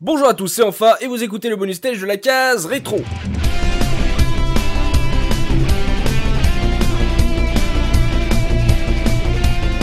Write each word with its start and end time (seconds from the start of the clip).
Bonjour 0.00 0.28
à 0.28 0.34
tous, 0.34 0.46
c'est 0.46 0.62
enfin 0.62 0.94
et 1.00 1.08
vous 1.08 1.24
écoutez 1.24 1.48
le 1.48 1.56
bonus 1.56 1.78
stage 1.78 2.00
de 2.00 2.06
la 2.06 2.16
case 2.16 2.66
rétro. 2.66 2.98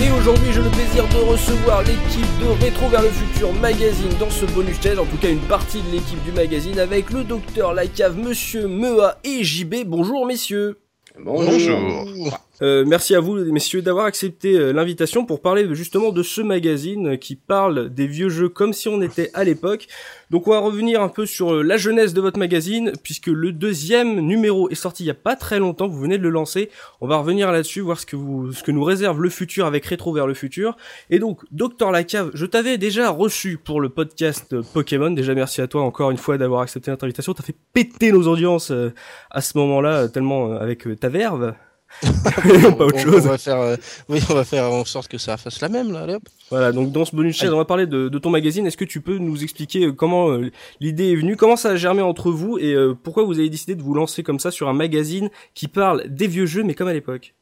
Et 0.01 0.11
aujourd'hui, 0.17 0.53
j'ai 0.53 0.61
le 0.61 0.69
plaisir 0.69 1.05
de 1.09 1.17
recevoir 1.17 1.81
l'équipe 1.81 2.39
de 2.39 2.63
Rétro 2.63 2.87
vers 2.87 3.01
le 3.01 3.09
futur 3.09 3.51
magazine 3.55 4.11
dans 4.17 4.29
ce 4.29 4.45
bonus 4.45 4.77
stage, 4.77 4.99
en 4.99 5.05
tout 5.05 5.17
cas 5.17 5.29
une 5.29 5.39
partie 5.39 5.81
de 5.81 5.91
l'équipe 5.91 6.23
du 6.23 6.31
magazine 6.31 6.79
avec 6.79 7.09
le 7.09 7.25
docteur 7.25 7.73
Lacave, 7.73 8.17
monsieur 8.17 8.69
Mea 8.69 9.17
et 9.25 9.43
JB. 9.43 9.83
Bonjour 9.85 10.25
messieurs. 10.25 10.79
Bonjour. 11.19 12.39
Euh, 12.61 12.85
merci 12.87 13.15
à 13.15 13.19
vous, 13.19 13.35
messieurs, 13.51 13.81
d'avoir 13.81 14.05
accepté 14.05 14.57
euh, 14.57 14.71
l'invitation 14.71 15.25
pour 15.25 15.41
parler 15.41 15.67
justement 15.75 16.11
de 16.11 16.23
ce 16.23 16.41
magazine 16.41 17.09
euh, 17.09 17.17
qui 17.17 17.35
parle 17.35 17.89
des 17.89 18.07
vieux 18.07 18.29
jeux 18.29 18.47
comme 18.47 18.71
si 18.71 18.87
on 18.87 19.01
était 19.01 19.29
à 19.33 19.43
l'époque. 19.43 19.87
Donc 20.31 20.47
on 20.47 20.51
va 20.51 20.59
revenir 20.59 21.01
un 21.01 21.09
peu 21.09 21.25
sur 21.25 21.63
la 21.63 21.75
jeunesse 21.75 22.13
de 22.13 22.21
votre 22.21 22.39
magazine, 22.39 22.93
puisque 23.03 23.27
le 23.27 23.51
deuxième 23.51 24.21
numéro 24.21 24.69
est 24.69 24.75
sorti 24.75 25.03
il 25.03 25.07
y 25.07 25.11
a 25.11 25.15
pas 25.15 25.35
très 25.35 25.59
longtemps, 25.59 25.87
vous 25.87 25.99
venez 25.99 26.17
de 26.17 26.23
le 26.23 26.29
lancer. 26.29 26.69
On 27.01 27.07
va 27.07 27.17
revenir 27.17 27.51
là-dessus, 27.51 27.81
voir 27.81 27.99
ce 27.99 28.05
que 28.05 28.15
vous, 28.15 28.53
ce 28.53 28.63
que 28.63 28.71
nous 28.71 28.83
réserve 28.83 29.21
le 29.21 29.29
futur 29.29 29.65
avec 29.65 29.85
Rétro 29.85 30.13
vers 30.13 30.25
le 30.25 30.33
futur. 30.33 30.77
Et 31.09 31.19
donc, 31.19 31.41
Docteur 31.51 31.91
Lacave, 31.91 32.31
je 32.33 32.45
t'avais 32.45 32.77
déjà 32.77 33.09
reçu 33.09 33.57
pour 33.57 33.81
le 33.81 33.89
podcast 33.89 34.59
Pokémon. 34.73 35.11
Déjà 35.11 35.35
merci 35.35 35.61
à 35.61 35.67
toi 35.67 35.81
encore 35.81 36.11
une 36.11 36.17
fois 36.17 36.37
d'avoir 36.37 36.61
accepté 36.61 36.89
notre 36.89 37.03
invitation. 37.03 37.33
T'as 37.33 37.43
fait 37.43 37.55
péter 37.73 38.11
nos 38.11 38.27
audiences 38.27 38.71
à 39.29 39.41
ce 39.41 39.57
moment-là, 39.57 40.07
tellement 40.07 40.53
avec 40.53 40.87
ta 40.99 41.09
verve. 41.09 41.53
pas 42.77 42.85
autre 42.85 42.99
chose. 42.99 43.25
On 43.25 43.29
va 43.29 43.37
faire, 43.37 43.59
euh, 43.59 43.75
oui, 44.09 44.19
on 44.29 44.33
va 44.33 44.43
faire 44.43 44.71
en 44.71 44.85
sorte 44.85 45.07
que 45.07 45.17
ça 45.17 45.37
fasse 45.37 45.61
la 45.61 45.69
même 45.69 45.91
là. 45.91 46.01
Allez, 46.01 46.15
hop. 46.15 46.23
Voilà, 46.49 46.71
donc 46.71 46.91
dans 46.91 47.05
ce 47.05 47.15
bonus 47.15 47.37
chat, 47.37 47.51
on 47.51 47.57
va 47.57 47.65
parler 47.65 47.87
de, 47.87 48.09
de 48.09 48.19
ton 48.19 48.29
magazine. 48.29 48.67
Est-ce 48.67 48.77
que 48.77 48.85
tu 48.85 49.01
peux 49.01 49.17
nous 49.17 49.43
expliquer 49.43 49.85
euh, 49.85 49.93
comment 49.93 50.29
euh, 50.29 50.51
l'idée 50.79 51.11
est 51.11 51.15
venue, 51.15 51.35
comment 51.35 51.55
ça 51.55 51.71
a 51.71 51.75
germé 51.75 52.01
entre 52.01 52.31
vous 52.31 52.57
et 52.57 52.75
pourquoi 53.03 53.23
vous 53.23 53.39
avez 53.39 53.49
décidé 53.49 53.75
de 53.75 53.81
vous 53.81 53.93
lancer 53.93 54.23
comme 54.23 54.39
ça 54.39 54.51
sur 54.51 54.69
un 54.69 54.73
magazine 54.73 55.29
qui 55.53 55.67
parle 55.67 56.07
des 56.07 56.27
vieux 56.27 56.45
jeux, 56.45 56.63
mais 56.63 56.73
comme 56.73 56.87
à 56.87 56.93
l'époque? 56.93 57.33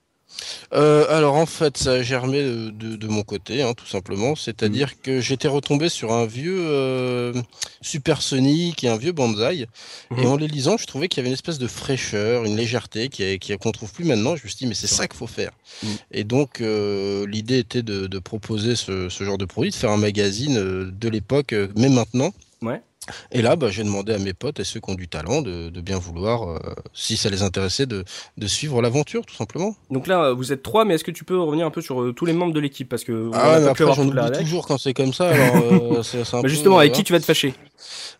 Euh, 0.73 1.05
alors 1.09 1.35
en 1.35 1.45
fait, 1.45 1.77
ça 1.77 1.93
a 1.93 2.01
germé 2.01 2.41
de, 2.43 2.69
de, 2.71 3.07
mon 3.07 3.23
côté, 3.23 3.61
hein, 3.61 3.73
tout 3.73 3.85
simplement. 3.85 4.35
C'est-à-dire 4.35 4.87
mmh. 4.87 5.01
que 5.03 5.21
j'étais 5.21 5.47
retombé 5.47 5.89
sur 5.89 6.11
un 6.11 6.25
vieux 6.25 6.57
euh, 6.59 7.33
Super 7.81 8.21
Sonic 8.21 8.83
et 8.83 8.87
un 8.87 8.97
vieux 8.97 9.11
Banzai. 9.11 9.67
Mmh. 10.11 10.19
Et 10.19 10.25
en 10.25 10.35
les 10.37 10.47
lisant, 10.47 10.77
je 10.77 10.85
trouvais 10.85 11.07
qu'il 11.07 11.17
y 11.17 11.21
avait 11.21 11.29
une 11.29 11.33
espèce 11.33 11.59
de 11.59 11.67
fraîcheur, 11.67 12.45
une 12.45 12.55
légèreté 12.55 13.09
qu'on 13.09 13.37
qui, 13.37 13.57
qu'on 13.57 13.71
trouve 13.71 13.91
plus 13.91 14.05
maintenant. 14.05 14.35
Je 14.35 14.43
me 14.43 14.49
suis 14.49 14.57
dit, 14.57 14.67
mais 14.67 14.75
c'est 14.75 14.87
ça 14.87 15.07
qu'il 15.07 15.17
faut 15.17 15.27
faire. 15.27 15.51
Mmh. 15.83 15.87
Et 16.11 16.23
donc, 16.23 16.61
euh, 16.61 17.27
l'idée 17.27 17.59
était 17.59 17.83
de, 17.83 18.07
de 18.07 18.19
proposer 18.19 18.75
ce, 18.75 19.09
ce, 19.09 19.23
genre 19.23 19.37
de 19.37 19.45
produit, 19.45 19.71
de 19.71 19.75
faire 19.75 19.91
un 19.91 19.97
magazine 19.97 20.57
euh, 20.57 20.91
de 20.91 21.09
l'époque, 21.09 21.55
mais 21.75 21.89
maintenant. 21.89 22.33
Et 23.31 23.41
là, 23.41 23.55
bah, 23.55 23.67
j'ai 23.69 23.83
demandé 23.83 24.13
à 24.13 24.19
mes 24.19 24.33
potes 24.33 24.59
et 24.59 24.63
ceux 24.63 24.79
qui 24.79 24.91
ont 24.91 24.95
du 24.95 25.07
talent 25.07 25.41
de, 25.41 25.69
de 25.69 25.81
bien 25.81 25.97
vouloir, 25.97 26.49
euh, 26.49 26.59
si 26.93 27.17
ça 27.17 27.29
les 27.29 27.41
intéressait, 27.41 27.85
de, 27.85 28.03
de 28.37 28.47
suivre 28.47 28.81
l'aventure, 28.81 29.25
tout 29.25 29.35
simplement. 29.35 29.75
Donc 29.89 30.07
là, 30.07 30.33
vous 30.33 30.53
êtes 30.53 30.63
trois, 30.63 30.85
mais 30.85 30.95
est-ce 30.95 31.03
que 31.03 31.11
tu 31.11 31.23
peux 31.23 31.39
revenir 31.39 31.65
un 31.65 31.71
peu 31.71 31.81
sur 31.81 32.01
euh, 32.01 32.13
tous 32.13 32.25
les 32.25 32.33
membres 32.33 32.53
de 32.53 32.59
l'équipe? 32.59 32.89
Parce 32.89 33.03
que 33.03 33.29
ah 33.33 33.59
ouais, 33.59 33.67
après, 33.67 33.85
j'en 33.93 34.07
oublie 34.07 34.31
toujours 34.39 34.67
quand 34.67 34.77
c'est 34.77 34.93
comme 34.93 35.13
ça. 35.13 35.29
Alors, 35.29 35.55
euh, 35.55 36.03
c'est, 36.03 36.23
bah 36.31 36.47
justement, 36.47 36.77
avec 36.79 36.93
qui 36.93 37.03
tu 37.03 37.13
vas 37.13 37.19
te 37.19 37.25
fâcher? 37.25 37.53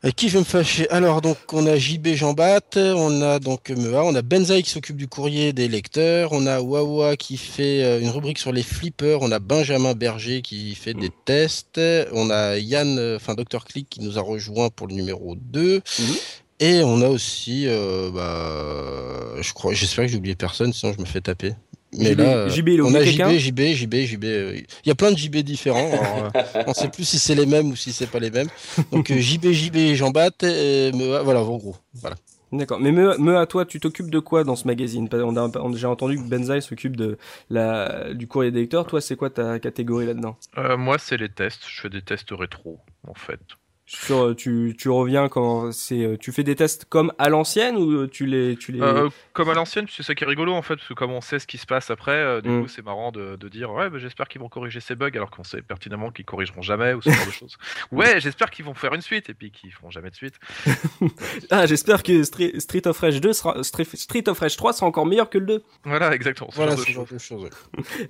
Avec 0.04 0.16
qui 0.16 0.30
je 0.30 0.34
vais 0.34 0.40
me 0.40 0.46
fâcher? 0.46 0.90
Alors, 0.90 1.22
donc, 1.22 1.38
on 1.52 1.66
a 1.66 1.78
JB 1.78 2.16
Jean-Bat, 2.16 2.76
on 2.76 3.22
a 3.22 3.40
donc 3.40 3.70
Mea, 3.70 4.04
on 4.04 4.16
a 4.16 4.22
Benzaï 4.22 4.64
qui 4.64 4.70
s'occupe 4.70 4.98
du 4.98 5.08
courrier 5.08 5.54
des 5.54 5.68
lecteurs, 5.68 6.32
on 6.32 6.46
a 6.46 6.62
Wawa 6.62 7.16
qui 7.16 7.38
fait 7.38 8.02
une 8.02 8.10
rubrique 8.10 8.40
sur 8.40 8.52
les 8.52 8.64
flippers, 8.64 9.22
on 9.22 9.32
a 9.32 9.40
Benjamin 9.40 9.94
Berger 9.94 10.42
qui 10.42 10.76
fait 10.76 10.94
des 10.94 11.10
tests, 11.26 11.80
on 12.12 12.30
a 12.30 12.58
Yann, 12.58 13.16
enfin 13.16 13.36
Dr. 13.36 13.66
Click 13.66 13.90
qui 13.90 14.02
nous 14.02 14.18
a 14.18 14.22
rejoint 14.22 14.70
pour 14.70 14.88
le 14.88 14.94
numéro 14.94 15.36
2. 15.36 15.76
Mhm. 15.76 16.16
Et 16.60 16.82
on 16.84 17.02
a 17.02 17.10
aussi, 17.10 17.66
euh, 17.68 18.10
bah, 18.12 19.42
je 19.42 19.54
crois, 19.54 19.74
j'espère 19.74 20.06
que 20.06 20.12
j'ai 20.12 20.18
oublié 20.18 20.36
personne, 20.36 20.72
sinon 20.72 20.94
je 20.94 21.02
me 21.02 21.06
fais 21.06 21.20
taper. 21.20 21.56
Mais 21.98 22.16
là, 22.16 22.48
JB, 22.48 22.80
on 22.82 22.94
a 22.96 23.04
JB, 23.04 23.38
JB, 23.38 23.60
JB, 23.74 23.96
JB. 23.96 24.24
Il 24.24 24.66
y 24.88 24.92
a 24.92 24.96
plein 24.96 25.12
de 25.12 25.18
JB 25.18 25.38
différents. 25.38 25.92
Euh, 26.24 26.64
on 26.68 26.70
ne 26.70 26.74
sait 26.74 26.90
plus 26.90 27.04
si 27.04 27.20
c'est 27.20 27.36
les 27.36 27.46
mêmes 27.46 27.70
ou 27.72 27.76
si 27.76 27.92
c'est 27.92 28.08
pas 28.08 28.20
les 28.20 28.30
mêmes. 28.32 28.48
Donc 28.92 29.12
JB, 29.12 29.52
JB, 29.52 29.94
Jean 29.94 30.12
Bat, 30.12 30.32
voilà, 31.24 31.42
en 31.42 31.58
gros, 31.58 31.76
voilà. 31.94 32.16
D'accord. 32.54 32.80
Mais 32.80 32.92
me, 32.92 33.38
à 33.38 33.46
toi, 33.48 33.66
tu 33.66 33.80
t'occupes 33.80 34.12
de 34.12 34.20
quoi 34.20 34.44
dans 34.44 34.56
ce 34.56 34.68
magazine? 34.68 35.10
On 35.12 35.36
a, 35.36 35.50
on 35.60 35.70
déjà 35.72 35.90
entendu 35.90 36.18
que 36.18 36.24
Benzaï 36.24 36.62
s'occupe 36.62 36.96
de 36.96 37.18
la 37.50 38.14
du 38.14 38.28
courrier 38.28 38.52
des 38.52 38.62
lecteurs. 38.62 38.86
Toi, 38.86 39.02
c'est 39.02 39.16
quoi 39.16 39.32
ta 39.32 39.60
catégorie 39.60 40.06
là-dedans? 40.06 40.38
Euh, 40.60 40.78
Moi, 40.78 40.98
c'est 41.00 41.18
les 41.18 41.30
tests. 41.30 41.64
Je 41.68 41.82
fais 41.82 41.90
des 41.90 42.04
tests 42.04 42.30
rétro, 42.32 42.80
en 43.08 43.16
fait. 43.16 43.40
Sur, 43.86 44.24
euh, 44.24 44.34
tu, 44.34 44.76
tu 44.78 44.90
reviens 44.90 45.28
quand 45.28 45.74
c'est, 45.74 46.06
euh, 46.06 46.18
tu 46.18 46.32
fais 46.32 46.44
des 46.44 46.56
tests 46.56 46.86
comme 46.86 47.12
à 47.18 47.28
l'ancienne 47.28 47.76
ou 47.76 47.92
euh, 47.92 48.08
tu 48.08 48.26
les, 48.26 48.56
tu 48.56 48.72
les... 48.72 48.80
comme 49.34 49.50
à 49.50 49.54
l'ancienne, 49.54 49.88
c'est 49.90 50.04
ça 50.04 50.16
qui 50.16 50.24
est 50.24 50.28
rigolo 50.28 50.54
en 50.54 50.62
fait, 50.62 50.76
parce 50.76 50.88
que 50.88 50.94
comme 50.94 51.12
on 51.12 51.20
sait 51.20 51.38
ce 51.38 51.46
qui 51.46 51.58
se 51.58 51.66
passe 51.66 51.90
après, 51.90 52.42
du 52.42 52.50
mm. 52.50 52.62
coup 52.62 52.68
c'est 52.70 52.82
marrant 52.82 53.12
de, 53.12 53.36
de 53.36 53.50
dire 53.50 53.74
ouais, 53.74 53.90
bah, 53.90 53.98
j'espère 54.00 54.30
qu'ils 54.30 54.40
vont 54.40 54.48
corriger 54.48 54.80
ces 54.80 54.96
bugs 54.96 55.12
alors 55.14 55.30
qu'on 55.32 55.44
sait 55.44 55.62
pertinemment 55.62 56.12
qu'ils 56.12 56.24
corrigeront 56.24 56.62
jamais 56.62 56.94
ou 56.94 57.02
ce 57.02 57.10
genre 57.10 57.26
de 57.26 57.32
choses. 57.32 57.58
Ouais, 57.92 58.20
j'espère 58.22 58.50
qu'ils 58.50 58.66
vont 58.66 58.74
faire 58.74 58.94
une 58.94 59.02
suite 59.02 59.30
et 59.30 59.34
puis 59.34 59.52
qu'ils 59.52 59.72
feront 59.72 59.92
jamais 59.92 60.10
de 60.10 60.16
suite. 60.16 60.36
ah, 61.52 61.66
j'espère 61.66 62.04
que 62.04 62.24
Street, 62.24 62.88
of 62.88 62.98
Rage 62.98 63.20
2 63.20 63.34
sera, 63.34 63.64
Street 63.64 64.30
of 64.30 64.40
Rage 64.40 64.56
3 64.56 64.74
sera 64.74 64.88
encore 64.88 65.06
meilleur 65.06 65.30
que 65.30 65.38
le 65.38 65.46
2. 65.46 65.64
Voilà, 65.84 66.16
exactement. 66.16 66.50
Voilà, 66.54 66.76
genre 66.76 67.06
de 67.06 67.18
choses. 67.18 67.50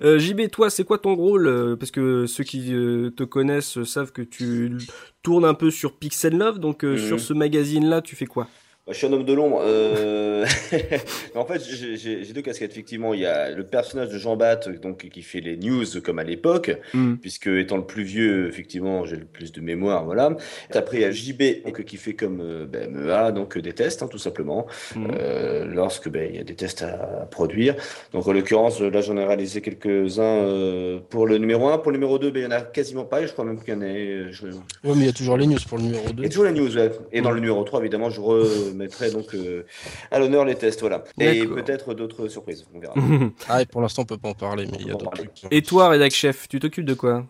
JB, 0.00 0.48
toi, 0.50 0.70
c'est 0.70 0.84
quoi 0.84 0.98
ton 0.98 1.14
rôle 1.14 1.76
Parce 1.78 1.90
que 1.90 2.26
ceux 2.26 2.44
qui 2.44 2.68
te 2.68 3.24
connaissent 3.24 3.82
savent 3.84 4.12
que 4.12 4.22
tu 4.22 4.78
tournes 5.24 5.46
un 5.46 5.54
peu 5.54 5.63
sur 5.70 5.92
Pixel 5.92 6.36
Love, 6.36 6.58
donc 6.58 6.84
euh, 6.84 6.96
sur 6.96 7.16
mhm. 7.16 7.22
ce 7.22 7.32
magazine-là, 7.32 8.02
tu 8.02 8.16
fais 8.16 8.26
quoi? 8.26 8.48
Bah, 8.86 8.92
je 8.92 8.98
suis 8.98 9.06
un 9.06 9.12
homme 9.14 9.24
de 9.24 9.32
l'ombre. 9.32 9.62
Euh... 9.64 10.44
en 11.34 11.46
fait, 11.46 11.62
j'ai 11.64 12.32
deux 12.34 12.42
casquettes. 12.42 12.72
Effectivement, 12.72 13.14
il 13.14 13.20
y 13.20 13.26
a 13.26 13.50
le 13.50 13.64
personnage 13.64 14.10
de 14.10 14.18
Jean 14.18 14.36
Bat, 14.36 14.68
donc 14.82 15.08
qui 15.08 15.22
fait 15.22 15.40
les 15.40 15.56
news 15.56 15.86
comme 16.04 16.18
à 16.18 16.24
l'époque, 16.24 16.70
mm. 16.92 17.14
puisque 17.14 17.46
étant 17.46 17.78
le 17.78 17.86
plus 17.86 18.02
vieux, 18.02 18.46
effectivement, 18.46 19.06
j'ai 19.06 19.16
le 19.16 19.24
plus 19.24 19.52
de 19.52 19.62
mémoire, 19.62 20.04
voilà. 20.04 20.36
Après, 20.74 20.98
il 20.98 21.00
y 21.00 21.04
a 21.04 21.10
JB 21.10 21.64
donc, 21.64 21.82
qui 21.84 21.96
fait 21.96 22.12
comme 22.12 22.40
euh, 22.42 22.66
ben, 22.66 22.90
MEA, 22.90 23.32
donc 23.32 23.56
des 23.56 23.72
tests, 23.72 24.02
hein, 24.02 24.08
tout 24.08 24.18
simplement, 24.18 24.66
mm. 24.94 25.06
euh, 25.18 25.64
lorsque 25.64 26.10
ben, 26.10 26.28
il 26.28 26.36
y 26.36 26.40
a 26.40 26.44
des 26.44 26.54
tests 26.54 26.82
à, 26.82 27.26
produire. 27.30 27.76
Donc, 28.12 28.28
en 28.28 28.32
l'occurrence, 28.32 28.80
là, 28.82 29.00
j'en 29.00 29.16
ai 29.16 29.24
réalisé 29.24 29.62
quelques-uns 29.62 30.22
euh, 30.22 31.00
pour 31.08 31.26
le 31.26 31.38
numéro 31.38 31.68
1. 31.68 31.78
Pour 31.78 31.90
le 31.90 31.96
numéro 31.96 32.18
2, 32.18 32.30
ben, 32.30 32.42
il 32.42 32.48
n'y 32.48 32.54
en 32.54 32.58
a 32.58 32.60
quasiment 32.60 33.04
pas, 33.04 33.22
et 33.22 33.26
je 33.26 33.32
crois 33.32 33.46
même 33.46 33.58
qu'il 33.62 33.72
y 33.72 33.76
en 33.78 33.80
a. 33.80 34.30
Je... 34.30 34.48
Oui, 34.84 34.92
mais 34.94 35.04
il 35.04 35.06
y 35.06 35.08
a 35.08 35.12
toujours 35.12 35.38
les 35.38 35.46
news 35.46 35.58
pour 35.66 35.78
le 35.78 35.84
numéro 35.84 36.06
2. 36.06 36.14
Il 36.18 36.22
y 36.22 36.26
a 36.26 36.28
toujours 36.28 36.44
les 36.44 36.52
news, 36.52 36.76
ouais. 36.76 36.90
Et 37.12 37.22
dans 37.22 37.30
le 37.30 37.40
numéro 37.40 37.64
3, 37.64 37.80
évidemment, 37.80 38.10
je 38.10 38.20
re 38.20 38.73
mettrai 38.74 39.10
donc 39.10 39.34
euh, 39.34 39.64
à 40.10 40.18
l'honneur 40.18 40.44
les 40.44 40.54
tests, 40.54 40.80
voilà. 40.80 41.04
Et 41.18 41.46
peut-être 41.46 41.94
d'autres 41.94 42.28
surprises, 42.28 42.66
on 42.74 42.80
verra. 42.80 42.94
ah, 43.48 43.62
et 43.62 43.66
pour 43.66 43.80
l'instant, 43.80 44.02
on 44.02 44.06
peut 44.06 44.18
pas 44.18 44.28
en 44.28 44.34
parler, 44.34 44.66
mais 44.70 44.78
il 44.80 44.86
y 44.86 44.90
a 44.90 44.94
d'autres 44.94 45.10
trucs. 45.10 45.42
Et 45.50 45.62
toi, 45.62 45.88
rédac 45.88 46.12
chef, 46.12 46.48
tu 46.48 46.58
t'occupes 46.58 46.84
de 46.84 46.94
quoi? 46.94 47.26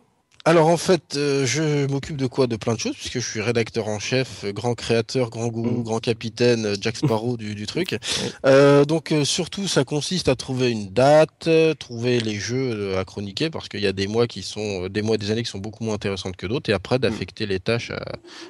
Alors 0.46 0.68
en 0.68 0.76
fait, 0.76 1.16
euh, 1.16 1.46
je 1.46 1.90
m'occupe 1.90 2.18
de 2.18 2.26
quoi? 2.26 2.46
De 2.46 2.56
plein 2.56 2.74
de 2.74 2.78
choses, 2.78 2.96
puisque 2.96 3.14
je 3.14 3.26
suis 3.26 3.40
rédacteur 3.40 3.88
en 3.88 3.98
chef, 3.98 4.44
grand 4.52 4.74
créateur, 4.74 5.30
grand 5.30 5.48
gourou, 5.48 5.80
mm. 5.80 5.82
grand 5.84 6.00
capitaine, 6.00 6.66
euh, 6.66 6.74
Jack 6.78 6.98
Sparrow 6.98 7.38
du, 7.38 7.54
du, 7.54 7.66
truc. 7.66 7.96
Euh, 8.46 8.84
donc 8.84 9.14
surtout, 9.24 9.68
ça 9.68 9.84
consiste 9.84 10.28
à 10.28 10.34
trouver 10.34 10.70
une 10.70 10.88
date, 10.90 11.48
trouver 11.78 12.20
les 12.20 12.34
jeux 12.34 12.96
à 12.98 13.04
chroniquer, 13.04 13.48
parce 13.48 13.68
qu'il 13.68 13.80
y 13.80 13.86
a 13.86 13.92
des 13.92 14.06
mois 14.06 14.26
qui 14.26 14.42
sont, 14.42 14.88
des 14.88 15.02
mois, 15.02 15.16
des 15.16 15.30
années 15.30 15.42
qui 15.42 15.50
sont 15.50 15.58
beaucoup 15.58 15.84
moins 15.84 15.94
intéressantes 15.94 16.36
que 16.36 16.46
d'autres, 16.46 16.70
et 16.70 16.72
après 16.72 16.98
d'affecter 16.98 17.46
les 17.46 17.60
tâches 17.60 17.90
à, 17.90 18.02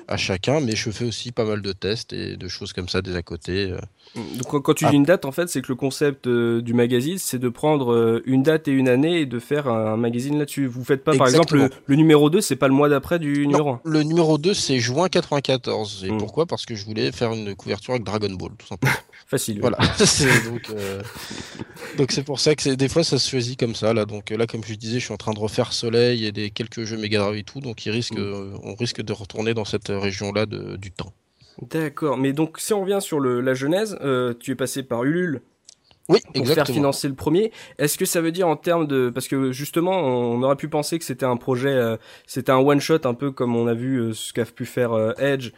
à, 0.08 0.16
chacun. 0.16 0.60
Mais 0.60 0.74
je 0.74 0.90
fais 0.90 1.04
aussi 1.04 1.32
pas 1.32 1.44
mal 1.44 1.62
de 1.62 1.72
tests 1.72 2.12
et 2.12 2.36
de 2.36 2.48
choses 2.48 2.72
comme 2.72 2.88
ça 2.88 3.02
des 3.02 3.14
à 3.14 3.22
côté. 3.22 3.72
Donc 4.16 4.62
quand 4.62 4.74
tu 4.74 4.84
dis 4.84 4.90
ah. 4.92 4.96
une 4.96 5.04
date, 5.04 5.24
en 5.24 5.32
fait, 5.32 5.48
c'est 5.48 5.62
que 5.62 5.68
le 5.68 5.76
concept 5.76 6.28
du 6.28 6.74
magazine, 6.74 7.18
c'est 7.18 7.38
de 7.38 7.48
prendre 7.48 8.22
une 8.24 8.42
date 8.42 8.66
et 8.66 8.72
une 8.72 8.88
année 8.88 9.20
et 9.20 9.26
de 9.26 9.38
faire 9.38 9.68
un 9.68 9.96
magazine 9.96 10.38
là-dessus. 10.38 10.66
Vous 10.66 10.84
faites 10.84 11.04
pas, 11.04 11.16
par 11.16 11.28
exemple, 11.28 11.70
le 11.86 11.96
numéro 11.96 12.30
2, 12.30 12.40
c'est 12.40 12.56
pas 12.56 12.68
le 12.68 12.74
mois 12.74 12.88
d'après 12.88 13.18
du 13.18 13.46
numéro 13.46 13.70
1 13.70 13.80
Le 13.84 14.02
numéro 14.02 14.38
2, 14.38 14.54
c'est 14.54 14.78
juin 14.78 15.08
94. 15.08 16.04
Et 16.04 16.10
hmm. 16.10 16.18
pourquoi? 16.18 16.46
Parce 16.46 16.64
que 16.64 16.74
je 16.74 16.84
voulais 16.84 17.12
faire 17.12 17.32
une 17.32 17.54
couverture 17.54 17.92
avec 17.92 18.04
Dragon 18.04 18.30
Ball, 18.30 18.52
tout 18.58 18.66
simplement. 18.66 18.94
Facile. 19.26 19.60
Voilà. 19.60 19.78
Euh, 20.70 21.02
donc, 21.98 22.12
c'est 22.12 22.22
pour 22.22 22.40
ça 22.40 22.54
que 22.54 22.74
des 22.74 22.88
fois 22.88 23.04
ça 23.04 23.18
se 23.18 23.28
choisit 23.28 23.58
comme 23.58 23.74
ça. 23.74 23.92
Là, 23.92 24.04
donc 24.06 24.30
là, 24.30 24.46
comme 24.46 24.64
je 24.64 24.74
disais, 24.74 24.98
je 24.98 25.04
suis 25.04 25.12
en 25.12 25.18
train 25.18 25.32
de 25.32 25.38
refaire 25.38 25.72
Soleil 25.72 26.24
et 26.24 26.32
des 26.32 26.50
quelques 26.50 26.84
jeux 26.84 26.96
Mega 26.96 27.18
Drive 27.18 27.36
et 27.36 27.42
tout, 27.42 27.60
donc 27.60 27.84
il 27.84 27.90
risque, 27.90 28.16
hmm. 28.16 28.58
on 28.62 28.74
risque 28.74 29.02
de 29.02 29.12
retourner 29.12 29.54
dans 29.54 29.64
cette 29.64 29.88
région-là 29.88 30.46
du 30.46 30.90
temps. 30.90 31.12
D'accord. 31.62 32.16
Mais 32.16 32.32
donc 32.32 32.58
si 32.58 32.72
on 32.72 32.80
revient 32.80 32.98
sur 33.00 33.20
le, 33.20 33.40
la 33.40 33.54
genèse, 33.54 33.98
euh, 34.02 34.34
tu 34.38 34.52
es 34.52 34.54
passé 34.54 34.82
par 34.82 35.04
Ulule 35.04 35.42
Oui, 36.10 36.20
pour 36.34 36.46
faire 36.46 36.66
financer 36.66 37.08
le 37.08 37.14
premier. 37.14 37.50
Est-ce 37.78 37.96
que 37.96 38.04
ça 38.04 38.20
veut 38.20 38.30
dire 38.30 38.46
en 38.46 38.56
termes 38.56 38.86
de 38.86 39.08
parce 39.08 39.26
que 39.26 39.52
justement 39.52 39.92
on 39.92 40.42
aurait 40.42 40.56
pu 40.56 40.68
penser 40.68 40.98
que 40.98 41.04
c'était 41.04 41.24
un 41.24 41.38
projet, 41.38 41.72
euh, 41.72 41.96
c'était 42.26 42.52
un 42.52 42.58
one 42.58 42.80
shot 42.80 42.98
un 43.04 43.14
peu 43.14 43.30
comme 43.30 43.56
on 43.56 43.66
a 43.66 43.72
vu 43.72 43.96
euh, 43.96 44.12
ce 44.12 44.34
qu'a 44.34 44.44
pu 44.44 44.66
faire 44.66 44.92
euh, 44.92 45.12
Edge 45.18 45.52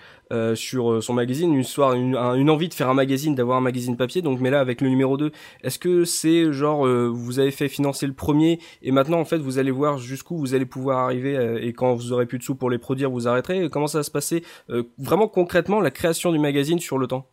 sur 0.55 1.03
son 1.03 1.15
magazine, 1.15 1.53
une 1.53 1.61
histoire, 1.61 1.95
une, 1.95 2.17
une, 2.17 2.51
envie 2.51 2.69
de 2.69 2.75
faire 2.75 2.89
un 2.89 2.95
magazine, 2.95 3.37
d'avoir 3.37 3.59
un 3.59 3.61
magazine 3.61 3.97
papier. 3.97 4.23
Donc 4.23 4.41
mais 4.41 4.51
là 4.51 4.59
avec 4.59 4.81
le 4.81 4.89
numéro 4.89 5.17
2, 5.17 5.31
est-ce 5.63 5.79
que 5.79 6.05
c'est 6.05 6.53
genre 6.53 6.85
vous 6.87 7.39
avez 7.39 7.53
fait 7.53 7.69
financer 7.69 8.09
le 8.09 8.13
premier 8.13 8.59
et 8.83 8.91
maintenant 8.91 9.21
en 9.21 9.25
fait 9.25 9.39
vous 9.39 9.59
allez 9.59 9.71
voir 9.71 9.99
jusqu'où 9.99 10.37
vous 10.37 10.55
allez 10.55 10.67
pouvoir 10.67 10.99
arriver 10.99 11.61
et 11.61 11.73
quand 11.73 11.95
vous 11.95 12.13
aurez 12.13 12.27
plus 12.27 12.39
de 12.39 12.43
sous 12.43 12.57
pour 12.57 12.71
les 12.71 12.79
produire 12.79 13.09
vous 13.09 13.29
arrêterez? 13.29 13.69
Comment 13.71 13.87
ça 13.87 13.99
va 13.99 14.03
se 14.03 14.11
passer? 14.11 14.43
Vraiment 14.99 15.29
concrètement 15.29 15.81
la 15.81 15.93
création 15.93 16.33
du 16.33 16.41
magazine 16.41 16.81
sur 16.81 16.99
le 16.99 17.07
temps 17.07 17.29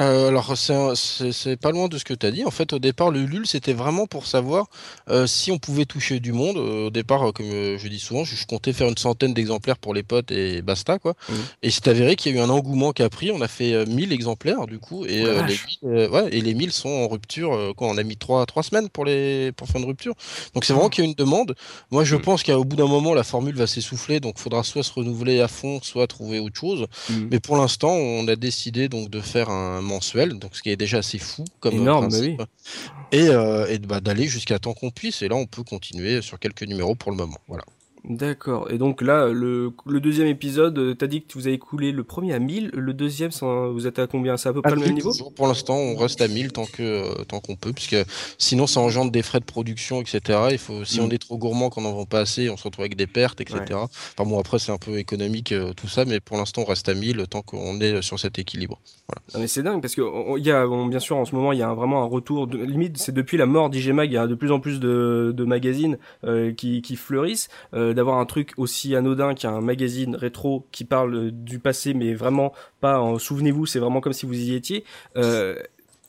euh, 0.00 0.28
alors 0.28 0.56
c'est 0.56 1.56
pas 1.56 1.70
loin 1.70 1.88
de 1.88 1.98
ce 1.98 2.04
que 2.04 2.14
tu 2.14 2.26
as 2.26 2.30
dit. 2.30 2.44
En 2.44 2.50
fait, 2.50 2.72
au 2.72 2.78
départ, 2.78 3.10
le 3.10 3.24
LUL, 3.24 3.46
c'était 3.46 3.74
vraiment 3.74 4.06
pour 4.06 4.26
savoir 4.26 4.66
euh, 5.10 5.26
si 5.26 5.52
on 5.52 5.58
pouvait 5.58 5.84
toucher 5.84 6.20
du 6.20 6.32
monde. 6.32 6.56
Euh, 6.56 6.86
au 6.86 6.90
départ, 6.90 7.32
comme 7.34 7.46
je 7.46 7.88
dis 7.88 7.98
souvent, 7.98 8.24
je, 8.24 8.34
comptais 8.46 8.72
faire 8.72 8.88
une 8.88 8.96
centaine 8.96 9.34
d'exemplaires 9.34 9.76
pour 9.76 9.92
les 9.92 10.02
potes 10.02 10.30
et 10.30 10.62
basta. 10.62 10.98
quoi. 10.98 11.14
Mmh. 11.28 11.34
Et 11.62 11.70
c'est 11.70 11.86
avéré 11.88 12.16
qu'il 12.16 12.34
y 12.34 12.38
a 12.38 12.40
eu 12.40 12.42
un 12.42 12.48
engouement 12.48 12.92
qui 12.92 13.02
a 13.02 13.10
pris. 13.10 13.30
On 13.30 13.42
a 13.42 13.48
fait 13.48 13.84
1000 13.86 14.12
exemplaires 14.12 14.66
du 14.66 14.78
coup. 14.78 15.04
Et, 15.04 15.24
les, 15.82 16.06
ouais, 16.08 16.28
et 16.32 16.40
les 16.40 16.54
1000 16.54 16.72
sont 16.72 16.88
en 16.88 17.08
rupture. 17.08 17.74
Quoi, 17.76 17.88
on 17.88 17.98
a 17.98 18.02
mis 18.02 18.16
3, 18.16 18.46
3 18.46 18.62
semaines 18.62 18.88
pour, 18.88 19.04
les, 19.04 19.52
pour 19.52 19.68
faire 19.68 19.80
une 19.80 19.86
rupture. 19.86 20.14
Donc 20.54 20.64
c'est 20.64 20.72
vraiment 20.72 20.88
mmh. 20.88 20.90
qu'il 20.90 21.04
y 21.04 21.06
a 21.06 21.10
une 21.10 21.16
demande. 21.16 21.54
Moi, 21.90 22.04
je 22.04 22.16
mmh. 22.16 22.22
pense 22.22 22.42
qu'au 22.42 22.64
bout 22.64 22.76
d'un 22.76 22.88
moment, 22.88 23.12
la 23.12 23.24
formule 23.24 23.54
va 23.54 23.66
s'essouffler. 23.66 24.20
Donc 24.20 24.34
il 24.38 24.40
faudra 24.40 24.62
soit 24.62 24.82
se 24.82 24.92
renouveler 24.92 25.40
à 25.40 25.48
fond, 25.48 25.80
soit 25.82 26.06
trouver 26.06 26.38
autre 26.38 26.58
chose. 26.58 26.86
Mais 27.30 27.38
pour 27.38 27.56
l'instant, 27.56 27.92
on 27.92 28.26
a 28.28 28.36
décidé 28.36 28.88
donc 28.88 29.10
de 29.10 29.20
faire 29.20 29.50
un 29.50 29.89
mensuel, 29.90 30.38
donc 30.38 30.56
ce 30.56 30.62
qui 30.62 30.70
est 30.70 30.76
déjà 30.76 30.98
assez 30.98 31.18
fou 31.18 31.44
comme 31.60 31.74
Énorme, 31.74 32.08
bah 32.08 32.18
oui. 32.20 32.36
et, 33.12 33.28
euh, 33.28 33.66
et 33.68 33.78
bah, 33.78 34.00
d'aller 34.00 34.26
jusqu'à 34.26 34.58
temps 34.58 34.74
qu'on 34.74 34.90
puisse. 34.90 35.22
Et 35.22 35.28
là, 35.28 35.36
on 35.36 35.46
peut 35.46 35.62
continuer 35.64 36.22
sur 36.22 36.38
quelques 36.38 36.62
numéros 36.62 36.94
pour 36.94 37.10
le 37.10 37.16
moment. 37.16 37.38
Voilà. 37.48 37.64
D'accord. 38.04 38.70
Et 38.70 38.78
donc 38.78 39.02
là, 39.02 39.28
le, 39.28 39.72
le 39.86 40.00
deuxième 40.00 40.26
épisode, 40.26 40.78
euh, 40.78 40.94
t'as 40.94 41.06
dit 41.06 41.22
que 41.22 41.34
vous 41.34 41.46
avez 41.46 41.58
coulé 41.58 41.92
le 41.92 42.02
premier 42.02 42.32
à 42.32 42.38
1000, 42.38 42.70
le 42.72 42.94
deuxième, 42.94 43.30
vous 43.30 43.86
êtes 43.86 43.98
à 43.98 44.06
combien? 44.06 44.36
C'est 44.38 44.48
à 44.48 44.52
peu 44.54 44.62
près 44.62 44.74
le 44.74 44.80
même 44.80 44.94
niveau? 44.94 45.12
Pour 45.36 45.46
l'instant, 45.46 45.76
on 45.76 45.96
reste 45.96 46.20
à 46.22 46.28
1000 46.28 46.52
tant 46.52 46.64
que 46.64 46.82
euh, 46.82 47.24
tant 47.24 47.40
qu'on 47.40 47.56
peut, 47.56 47.72
puisque 47.72 47.96
sinon 48.38 48.66
ça 48.66 48.80
engendre 48.80 49.10
des 49.10 49.22
frais 49.22 49.40
de 49.40 49.44
production, 49.44 50.00
etc. 50.00 50.38
Il 50.50 50.58
faut, 50.58 50.84
si 50.84 51.00
on 51.00 51.08
mm. 51.08 51.12
est 51.12 51.18
trop 51.18 51.36
gourmand, 51.36 51.68
qu'on 51.68 51.82
n'en 51.82 51.92
vend 51.92 52.06
pas 52.06 52.20
assez, 52.20 52.48
on 52.48 52.56
se 52.56 52.64
retrouve 52.64 52.84
avec 52.84 52.96
des 52.96 53.06
pertes, 53.06 53.42
etc. 53.42 53.60
Enfin 53.72 54.28
bon, 54.28 54.38
après 54.38 54.58
c'est 54.58 54.72
un 54.72 54.78
peu 54.78 54.98
économique 54.98 55.52
euh, 55.52 55.74
tout 55.74 55.88
ça, 55.88 56.06
mais 56.06 56.20
pour 56.20 56.38
l'instant 56.38 56.62
on 56.62 56.66
reste 56.66 56.88
à 56.88 56.94
1000 56.94 57.26
tant 57.28 57.42
qu'on 57.42 57.80
est 57.80 58.00
sur 58.00 58.18
cet 58.18 58.38
équilibre. 58.38 58.80
Voilà. 59.08 59.42
Mais 59.42 59.46
c'est 59.46 59.62
dingue 59.62 59.82
parce 59.82 59.94
que 59.94 60.38
y 60.38 60.50
a, 60.50 60.66
bien 60.88 61.00
sûr, 61.00 61.16
en 61.16 61.26
ce 61.26 61.34
moment, 61.34 61.52
il 61.52 61.58
y 61.58 61.62
a 61.62 61.74
vraiment 61.74 62.02
un 62.02 62.06
retour. 62.06 62.46
De, 62.46 62.56
limite, 62.56 62.96
c'est 62.96 63.12
depuis 63.12 63.36
la 63.36 63.46
mort 63.46 63.68
d'IGMAG, 63.68 64.10
il 64.10 64.14
y 64.14 64.16
a 64.16 64.26
de 64.26 64.34
plus 64.34 64.52
en 64.52 64.60
plus 64.60 64.80
de, 64.80 65.34
de 65.36 65.44
magazines 65.44 65.98
qui, 66.56 66.80
qui 66.80 66.96
fleurissent. 66.96 67.48
D'avoir 67.94 68.18
un 68.18 68.26
truc 68.26 68.52
aussi 68.56 68.94
anodin 68.94 69.34
qu'un 69.34 69.60
magazine 69.60 70.16
rétro 70.16 70.66
qui 70.72 70.84
parle 70.84 71.30
du 71.30 71.58
passé, 71.58 71.94
mais 71.94 72.14
vraiment 72.14 72.52
pas 72.80 73.00
en 73.00 73.18
souvenez-vous, 73.18 73.66
c'est 73.66 73.78
vraiment 73.78 74.00
comme 74.00 74.12
si 74.12 74.26
vous 74.26 74.34
y 74.34 74.54
étiez. 74.54 74.84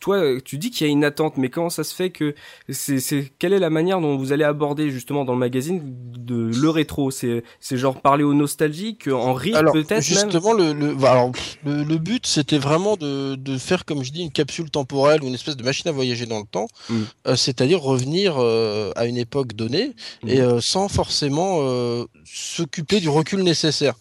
Euh, 0.09 0.36
toi, 0.36 0.42
tu 0.44 0.57
dis 0.57 0.71
qu'il 0.71 0.88
y 0.88 0.89
a 0.89 0.92
une 0.92 1.03
attente, 1.03 1.38
mais 1.38 1.50
comment 1.50 1.69
ça 1.69 1.83
se 1.83 1.94
fait 1.94 2.09
que 2.09 2.36
c'est, 2.69 3.31
quelle 3.39 3.53
est 3.53 3.59
la 3.59 3.69
manière 3.69 4.01
dont 4.01 4.18
vous 4.18 4.31
allez 4.31 4.44
aborder 4.44 4.89
justement 4.89 5.25
dans 5.25 5.33
le 5.33 5.39
magazine 5.39 5.81
de 5.83 6.51
le 6.53 6.69
rétro? 6.69 7.12
C'est, 7.12 7.44
c'est 7.59 7.77
genre 7.77 8.01
parler 8.01 8.24
aux 8.24 8.33
nostalgiques, 8.33 9.07
en 9.07 9.33
rire 9.33 9.63
peut-être 9.71 10.01
Justement, 10.01 10.53
le, 10.53 10.74
le, 10.74 10.94
bah, 10.95 11.12
alors, 11.12 11.31
le, 11.65 11.83
le, 11.83 11.98
but 11.98 12.25
c'était 12.25 12.57
vraiment 12.57 12.98
de, 12.98 13.36
de, 13.36 13.57
faire, 13.57 13.86
comme 13.86 14.03
je 14.03 14.12
dis, 14.12 14.21
une 14.21 14.31
capsule 14.31 14.69
temporelle 14.69 15.24
ou 15.24 15.27
une 15.27 15.33
espèce 15.33 15.56
de 15.56 15.63
machine 15.63 15.88
à 15.89 15.92
voyager 15.92 16.25
dans 16.25 16.39
le 16.39 16.45
temps, 16.45 16.68
mm. 16.89 17.01
euh, 17.27 17.36
c'est-à-dire 17.36 17.81
revenir 17.81 18.36
euh, 18.38 18.92
à 18.95 19.06
une 19.06 19.18
époque 19.18 19.53
donnée 19.53 19.94
mm. 20.24 20.30
et 20.30 20.42
euh, 20.42 20.62
sans 20.62 20.88
forcément 20.88 21.62
s'occuper 22.25 23.00
du 23.00 23.09
recul 23.09 23.44
nécessaire. 23.44 23.95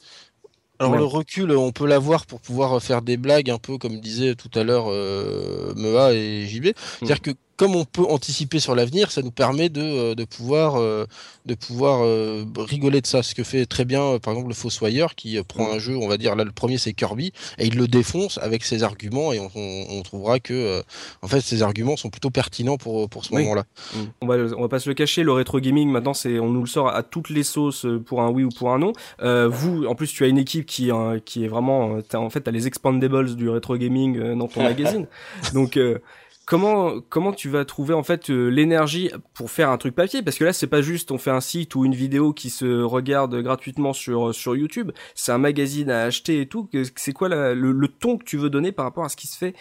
Alors 0.81 0.97
le 0.97 1.05
recul, 1.05 1.53
on 1.53 1.73
peut 1.73 1.87
l'avoir 1.87 2.25
pour 2.25 2.41
pouvoir 2.41 2.83
faire 2.83 3.03
des 3.03 3.19
blagues 3.19 3.51
un 3.51 3.59
peu 3.59 3.77
comme 3.77 4.01
disait 4.01 4.35
tout 4.35 4.51
à 4.59 4.65
l'heure 4.65 4.87
euh, 4.89 5.75
Mea 5.77 6.15
et 6.15 6.47
JB. 6.47 6.69
C'est-à-dire 6.75 7.21
que 7.21 7.31
comme 7.61 7.77
on 7.77 7.85
peut 7.85 8.07
anticiper 8.09 8.59
sur 8.59 8.75
l'avenir, 8.75 9.11
ça 9.11 9.21
nous 9.21 9.31
permet 9.31 9.69
de, 9.69 9.83
euh, 9.83 10.15
de 10.15 10.25
pouvoir, 10.25 10.77
euh, 10.77 11.05
de 11.45 11.55
pouvoir 11.55 12.01
euh, 12.03 12.47
rigoler 12.57 13.03
de 13.03 13.07
ça. 13.07 13.23
Ce 13.23 13.35
que 13.35 13.45
fait 13.45 13.67
très 13.67 13.85
bien, 13.85 14.19
par 14.19 14.33
exemple, 14.33 14.49
le 14.49 14.55
Fossoyeur 14.55 15.15
qui 15.15 15.39
prend 15.43 15.71
un 15.71 15.79
jeu, 15.79 15.95
on 15.95 16.09
va 16.09 16.17
dire, 16.17 16.35
là, 16.37 16.45
le 16.45 16.53
premier 16.53 16.79
c'est 16.79 16.95
Kirby, 16.95 17.35
et 17.59 17.67
il 17.67 17.77
le 17.77 17.87
défonce 17.87 18.39
avec 18.39 18.65
ses 18.65 18.83
arguments, 18.83 19.35
et 19.35 19.41
on, 19.41 19.51
on, 19.55 20.01
trouvera 20.01 20.41
que, 20.41 20.83
en 21.21 21.29
fait, 21.29 21.43
ses 21.43 21.63
arguments 21.63 21.99
sont 21.99 22.09
plutôt 22.09 22.31
pertinents 22.31 22.79
pour, 22.79 23.11
pour 23.11 23.27
ce 23.27 23.35
moment-là. 23.35 23.65
On 24.23 24.27
va, 24.27 24.37
on 24.57 24.63
va 24.63 24.69
pas 24.69 24.79
se 24.79 24.89
le 24.89 24.95
cacher, 24.95 25.23
le 25.23 25.33
rétro 25.33 25.61
gaming, 25.61 25.91
maintenant, 25.91 26.15
c'est, 26.15 26.39
on 26.39 26.49
nous 26.49 26.63
le 26.63 26.67
sort 26.67 26.89
à 26.89 27.03
toutes 27.03 27.29
les 27.29 27.43
sauces 27.43 27.85
pour 28.07 28.23
un 28.23 28.31
oui 28.31 28.45
ou 28.45 28.49
pour 28.49 28.73
un 28.73 28.79
non. 28.79 28.95
vous, 29.51 29.85
en 29.85 29.95
plus, 29.95 30.11
tu 30.11 30.25
as 30.25 30.29
une 30.29 30.39
équipe 30.39 30.65
qui, 30.65 30.91
qui 31.27 31.45
est 31.45 31.49
vraiment, 31.49 31.99
en 32.15 32.31
fait, 32.31 32.41
t'as 32.41 32.53
les 32.53 32.67
expandables 32.67 33.37
du 33.37 33.51
rétro 33.51 33.77
gaming 33.77 34.35
dans 34.35 34.49
ton 34.49 34.63
magazine. 34.71 35.07
Donc, 35.53 35.79
comment 36.51 37.01
comment 37.09 37.33
tu 37.33 37.49
vas 37.49 37.65
trouver 37.65 37.95
en 37.95 38.03
fait 38.03 38.29
euh, 38.29 38.49
l'énergie 38.49 39.09
pour 39.35 39.53
faire 39.53 39.71
un 39.71 39.79
truc 39.79 39.95
papier? 39.95 40.21
Parce 40.21 40.37
que 40.37 40.43
là 40.43 40.53
c'est 40.53 40.67
pas 40.67 40.83
juste 40.83 41.13
on 41.13 41.19
fait 41.19 41.31
un 41.31 41.41
site 41.41 41.77
ou 41.77 41.85
une 41.85 41.95
vidéo 41.95 42.33
qui 42.33 42.51
se 42.51 42.83
regarde 42.83 43.41
gratuitement 43.41 43.93
sur 43.93 44.35
sur 44.35 44.57
YouTube, 44.57 44.91
c'est 45.15 45.31
un 45.31 45.39
magazine 45.39 45.91
à 45.91 46.03
acheter 46.03 46.41
et 46.41 46.47
tout. 46.47 46.69
C'est 46.97 47.13
quoi 47.13 47.29
le, 47.29 47.87
ton 47.87 48.19
que 48.19 48.25
tu 48.25 48.37
veux 48.37 48.51
donner 48.51 48.73
par 48.73 48.85
rapport 48.85 49.05
à 49.05 49.09
ce 49.09 49.17
qui 49.17 49.29
se 49.29 49.39
fait 49.39 49.55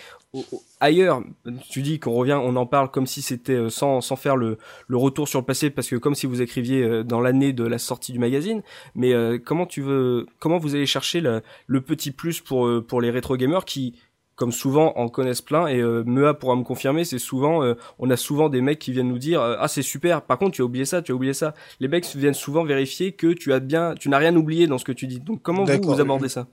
ailleurs? 0.79 1.21
Tu 1.69 1.83
dis 1.83 1.99
qu'on 1.99 2.13
revient, 2.13 2.39
on 2.41 2.55
en 2.55 2.65
parle 2.65 2.89
comme 2.89 3.05
si 3.05 3.21
c'était 3.21 3.53
euh, 3.53 3.69
sans 3.69 4.01
sans 4.01 4.15
faire 4.15 4.35
le 4.35 4.57
le 4.87 4.97
retour 4.97 5.27
sur 5.27 5.39
le 5.41 5.45
passé 5.45 5.69
parce 5.69 5.89
que 5.89 5.95
comme 5.95 6.15
si 6.15 6.25
vous 6.25 6.41
écriviez 6.41 6.81
euh, 6.81 7.03
dans 7.03 7.21
l'année 7.21 7.53
de 7.53 7.65
la 7.65 7.77
sortie 7.77 8.13
du 8.13 8.19
magazine. 8.19 8.63
Mais 8.95 9.13
comment 9.45 9.67
tu 9.67 9.83
veux 9.83 10.25
comment 10.39 10.57
vous 10.57 10.73
allez 10.73 10.87
chercher 10.87 11.21
le, 11.21 11.43
le 11.67 11.81
petit 11.81 12.09
plus 12.09 12.41
pour 12.41 12.67
pour 12.87 12.99
les 12.99 13.11
rétro 13.11 13.37
gamers 13.37 13.65
qui 13.65 13.93
comme 14.39 14.53
souvent 14.53 14.93
en 14.95 15.09
connaissent 15.09 15.41
plein 15.41 15.67
et 15.67 15.79
euh, 15.79 16.01
Mea 16.05 16.33
pourra 16.33 16.55
me 16.55 16.63
confirmer 16.63 17.03
c'est 17.03 17.19
souvent 17.19 17.61
euh, 17.61 17.73
on 17.99 18.09
a 18.09 18.15
souvent 18.15 18.47
des 18.47 18.61
mecs 18.61 18.79
qui 18.79 18.93
viennent 18.93 19.09
nous 19.09 19.17
dire 19.17 19.41
euh, 19.41 19.57
ah 19.59 19.67
c'est 19.67 19.81
super 19.81 20.21
par 20.21 20.37
contre 20.37 20.55
tu 20.55 20.61
as 20.61 20.65
oublié 20.65 20.85
ça 20.85 21.01
tu 21.01 21.11
as 21.11 21.15
oublié 21.15 21.33
ça 21.33 21.53
les 21.81 21.89
mecs 21.89 22.05
viennent 22.15 22.33
souvent 22.33 22.63
vérifier 22.63 23.11
que 23.11 23.33
tu 23.33 23.51
as 23.51 23.59
bien 23.59 23.95
tu 23.99 24.07
n'as 24.07 24.17
rien 24.17 24.33
oublié 24.37 24.65
dans 24.65 24.77
ce 24.77 24.85
que 24.85 24.93
tu 24.93 25.07
dis 25.07 25.19
donc 25.19 25.41
comment 25.41 25.65
vous 25.65 25.81
vous 25.83 25.99
abordez 25.99 26.29
ça? 26.29 26.47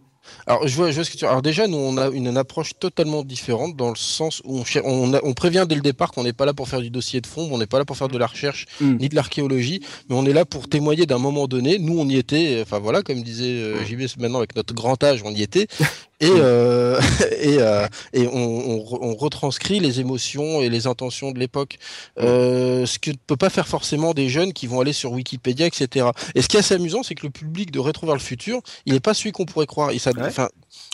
Alors, 0.47 0.67
je 0.67 0.77
vois, 0.77 0.91
je 0.91 0.97
vois 0.97 1.05
ce 1.05 1.11
que 1.11 1.17
tu. 1.17 1.25
Alors 1.25 1.43
déjà, 1.43 1.67
nous, 1.67 1.77
on 1.77 1.97
a 1.97 2.09
une, 2.09 2.37
approche 2.37 2.73
totalement 2.79 3.23
différente 3.23 3.77
dans 3.77 3.91
le 3.91 3.97
sens 3.97 4.43
où 4.44 4.62
on, 4.85 5.15
on, 5.15 5.33
prévient 5.35 5.65
dès 5.69 5.75
le 5.75 5.81
départ 5.81 6.11
qu'on 6.11 6.25
n'est 6.25 6.33
pas 6.33 6.44
là 6.44 6.53
pour 6.53 6.69
faire 6.69 6.81
du 6.81 6.91
dossier 6.91 7.21
de 7.21 7.27
fond, 7.27 7.49
on 7.53 7.59
n'est 7.59 7.67
pas 7.67 7.79
là 7.79 7.85
pour 7.85 7.97
faire 7.97 8.09
de 8.09 8.19
la 8.19 8.27
recherche 8.27 8.67
mm. 8.81 8.97
ni 8.97 9.09
de 9.09 9.15
l'archéologie, 9.15 9.81
mais 10.09 10.17
on 10.17 10.27
est 10.27 10.33
là 10.33 10.44
pour 10.44 10.69
témoigner 10.69 11.06
d'un 11.06 11.19
moment 11.19 11.47
donné. 11.47 11.79
Nous, 11.79 11.99
on 11.99 12.09
y 12.09 12.17
était. 12.17 12.59
Enfin 12.62 12.79
voilà, 12.79 13.03
comme 13.03 13.23
disait 13.23 13.44
euh, 13.47 13.81
mm. 13.81 13.87
JB 13.87 14.21
maintenant 14.21 14.38
avec 14.38 14.56
notre 14.56 14.75
grand 14.75 15.03
âge, 15.03 15.23
on 15.25 15.31
y 15.31 15.43
était. 15.43 15.69
Et, 16.21 16.31
euh, 16.31 16.99
et, 17.41 17.59
euh, 17.59 17.87
et 18.13 18.27
on, 18.27 18.85
on, 19.03 19.15
retranscrit 19.15 19.81
les 19.81 20.01
émotions 20.01 20.63
et 20.63 20.71
les 20.71 20.87
intentions 20.87 21.31
de 21.31 21.39
l'époque. 21.39 21.79
Euh, 22.19 22.87
ce 22.87 22.99
que 22.99 23.11
ne 23.11 23.17
peut 23.27 23.37
pas 23.37 23.51
faire 23.51 23.69
forcément 23.69 24.15
des 24.15 24.29
jeunes 24.29 24.53
qui 24.53 24.67
vont 24.67 24.81
aller 24.81 24.95
sur 24.95 25.13
Wikipédia, 25.13 25.67
etc. 25.67 26.07
Et 26.35 26.43
ce 26.43 26.49
qui 26.49 26.57
est 26.57 26.61
assez 26.61 26.75
amusant, 26.75 27.03
c'est 27.03 27.15
que 27.15 27.27
le 27.27 27.31
public 27.31 27.71
de 27.71 27.79
Rétro 27.79 28.07
vers 28.07 28.15
le 28.15 28.21
futur, 28.21 28.61
il 28.87 28.95
n'est 28.95 29.01
pas 29.01 29.15
celui 29.15 29.33
qu'on 29.33 29.45
pourrait 29.45 29.67
croire. 29.67 29.93
Il, 29.93 30.01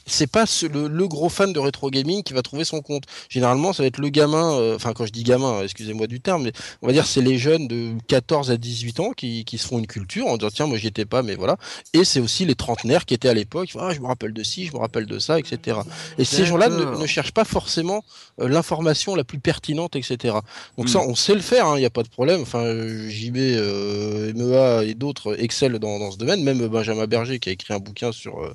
c'est 0.06 0.26
pas 0.26 0.44
le, 0.62 1.06
gros 1.06 1.29
fan 1.29 1.52
de 1.52 1.58
rétro 1.58 1.90
gaming 1.90 2.22
qui 2.22 2.32
va 2.32 2.43
trouver 2.43 2.65
son 2.65 2.81
compte. 2.81 3.05
Généralement, 3.29 3.72
ça 3.72 3.82
va 3.82 3.86
être 3.86 3.98
le 3.98 4.08
gamin, 4.08 4.53
euh, 4.55 4.77
enfin 4.77 4.93
quand 4.93 5.06
je 5.06 5.12
dis 5.12 5.22
gamin, 5.22 5.62
excusez-moi 5.62 6.06
du 6.06 6.20
terme, 6.20 6.44
mais 6.44 6.53
on 6.81 6.86
va 6.86 6.93
dire 6.93 7.06
c'est 7.06 7.20
les 7.20 7.39
jeunes 7.39 7.69
de 7.69 7.93
14 8.08 8.51
à 8.51 8.56
18 8.56 9.01
ans 9.01 9.10
qui, 9.12 9.44
qui 9.44 9.58
se 9.58 9.67
font 9.67 9.79
une 9.79 9.86
culture 9.86 10.27
en 10.27 10.36
disant 10.36 10.51
tiens 10.53 10.67
moi 10.67 10.79
j'y 10.79 10.89
étais 10.89 11.05
pas 11.05 11.22
mais 11.22 11.34
voilà. 11.34 11.56
Et 11.93 12.05
c'est 12.05 12.20
aussi 12.20 12.44
les 12.44 12.55
trentenaires 12.55 13.05
qui 13.05 13.15
étaient 13.15 13.29
à 13.29 13.34
l'époque, 13.34 13.70
ah, 13.79 13.93
je 13.94 14.01
me 14.01 14.06
rappelle 14.06 14.32
de 14.32 14.43
ci, 14.43 14.67
je 14.67 14.72
me 14.72 14.79
rappelle 14.79 15.06
de 15.06 15.19
ça, 15.19 15.39
etc. 15.39 15.79
Et 16.19 16.24
ces 16.24 16.46
gens-là 16.46 16.69
ne, 16.69 17.06
cherchent 17.06 17.32
pas 17.32 17.44
forcément 17.44 18.05
euh, 18.41 18.48
l'information 18.48 19.15
la 19.15 19.24
plus 19.24 19.39
pertinente, 19.39 19.96
etc. 19.96 20.36
Donc 20.79 20.89
ça 20.89 21.01
hmm. 21.01 21.10
on 21.10 21.15
sait 21.15 21.34
le 21.34 21.41
faire, 21.41 21.67
il 21.67 21.70
hein, 21.70 21.79
n'y 21.79 21.84
a 21.84 21.91
pas 21.91 22.03
de 22.03 22.08
problème. 22.08 22.43
Enfin 22.43 22.65
JB, 23.08 23.36
euh, 23.36 24.32
MEA 24.34 24.84
et 24.84 24.94
d'autres 24.94 25.36
excellent 25.41 25.79
dans, 25.79 25.98
dans, 25.98 26.10
ce 26.10 26.17
domaine, 26.17 26.43
même 26.43 26.67
Benjamin 26.69 27.06
Berger 27.06 27.39
qui 27.39 27.48
a 27.48 27.53
écrit 27.53 27.74
un 27.74 27.79
bouquin 27.79 28.12
sur 28.12 28.55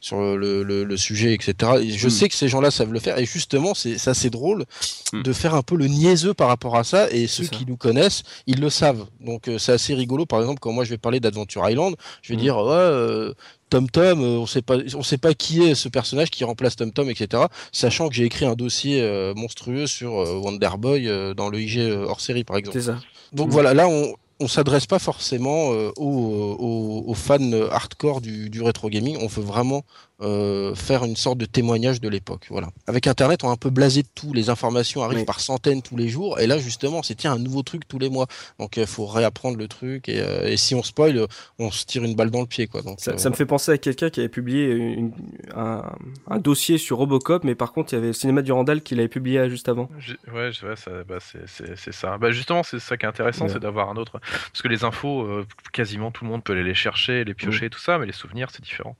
sur 0.00 0.36
le 0.36 0.62
le, 0.68 0.96
sujet, 0.96 1.34
etc. 1.34 1.72
Et 1.82 1.90
je 1.90 2.06
hmm. 2.06 2.10
sais 2.10 2.28
que 2.28 2.34
ces 2.34 2.48
gens-là 2.48 2.70
savent 2.70 2.92
le 2.92 3.00
faire. 3.00 3.18
Et 3.18 3.24
justement, 3.24 3.74
c'est 3.74 4.08
assez 4.08 4.30
drôle 4.30 4.64
hmm. 5.12 5.22
de 5.22 5.32
faire 5.32 5.54
un 5.54 5.62
peu 5.62 5.76
le 5.76 5.86
niaiseux 5.86 6.34
par 6.34 6.48
rapport 6.48 6.76
à 6.76 6.84
ça. 6.84 7.10
Et 7.10 7.26
ceux 7.26 7.44
qui 7.44 7.66
nous 7.66 7.76
connaissent, 7.76 8.22
ils 8.46 8.60
le 8.60 8.70
savent. 8.70 9.06
Donc 9.20 9.48
euh, 9.48 9.58
c'est 9.58 9.72
assez 9.72 9.94
rigolo. 9.94 10.26
Par 10.26 10.40
exemple, 10.40 10.60
quand 10.60 10.72
moi 10.72 10.84
je 10.84 10.90
vais 10.90 10.98
parler 10.98 11.20
d'Adventure 11.20 11.68
Island, 11.68 11.96
je 12.22 12.32
vais 12.32 12.36
hmm. 12.36 12.42
dire 12.42 12.56
ouais. 12.58 12.72
Euh, 12.72 13.34
Tom 13.70 13.90
Tom, 13.90 14.22
euh, 14.22 14.38
on 14.38 14.46
sait 14.46 14.62
pas, 14.62 14.76
on 14.94 15.02
sait 15.02 15.18
pas 15.18 15.34
qui 15.34 15.62
est 15.62 15.74
ce 15.74 15.90
personnage 15.90 16.30
qui 16.30 16.42
remplace 16.42 16.76
Tom 16.76 16.90
Tom, 16.90 17.10
etc. 17.10 17.44
Sachant 17.70 18.08
que 18.08 18.14
j'ai 18.14 18.24
écrit 18.24 18.46
un 18.46 18.54
dossier 18.54 19.02
monstrueux 19.36 19.86
sur 19.86 20.12
Wonder 20.12 20.70
Boy 20.78 21.10
dans 21.36 21.50
le 21.50 21.60
IG 21.60 21.80
hors 21.80 22.20
série, 22.20 22.44
par 22.44 22.56
exemple. 22.56 22.80
Ça. 22.80 22.98
Donc 23.34 23.50
voilà, 23.50 23.74
là 23.74 23.86
on, 23.86 24.14
on 24.40 24.48
s'adresse 24.48 24.86
pas 24.86 24.98
forcément 24.98 25.68
aux, 25.68 25.92
aux, 25.96 27.04
aux, 27.06 27.14
fans 27.14 27.52
hardcore 27.70 28.20
du, 28.20 28.50
du 28.50 28.62
rétro 28.62 28.88
gaming. 28.88 29.18
On 29.20 29.26
veut 29.26 29.42
vraiment 29.42 29.84
euh, 30.20 30.74
faire 30.74 31.04
une 31.04 31.16
sorte 31.16 31.38
de 31.38 31.46
témoignage 31.46 32.00
de 32.00 32.08
l'époque. 32.08 32.46
Voilà. 32.50 32.68
Avec 32.86 33.06
Internet, 33.06 33.44
on 33.44 33.48
est 33.48 33.52
un 33.52 33.56
peu 33.56 33.70
blasé 33.70 34.02
de 34.02 34.08
tout. 34.14 34.32
Les 34.32 34.50
informations 34.50 35.02
arrivent 35.02 35.24
par 35.24 35.40
centaines 35.40 35.82
tous 35.82 35.96
les 35.96 36.08
jours. 36.08 36.40
Et 36.40 36.46
là, 36.46 36.58
justement, 36.58 37.02
c'est 37.02 37.14
tiens 37.14 37.32
un 37.32 37.38
nouveau 37.38 37.62
truc 37.62 37.86
tous 37.86 37.98
les 37.98 38.10
mois. 38.10 38.26
Donc, 38.58 38.76
il 38.76 38.86
faut 38.86 39.06
réapprendre 39.06 39.56
le 39.56 39.68
truc. 39.68 40.08
Et, 40.08 40.56
si 40.56 40.74
on 40.74 40.82
spoil, 40.82 41.26
on 41.58 41.70
se 41.70 41.84
tire 41.86 42.04
une 42.04 42.14
balle 42.14 42.30
dans 42.30 42.40
le 42.40 42.46
pied, 42.46 42.66
quoi. 42.66 42.82
Donc, 42.82 43.00
ça, 43.00 43.12
me 43.30 43.34
fait 43.34 43.46
penser 43.46 43.72
à 43.72 43.78
quelqu'un 43.78 44.10
qui 44.10 44.20
avait 44.20 44.28
publié 44.28 44.98
un, 45.54 45.84
un, 46.26 46.38
dossier 46.38 46.78
sur 46.78 46.98
Robocop, 46.98 47.44
mais 47.44 47.54
par 47.54 47.72
contre, 47.72 47.92
il 47.92 47.96
y 47.96 47.98
avait 47.98 48.08
le 48.08 48.12
cinéma 48.12 48.42
du 48.42 48.52
Randall 48.52 48.82
qu'il 48.82 48.98
avait 48.98 49.08
publié 49.08 49.48
juste 49.48 49.68
avant. 49.68 49.88
ouais, 50.34 50.50
bah, 51.06 51.18
c'est 51.20 51.92
ça. 51.92 52.18
Bah, 52.18 52.30
justement, 52.30 52.62
c'est 52.62 52.78
ça 52.78 52.96
qui 52.96 53.06
est 53.06 53.08
intéressant, 53.08 53.48
c'est 53.48 53.60
d'avoir 53.60 53.90
un 53.90 53.96
autre. 53.96 54.20
Parce 54.20 54.62
que 54.62 54.68
les 54.68 54.84
infos, 54.84 55.22
euh, 55.22 55.46
quasiment 55.72 56.10
tout 56.10 56.24
le 56.24 56.30
monde 56.30 56.42
peut 56.42 56.52
aller 56.52 56.64
les 56.64 56.74
chercher, 56.74 57.24
les 57.24 57.34
piocher, 57.34 57.66
mm. 57.66 57.70
tout 57.70 57.78
ça, 57.78 57.98
mais 57.98 58.06
les 58.06 58.12
souvenirs, 58.12 58.48
c'est 58.50 58.62
différent. 58.62 58.96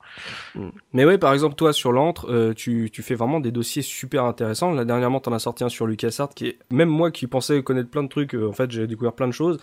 Mm. 0.55 0.69
Mais 0.93 1.05
ouais, 1.05 1.08
par 1.17 1.33
exemple, 1.33 1.55
toi, 1.55 1.73
sur 1.73 1.91
l'antre, 1.91 2.29
euh, 2.29 2.53
tu, 2.53 2.89
tu, 2.91 3.01
fais 3.01 3.15
vraiment 3.15 3.39
des 3.39 3.51
dossiers 3.51 3.81
super 3.81 4.25
intéressants. 4.25 4.71
Là, 4.71 4.85
dernièrement, 4.85 5.19
t'en 5.19 5.33
as 5.33 5.39
sorti 5.39 5.63
un 5.63 5.69
sur 5.69 5.87
LucasArts 5.87 6.29
qui 6.29 6.47
est, 6.47 6.59
même 6.71 6.89
moi 6.89 7.11
qui 7.11 7.27
pensais 7.27 7.61
connaître 7.63 7.89
plein 7.89 8.03
de 8.03 8.09
trucs, 8.09 8.35
euh, 8.35 8.47
en 8.47 8.53
fait, 8.53 8.71
j'ai 8.71 8.87
découvert 8.87 9.13
plein 9.13 9.27
de 9.27 9.33
choses. 9.33 9.59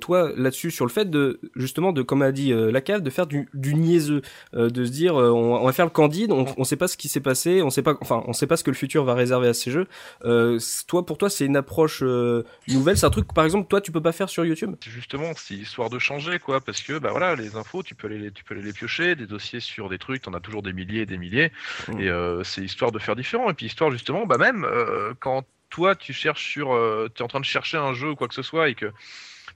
toi, 0.00 0.30
là-dessus, 0.36 0.70
sur 0.70 0.84
le 0.84 0.90
fait 0.90 1.10
de, 1.10 1.40
justement, 1.54 1.92
de, 1.92 2.02
comme 2.02 2.22
a 2.22 2.32
dit 2.32 2.52
la 2.52 2.80
cave, 2.80 3.02
de 3.02 3.10
faire 3.10 3.26
du, 3.26 3.48
du 3.54 3.74
niaiseux, 3.74 4.22
de 4.52 4.84
se 4.84 4.90
dire, 4.90 5.14
on, 5.14 5.64
va 5.64 5.72
faire 5.72 5.86
le 5.86 5.90
candide, 5.90 6.32
on, 6.32 6.46
on 6.56 6.64
sait 6.64 6.76
pas 6.76 6.88
ce 6.88 6.96
qui 6.96 7.08
s'est 7.08 7.20
passé, 7.20 7.62
on 7.62 7.70
sait 7.70 7.82
pas, 7.82 7.94
enfin, 8.00 8.22
on 8.26 8.32
sait 8.32 8.46
pas 8.46 8.56
ce 8.56 8.64
que 8.64 8.70
le 8.70 8.76
futur 8.76 9.04
va 9.04 9.14
réservé 9.14 9.48
à 9.48 9.54
ces 9.54 9.70
jeux. 9.70 9.86
Euh, 10.24 10.58
toi, 10.86 11.04
pour 11.04 11.18
toi, 11.18 11.30
c'est 11.30 11.46
une 11.46 11.56
approche 11.56 12.00
euh, 12.02 12.44
nouvelle. 12.68 12.96
C'est 12.96 13.06
un 13.06 13.10
truc, 13.10 13.32
par 13.32 13.44
exemple, 13.44 13.68
toi, 13.68 13.80
tu 13.80 13.92
peux 13.92 14.00
pas 14.00 14.12
faire 14.12 14.28
sur 14.28 14.44
YouTube? 14.44 14.74
Justement, 14.84 15.32
c'est 15.36 15.54
histoire 15.54 15.90
de 15.90 15.98
changer, 15.98 16.38
quoi, 16.38 16.60
parce 16.60 16.82
que 16.82 16.98
bah 16.98 17.10
voilà, 17.10 17.34
les 17.34 17.56
infos, 17.56 17.82
tu 17.82 17.94
peux 17.94 18.08
les, 18.08 18.30
tu 18.30 18.44
peux 18.44 18.54
les 18.54 18.72
piocher, 18.72 19.14
des 19.14 19.26
dossiers 19.26 19.60
sur 19.60 19.88
des 19.88 19.98
trucs, 19.98 20.22
t'en 20.22 20.34
as 20.34 20.40
toujours 20.40 20.62
des 20.62 20.72
milliers, 20.72 20.85
et 21.00 21.06
des 21.06 21.18
milliers, 21.18 21.52
mmh. 21.88 22.00
et 22.00 22.08
euh, 22.08 22.42
c'est 22.44 22.62
histoire 22.62 22.92
de 22.92 22.98
faire 22.98 23.16
différent. 23.16 23.50
Et 23.50 23.54
puis 23.54 23.66
histoire 23.66 23.90
justement, 23.90 24.26
bah 24.26 24.38
même 24.38 24.66
quand 25.20 25.44
toi, 25.70 25.94
tu 25.94 26.12
cherches 26.12 26.48
sur, 26.48 26.68
tu 27.14 27.20
es 27.20 27.24
en 27.24 27.28
train 27.28 27.40
de 27.40 27.44
chercher 27.44 27.76
un 27.76 27.92
jeu 27.92 28.10
ou 28.10 28.16
quoi 28.16 28.28
que 28.28 28.34
ce 28.34 28.42
soit 28.42 28.68
et 28.68 28.74
que 28.74 28.92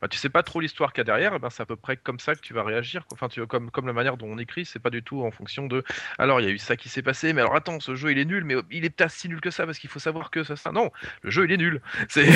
bah, 0.01 0.09
tu 0.09 0.19
sais 0.19 0.29
pas 0.29 0.43
trop 0.43 0.61
l'histoire 0.61 0.93
qu'il 0.93 1.01
y 1.01 1.03
a 1.03 1.05
derrière, 1.05 1.39
ben 1.39 1.51
c'est 1.51 1.63
à 1.63 1.67
peu 1.67 1.77
près 1.77 1.97
comme 1.97 2.19
ça 2.19 2.35
que 2.35 2.41
tu 2.41 2.55
vas 2.55 2.63
réagir. 2.63 3.05
Enfin, 3.13 3.29
tu 3.29 3.45
comme 3.47 3.71
comme 3.71 3.87
la 3.87 3.93
manière 3.93 4.17
dont 4.17 4.27
on 4.27 4.39
écrit, 4.39 4.65
c'est 4.65 4.79
pas 4.79 4.91
du 4.91 5.03
tout 5.03 5.23
en 5.23 5.31
fonction 5.31 5.67
de. 5.67 5.85
Alors, 6.19 6.41
il 6.41 6.47
y 6.47 6.49
a 6.49 6.53
eu 6.53 6.59
ça 6.59 6.77
qui 6.77 6.89
s'est 6.89 7.03
passé, 7.03 7.33
mais 7.33 7.41
alors 7.41 7.55
attends, 7.55 7.81
ce 7.81 7.95
jeu 7.95 8.13
il 8.13 8.19
est 8.19 8.25
nul, 8.25 8.45
mais 8.45 8.57
il 8.71 8.85
est 8.85 8.91
peut-être 8.91 9.11
si 9.11 9.29
nul 9.29 9.41
que 9.41 9.51
ça 9.51 9.67
parce 9.67 9.79
qu'il 9.79 9.91
faut 9.91 9.99
savoir 9.99 10.31
que 10.31 10.45
ça, 10.45 10.57
ça. 10.57 10.73
Non, 10.73 10.91
le 11.23 11.31
jeu 11.31 11.45
il 11.45 11.53
est 11.53 11.57
nul. 11.57 11.81
C'est 12.09 12.27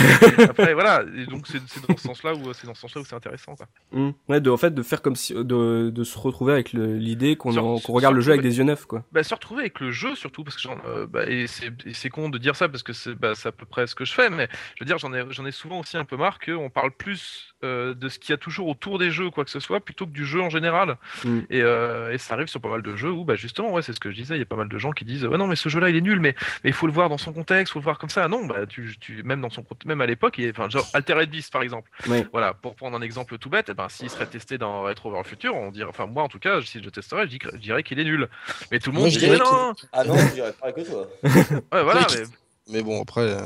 après 0.42 0.74
voilà. 0.74 1.04
donc 1.28 1.46
c'est 1.46 1.58
dans 1.86 1.96
ce 1.96 2.02
sens-là 2.02 2.34
où 2.34 2.52
c'est 2.52 2.66
dans 2.66 2.74
ce 2.74 2.82
sens-là 2.82 3.00
où 3.00 3.04
c'est 3.04 3.14
intéressant. 3.14 3.56
Quoi. 3.56 3.66
Mmh. 3.92 4.10
Ouais, 4.28 4.40
de 4.40 4.50
en 4.50 4.56
fait 4.56 4.74
de 4.74 4.82
faire 4.82 5.02
comme 5.02 5.16
si 5.16 5.34
de, 5.34 5.90
de 5.90 6.04
se 6.04 6.18
retrouver 6.18 6.52
avec 6.52 6.72
l'idée 6.72 7.36
qu'on 7.36 7.50
regarde 7.76 8.14
le 8.14 8.20
jeu 8.20 8.32
avec 8.32 8.42
des 8.42 8.58
yeux 8.58 8.64
neufs 8.64 8.86
quoi. 8.86 9.04
Bah, 9.12 9.22
se 9.22 9.34
retrouver 9.34 9.62
avec 9.62 9.80
le 9.80 9.90
jeu 9.90 10.14
surtout 10.14 10.44
parce 10.44 10.56
que 10.56 10.68
euh, 10.86 11.06
bah, 11.06 11.24
et 11.26 11.46
c'est 11.46 12.10
con 12.10 12.28
de 12.28 12.38
dire 12.38 12.56
ça 12.56 12.68
parce 12.68 12.82
que 12.82 12.92
c'est 12.92 13.14
bah, 13.14 13.32
à 13.44 13.52
peu 13.52 13.66
près 13.66 13.86
ce 13.86 13.94
que 13.94 14.04
je 14.04 14.12
fais, 14.12 14.30
mais 14.30 14.48
je 14.76 14.84
veux 14.84 14.86
dire 14.86 14.98
j'en 14.98 15.12
ai 15.12 15.24
j'en 15.30 15.46
ai 15.46 15.52
souvent 15.52 15.80
aussi 15.80 15.96
un 15.96 16.04
peu 16.04 16.16
marre 16.16 16.38
qu'on 16.38 16.70
parle 16.70 16.90
plus 16.90 17.53
euh, 17.62 17.94
de 17.94 18.08
ce 18.08 18.18
qu'il 18.18 18.30
y 18.30 18.34
a 18.34 18.36
toujours 18.36 18.68
autour 18.68 18.98
des 18.98 19.10
jeux, 19.10 19.30
quoi 19.30 19.44
que 19.44 19.50
ce 19.50 19.60
soit, 19.60 19.80
plutôt 19.80 20.06
que 20.06 20.10
du 20.10 20.26
jeu 20.26 20.42
en 20.42 20.50
général. 20.50 20.96
Mm. 21.24 21.38
Euh, 21.52 22.12
et, 22.12 22.18
ça 22.18 22.34
arrive 22.34 22.48
sur 22.48 22.60
pas 22.60 22.68
mal 22.68 22.82
de 22.82 22.94
jeux 22.94 23.10
où, 23.10 23.24
bah, 23.24 23.36
justement, 23.36 23.72
ouais, 23.72 23.80
c'est 23.80 23.94
ce 23.94 24.00
que 24.00 24.10
je 24.10 24.16
disais, 24.16 24.34
il 24.34 24.40
y 24.40 24.42
a 24.42 24.46
pas 24.46 24.56
mal 24.56 24.68
de 24.68 24.78
gens 24.78 24.90
qui 24.92 25.04
disent, 25.04 25.24
ouais, 25.24 25.38
non, 25.38 25.46
mais 25.46 25.56
ce 25.56 25.68
jeu-là, 25.68 25.88
il 25.88 25.96
est 25.96 26.02
nul, 26.02 26.20
mais, 26.20 26.34
mais 26.62 26.70
il 26.70 26.72
faut 26.74 26.86
le 26.86 26.92
voir 26.92 27.08
dans 27.08 27.16
son 27.16 27.32
contexte, 27.32 27.70
il 27.70 27.72
faut 27.72 27.78
le 27.78 27.84
voir 27.84 27.98
comme 27.98 28.10
ça. 28.10 28.28
Non, 28.28 28.44
bah, 28.44 28.66
tu, 28.66 28.96
tu, 29.00 29.22
même, 29.22 29.40
dans 29.40 29.48
son, 29.48 29.64
même 29.86 30.00
à 30.00 30.06
l'époque, 30.06 30.40
enfin, 30.50 30.68
genre 30.68 30.86
Altered 30.92 31.30
Beast, 31.30 31.52
par 31.52 31.62
exemple. 31.62 31.90
Voilà, 32.32 32.52
pour 32.52 32.74
prendre 32.74 32.96
un 32.96 33.02
exemple 33.02 33.38
tout 33.38 33.48
bête, 33.48 33.68
eh 33.70 33.74
ben, 33.74 33.88
s'il 33.88 34.10
serait 34.10 34.26
testé 34.26 34.58
dans 34.58 34.82
Retro 34.82 35.10
vers 35.10 35.22
le 35.22 35.28
futur, 35.28 35.54
on 35.54 35.70
dirait, 35.70 35.88
enfin, 35.88 36.06
moi, 36.06 36.22
en 36.22 36.28
tout 36.28 36.38
cas, 36.40 36.60
si 36.60 36.80
je 36.80 36.84
le 36.84 36.90
testerais, 36.90 37.26
je 37.28 37.56
dirais, 37.56 37.82
qu'il 37.82 37.98
est 37.98 38.04
nul. 38.04 38.28
Mais 38.70 38.78
tout 38.78 38.90
le 38.90 38.98
monde 38.98 39.08
dirait, 39.08 39.38
non. 39.38 39.72
Ah 39.92 40.04
non, 40.04 40.16
je 40.16 40.34
dirais 40.34 40.54
pas 40.60 40.72
que 40.72 40.82
toi. 40.82 41.06
ouais, 41.22 41.82
voilà, 41.82 42.06
mais... 42.14 42.24
mais 42.74 42.82
bon, 42.82 43.00
après. 43.00 43.38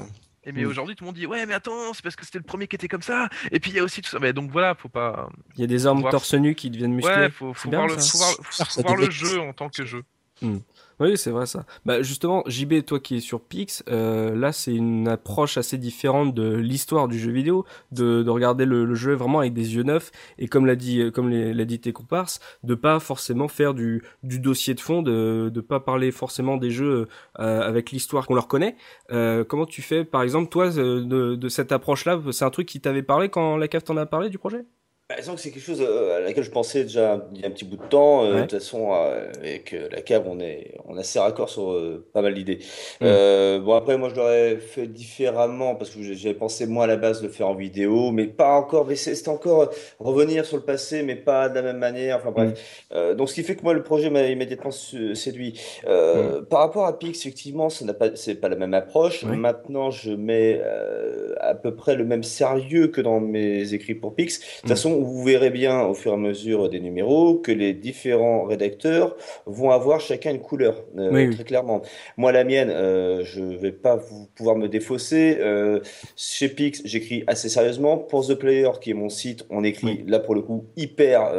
Et 0.45 0.53
mais 0.53 0.63
mm. 0.63 0.69
aujourd'hui, 0.69 0.97
tout 0.97 1.05
le 1.05 1.07
monde 1.07 1.17
dit 1.17 1.27
ouais, 1.27 1.47
mais 1.47 1.55
attends, 1.55 1.93
c'est 1.93 2.03
parce 2.03 2.17
que 2.17 2.25
c'était 2.25 2.39
le 2.39 2.45
premier 2.45 2.69
qui 2.69 2.77
était 2.77 2.89
comme 2.89 3.03
ça. 3.03 3.29
Et 3.51 3.61
puis 3.61 3.71
il 3.71 3.77
y 3.77 3.81
a 3.81 3.85
aussi 3.85 4.03
tout 4.03 4.11
ça. 4.11 4.19
Mais 4.19 4.33
donc 4.33 4.51
voilà, 4.51 4.75
faut 4.75 4.89
pas. 4.89 5.29
Il 5.57 5.61
y 5.61 5.65
a 5.65 5.67
des 5.67 5.87
armes 5.87 6.09
torse 6.11 6.35
nu 6.35 6.55
qui 6.55 6.71
deviennent 6.71 6.95
musclées. 6.95 7.15
Ouais, 7.15 7.31
faut, 7.31 7.53
faut, 7.55 7.71
voir, 7.71 7.87
le, 7.87 7.97
faut, 7.99 8.19
voir, 8.19 8.35
faut 8.69 8.83
voir 8.83 8.97
le 8.97 9.11
jeu 9.11 9.41
en 9.41 9.53
tant 9.53 9.69
que 9.69 9.85
jeu. 9.85 10.05
Mm. 10.43 10.59
Oui, 11.01 11.17
c'est 11.17 11.31
vrai 11.31 11.47
ça. 11.47 11.65
Bah 11.87 12.03
justement, 12.03 12.43
JB, 12.47 12.85
toi 12.85 12.99
qui 12.99 13.17
es 13.17 13.21
sur 13.21 13.41
Pix, 13.41 13.85
euh, 13.89 14.35
là 14.35 14.51
c'est 14.51 14.75
une 14.75 15.07
approche 15.07 15.57
assez 15.57 15.79
différente 15.79 16.35
de 16.35 16.55
l'histoire 16.57 17.07
du 17.07 17.21
jeu 17.21 17.31
vidéo, 17.31 17.65
de, 17.93 18.25
de 18.25 18.31
regarder 18.31 18.65
le, 18.65 18.93
jeu 18.97 19.15
vraiment 19.15 19.39
avec 19.39 19.53
des 19.53 19.77
yeux 19.77 19.85
neufs 19.85 20.11
et 20.39 20.49
comme 20.49 20.67
l'a 20.67 20.75
dit, 20.75 21.01
euh, 21.01 21.11
comme 21.13 21.31
l'a 21.31 21.65
dit 21.65 21.79
tes 21.79 21.93
comparses, 21.93 22.41
de 22.65 22.75
pas 22.75 22.99
forcément 22.99 23.47
faire 23.47 23.75
du, 23.75 24.03
du 24.25 24.41
dossier 24.41 24.75
de 24.75 24.81
fond, 24.81 25.03
de 25.03 25.51
de 25.55 25.61
pas 25.61 25.79
parler 25.79 26.11
forcément 26.11 26.57
des 26.57 26.71
jeux 26.73 27.09
euh, 27.39 27.61
avec 27.61 27.93
l'histoire 27.93 28.27
qu'on 28.27 28.35
leur 28.35 28.49
connaît. 28.49 28.77
Euh, 29.13 29.45
comment 29.45 29.67
tu 29.67 29.83
fais, 29.83 30.05
par 30.05 30.23
exemple, 30.23 30.49
toi, 30.49 30.71
de, 30.71 31.35
de 31.37 31.49
cette 31.49 31.71
approche-là, 31.73 32.21
c'est 32.33 32.45
un 32.45 32.51
truc 32.51 32.67
qui 32.67 32.81
t'avait 32.81 33.03
parlé 33.03 33.29
quand 33.29 33.57
la 33.57 33.69
cave 33.69 33.83
t'en 33.85 33.97
a 33.97 34.07
parlé 34.07 34.31
du 34.31 34.39
projet? 34.39 34.65
Bah, 35.09 35.15
que 35.17 35.41
c'est 35.41 35.51
quelque 35.51 35.65
chose 35.65 35.81
euh, 35.81 36.19
à 36.19 36.21
laquelle 36.21 36.45
je 36.45 36.51
pensais 36.51 36.83
déjà 36.83 37.27
il 37.33 37.41
y 37.41 37.45
a 37.45 37.47
un 37.47 37.51
petit 37.51 37.65
bout 37.65 37.79
de 37.79 37.83
temps. 37.83 38.27
Euh, 38.27 38.35
de 38.35 38.41
toute 38.43 38.53
façon, 38.53 38.93
euh, 38.93 39.33
avec 39.39 39.75
la 39.91 40.03
cave, 40.03 40.25
on 40.27 40.39
est, 40.39 40.75
on 40.85 40.99
a 40.99 41.01
assez 41.01 41.19
raccord 41.19 41.49
sur 41.49 41.75
pas 42.13 42.21
mal 42.21 42.35
d'idées. 42.35 42.59
Mm. 43.01 43.65
bon, 43.65 43.73
après, 43.73 43.97
moi, 43.97 44.11
je 44.11 44.17
l'aurais 44.17 44.57
fait 44.57 44.87
différemment 44.87 45.77
parce 45.77 45.89
que 45.89 46.03
j'avais 46.03 46.35
pensé, 46.35 46.67
moi, 46.67 46.85
à 46.85 46.87
la 46.87 46.99
base, 46.99 47.23
de 47.23 47.29
le 47.29 47.33
faire 47.33 47.49
en 47.49 47.55
vidéo, 47.55 48.11
mais 48.11 48.27
pas 48.27 48.53
encore. 48.53 48.87
Mais 48.87 48.97
c'était 48.97 49.31
encore 49.31 49.71
revenir 49.99 50.45
sur 50.45 50.59
le 50.59 50.63
passé, 50.63 51.03
mais 51.03 51.17
pas 51.17 51.49
de 51.49 51.55
la 51.55 51.63
même 51.63 51.79
manière. 51.79 52.19
Enfin, 52.19 52.31
bref. 52.31 52.87
Mm. 52.95 53.15
donc, 53.15 53.31
ce 53.31 53.35
qui 53.35 53.45
fait 53.45 53.57
que 53.57 53.63
moi, 53.63 53.73
le 53.73 53.83
projet 53.83 54.11
m'a 54.11 54.27
immédiatement 54.27 54.73
séduit. 54.73 55.59
Mm. 55.87 56.45
Par 56.51 56.61
rapport 56.61 56.85
à 56.85 56.99
Pix, 56.99 57.19
effectivement, 57.21 57.71
ce 57.71 57.83
n'est 57.83 57.95
pas, 57.95 58.15
c'est 58.15 58.35
pas 58.35 58.51
la 58.51 58.57
même 58.57 58.75
approche. 58.75 59.25
Maintenant, 59.25 59.91
je 59.91 60.11
mets 60.11 60.61
à 61.41 61.55
peu 61.55 61.75
près 61.75 61.97
le 61.97 62.05
même 62.05 62.25
sérieux 62.25 62.89
que 62.89 63.01
dans 63.01 63.21
mes 63.21 63.73
écrits 63.73 63.95
pour 63.95 64.15
Pix. 64.15 64.39
De 64.39 64.45
toute 64.61 64.69
façon, 64.69 64.98
vous 65.03 65.23
verrez 65.25 65.51
bien 65.51 65.83
au 65.83 65.95
fur 65.95 66.13
et 66.13 66.15
à 66.15 66.19
mesure 66.19 66.69
des 66.69 66.81
numéros 66.81 67.35
que 67.35 67.53
les 67.53 67.73
différents 67.73 68.45
rédacteurs 68.45 69.17
vont 69.47 69.71
avoir 69.71 70.01
chacun 70.01 70.31
une 70.31 70.41
couleur, 70.41 70.85
euh, 70.99 71.33
très 71.33 71.45
clairement. 71.45 71.83
Moi, 72.17 72.33
la 72.33 72.45
mienne, 72.45 72.71
euh, 72.71 73.23
je 73.25 73.41
ne 73.41 73.57
vais 73.57 73.73
pas 73.73 73.97
vous, 73.97 74.29
pouvoir 74.35 74.57
me 74.57 74.69
défausser. 74.69 75.39
Euh, 75.41 75.81
chez 76.17 76.49
Pix, 76.49 76.83
j'écris 76.85 77.25
assez 77.27 77.49
sérieusement. 77.49 77.99
Pour 77.99 78.27
The 78.27 78.35
Player, 78.35 78.71
qui 78.81 78.91
est 78.91 78.95
mon 78.95 79.09
site, 79.09 79.47
on 79.51 79.65
écrit 79.65 80.05
là 80.07 80.19
pour 80.19 80.35
le 80.35 80.43
coup 80.43 80.65
hyper 80.77 81.33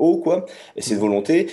haut, 0.00 0.16
quoi. 0.16 0.46
Et 0.76 0.82
c'est 0.82 0.94
de 0.94 1.00
volonté. 1.00 1.48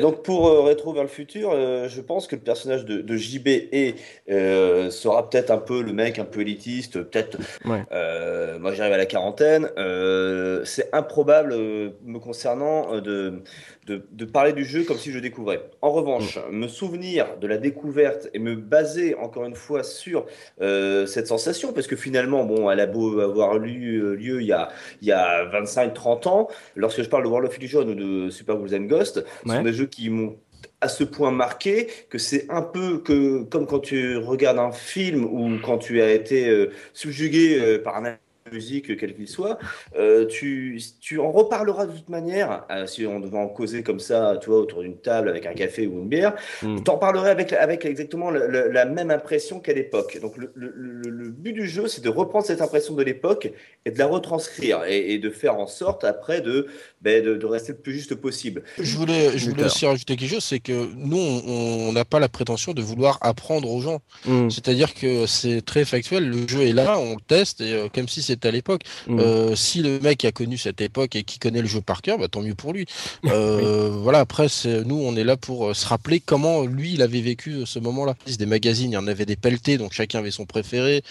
donc 0.00 0.22
pour 0.22 0.66
Rétro 0.66 0.92
vers 0.92 1.02
le 1.02 1.08
futur, 1.08 1.52
je 1.52 2.00
pense 2.00 2.26
que 2.26 2.36
le 2.36 2.42
personnage 2.42 2.84
de, 2.84 3.00
de 3.00 3.16
JB 3.16 3.48
et 3.48 3.94
sera 4.28 5.28
peut-être 5.28 5.50
un 5.50 5.58
peu 5.58 5.82
le 5.82 5.92
mec 5.92 6.18
un 6.18 6.24
peu 6.24 6.40
élitiste, 6.40 7.02
peut-être. 7.02 7.38
moi, 7.64 8.72
j'arrive 8.72 8.92
à 8.92 8.98
la 8.98 9.06
quarantaine. 9.06 9.68
Euh, 9.78 10.64
c'est 10.64 10.92
improbable 10.92 11.52
euh, 11.52 11.90
me 12.04 12.18
concernant 12.18 12.94
euh, 12.94 13.42
de, 13.86 14.06
de, 14.12 14.24
parler 14.24 14.52
du 14.52 14.64
jeu 14.64 14.84
comme 14.84 14.98
si 14.98 15.10
je 15.10 15.18
découvrais. 15.18 15.70
En 15.80 15.90
revanche, 15.90 16.38
mm. 16.38 16.56
me 16.56 16.68
souvenir 16.68 17.38
de 17.38 17.46
la 17.46 17.58
découverte 17.58 18.28
et 18.32 18.38
me 18.38 18.54
baser 18.54 19.14
encore 19.14 19.44
une 19.44 19.56
fois 19.56 19.82
sur 19.82 20.26
cette 20.58 21.26
sensation, 21.26 21.72
parce 21.72 21.86
que 21.86 21.96
finalement, 21.96 22.44
bon, 22.44 22.70
elle 22.70 22.80
a 22.80 22.86
beau 22.86 23.20
avoir 23.20 23.58
lieu, 23.58 24.14
lieu 24.14 24.40
il 24.40 24.46
y 24.46 24.52
a, 24.52 24.68
il 25.00 25.08
y 25.08 25.12
a 25.12 25.44
25-30 25.46 26.28
ans, 26.28 26.48
lorsque 26.76 27.02
je 27.02 27.08
parle 27.08 27.24
de 27.24 27.28
World 27.28 27.48
of 27.48 27.56
Illusion 27.58 27.80
ou 27.80 27.94
de 27.94 28.30
Super 28.30 28.56
Ghouls 28.56 28.74
and 28.74 28.84
Ghost, 28.84 29.24
ce 29.46 29.52
sont 29.52 29.62
des 29.62 29.72
jeux 29.72 29.86
qui 29.86 30.10
m'ont 30.10 30.36
à 30.80 30.88
ce 30.88 31.04
point 31.04 31.30
marqué 31.30 31.88
que 32.10 32.18
c'est 32.18 32.46
un 32.50 32.62
peu 32.62 32.98
que 32.98 33.42
comme 33.44 33.66
quand 33.66 33.80
tu 33.80 34.16
regardes 34.16 34.58
un 34.58 34.72
film 34.72 35.24
ou 35.24 35.58
quand 35.64 35.78
tu 35.78 36.02
as 36.02 36.12
été 36.12 36.68
subjugué 36.92 37.78
par 37.78 37.96
un 37.96 38.16
musique, 38.50 38.96
quel 38.96 39.14
qu'il 39.14 39.28
soit, 39.28 39.58
euh, 39.96 40.26
tu, 40.26 40.80
tu 41.00 41.18
en 41.18 41.30
reparleras 41.30 41.86
de 41.86 41.92
toute 41.92 42.08
manière, 42.08 42.64
euh, 42.70 42.86
si 42.86 43.06
on 43.06 43.20
devait 43.20 43.38
en 43.38 43.48
causer 43.48 43.82
comme 43.82 44.00
ça, 44.00 44.38
tu 44.40 44.50
vois, 44.50 44.58
autour 44.58 44.82
d'une 44.82 44.98
table 44.98 45.28
avec 45.28 45.46
un 45.46 45.54
café 45.54 45.86
ou 45.86 46.00
une 46.00 46.08
bière, 46.08 46.34
mm. 46.62 46.82
tu 46.82 46.90
en 46.90 46.98
parlerais 46.98 47.30
avec, 47.30 47.52
avec 47.52 47.84
exactement 47.84 48.30
la 48.30 48.84
même 48.84 49.10
impression 49.10 49.60
qu'à 49.60 49.72
l'époque. 49.72 50.18
Donc 50.20 50.36
le, 50.36 50.52
le, 50.54 51.28
but 51.30 51.52
du 51.52 51.68
jeu, 51.68 51.88
c'est 51.88 52.02
de 52.02 52.08
reprendre 52.08 52.44
cette 52.44 52.60
impression 52.60 52.94
de 52.94 53.02
l'époque 53.02 53.50
et 53.84 53.90
de 53.90 53.98
la 53.98 54.06
retranscrire 54.06 54.84
et, 54.86 55.18
de 55.18 55.30
faire 55.30 55.56
en 55.56 55.66
sorte 55.66 56.04
après 56.04 56.40
de, 56.40 56.66
ben, 57.00 57.22
de, 57.22 57.46
rester 57.46 57.72
le 57.72 57.78
plus 57.78 57.92
juste 57.92 58.14
possible. 58.14 58.62
Je 58.78 58.96
voulais, 58.96 59.36
je 59.38 59.50
voulais 59.50 59.64
aussi 59.64 59.86
rajouter 59.86 60.16
quelque 60.16 60.30
chose, 60.30 60.44
c'est 60.44 60.60
que 60.60 60.88
nous, 60.94 61.16
on 61.18 61.92
n'a 61.92 62.04
pas 62.04 62.20
la 62.20 62.28
prétention 62.28 62.72
de 62.72 62.82
vouloir 62.82 63.18
apprendre 63.20 63.70
aux 63.70 63.80
gens. 63.80 64.00
Mm. 64.26 64.50
C'est-à-dire 64.50 64.94
que 64.94 65.26
c'est 65.26 65.62
très 65.62 65.84
factuel, 65.84 66.28
le 66.28 66.48
jeu 66.48 66.62
est 66.62 66.72
là, 66.72 66.98
on 66.98 67.14
le 67.14 67.20
teste, 67.26 67.60
et 67.60 67.72
euh, 67.72 67.88
comme 67.92 68.08
si 68.08 68.22
c'était 68.22 68.31
à 68.42 68.50
l'époque. 68.50 68.82
Mm. 69.06 69.18
Euh, 69.18 69.56
si 69.56 69.82
le 69.82 70.00
mec 70.00 70.24
a 70.24 70.32
connu 70.32 70.58
cette 70.58 70.80
époque 70.80 71.16
et 71.16 71.22
qui 71.24 71.38
connaît 71.38 71.62
le 71.62 71.68
jeu 71.68 71.80
par 71.80 72.02
cœur, 72.02 72.18
bah, 72.18 72.28
tant 72.28 72.42
mieux 72.42 72.54
pour 72.54 72.72
lui. 72.72 72.86
Euh, 73.32 73.88
voilà, 73.90 74.20
après, 74.20 74.48
nous, 74.84 74.96
on 74.96 75.16
est 75.16 75.24
là 75.24 75.36
pour 75.36 75.68
euh, 75.68 75.74
se 75.74 75.86
rappeler 75.86 76.20
comment 76.20 76.64
lui, 76.64 76.94
il 76.94 77.02
avait 77.02 77.20
vécu 77.20 77.64
ce 77.64 77.78
moment-là. 77.78 78.14
Des 78.26 78.46
magazines, 78.46 78.90
il 78.90 78.94
y 78.94 78.98
en 78.98 79.06
avait 79.06 79.24
des 79.24 79.36
pelletés, 79.36 79.78
donc 79.78 79.92
chacun 79.92 80.18
avait 80.18 80.30
son 80.30 80.44
préféré, 80.44 81.02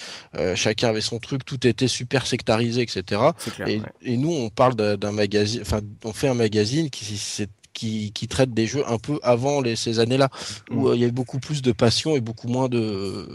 chacun 0.56 0.90
avait 0.90 1.02
son 1.02 1.20
truc, 1.20 1.44
tout 1.46 1.66
était 1.66 1.88
super 1.88 2.28
sectarisé, 2.28 2.82
etc. 2.82 3.22
et, 3.66 4.18
nous, 4.18 4.32
on 4.32 4.50
parle 4.50 4.76
d'un 4.76 5.12
magazine, 5.12 5.62
enfin, 5.62 5.80
on 6.04 6.14
fait 6.14 6.28
un 6.28 6.36
magazine 6.36 6.90
qui, 6.90 7.06
qui, 7.82 8.12
qui 8.12 8.28
traite 8.28 8.54
des 8.54 8.68
jeux 8.68 8.84
un 8.88 9.00
peu 9.00 9.20
avant 9.24 9.60
les, 9.60 9.76
ces 9.76 9.98
années-là, 9.98 10.30
où 10.70 10.90
mm. 10.90 10.94
il 10.94 11.00
y 11.00 11.04
avait 11.04 11.12
beaucoup 11.12 11.40
plus 11.40 11.64
de 11.64 11.72
passion 11.72 12.16
et 12.16 12.22
beaucoup 12.22 12.48
moins 12.48 12.70
de, 12.70 13.28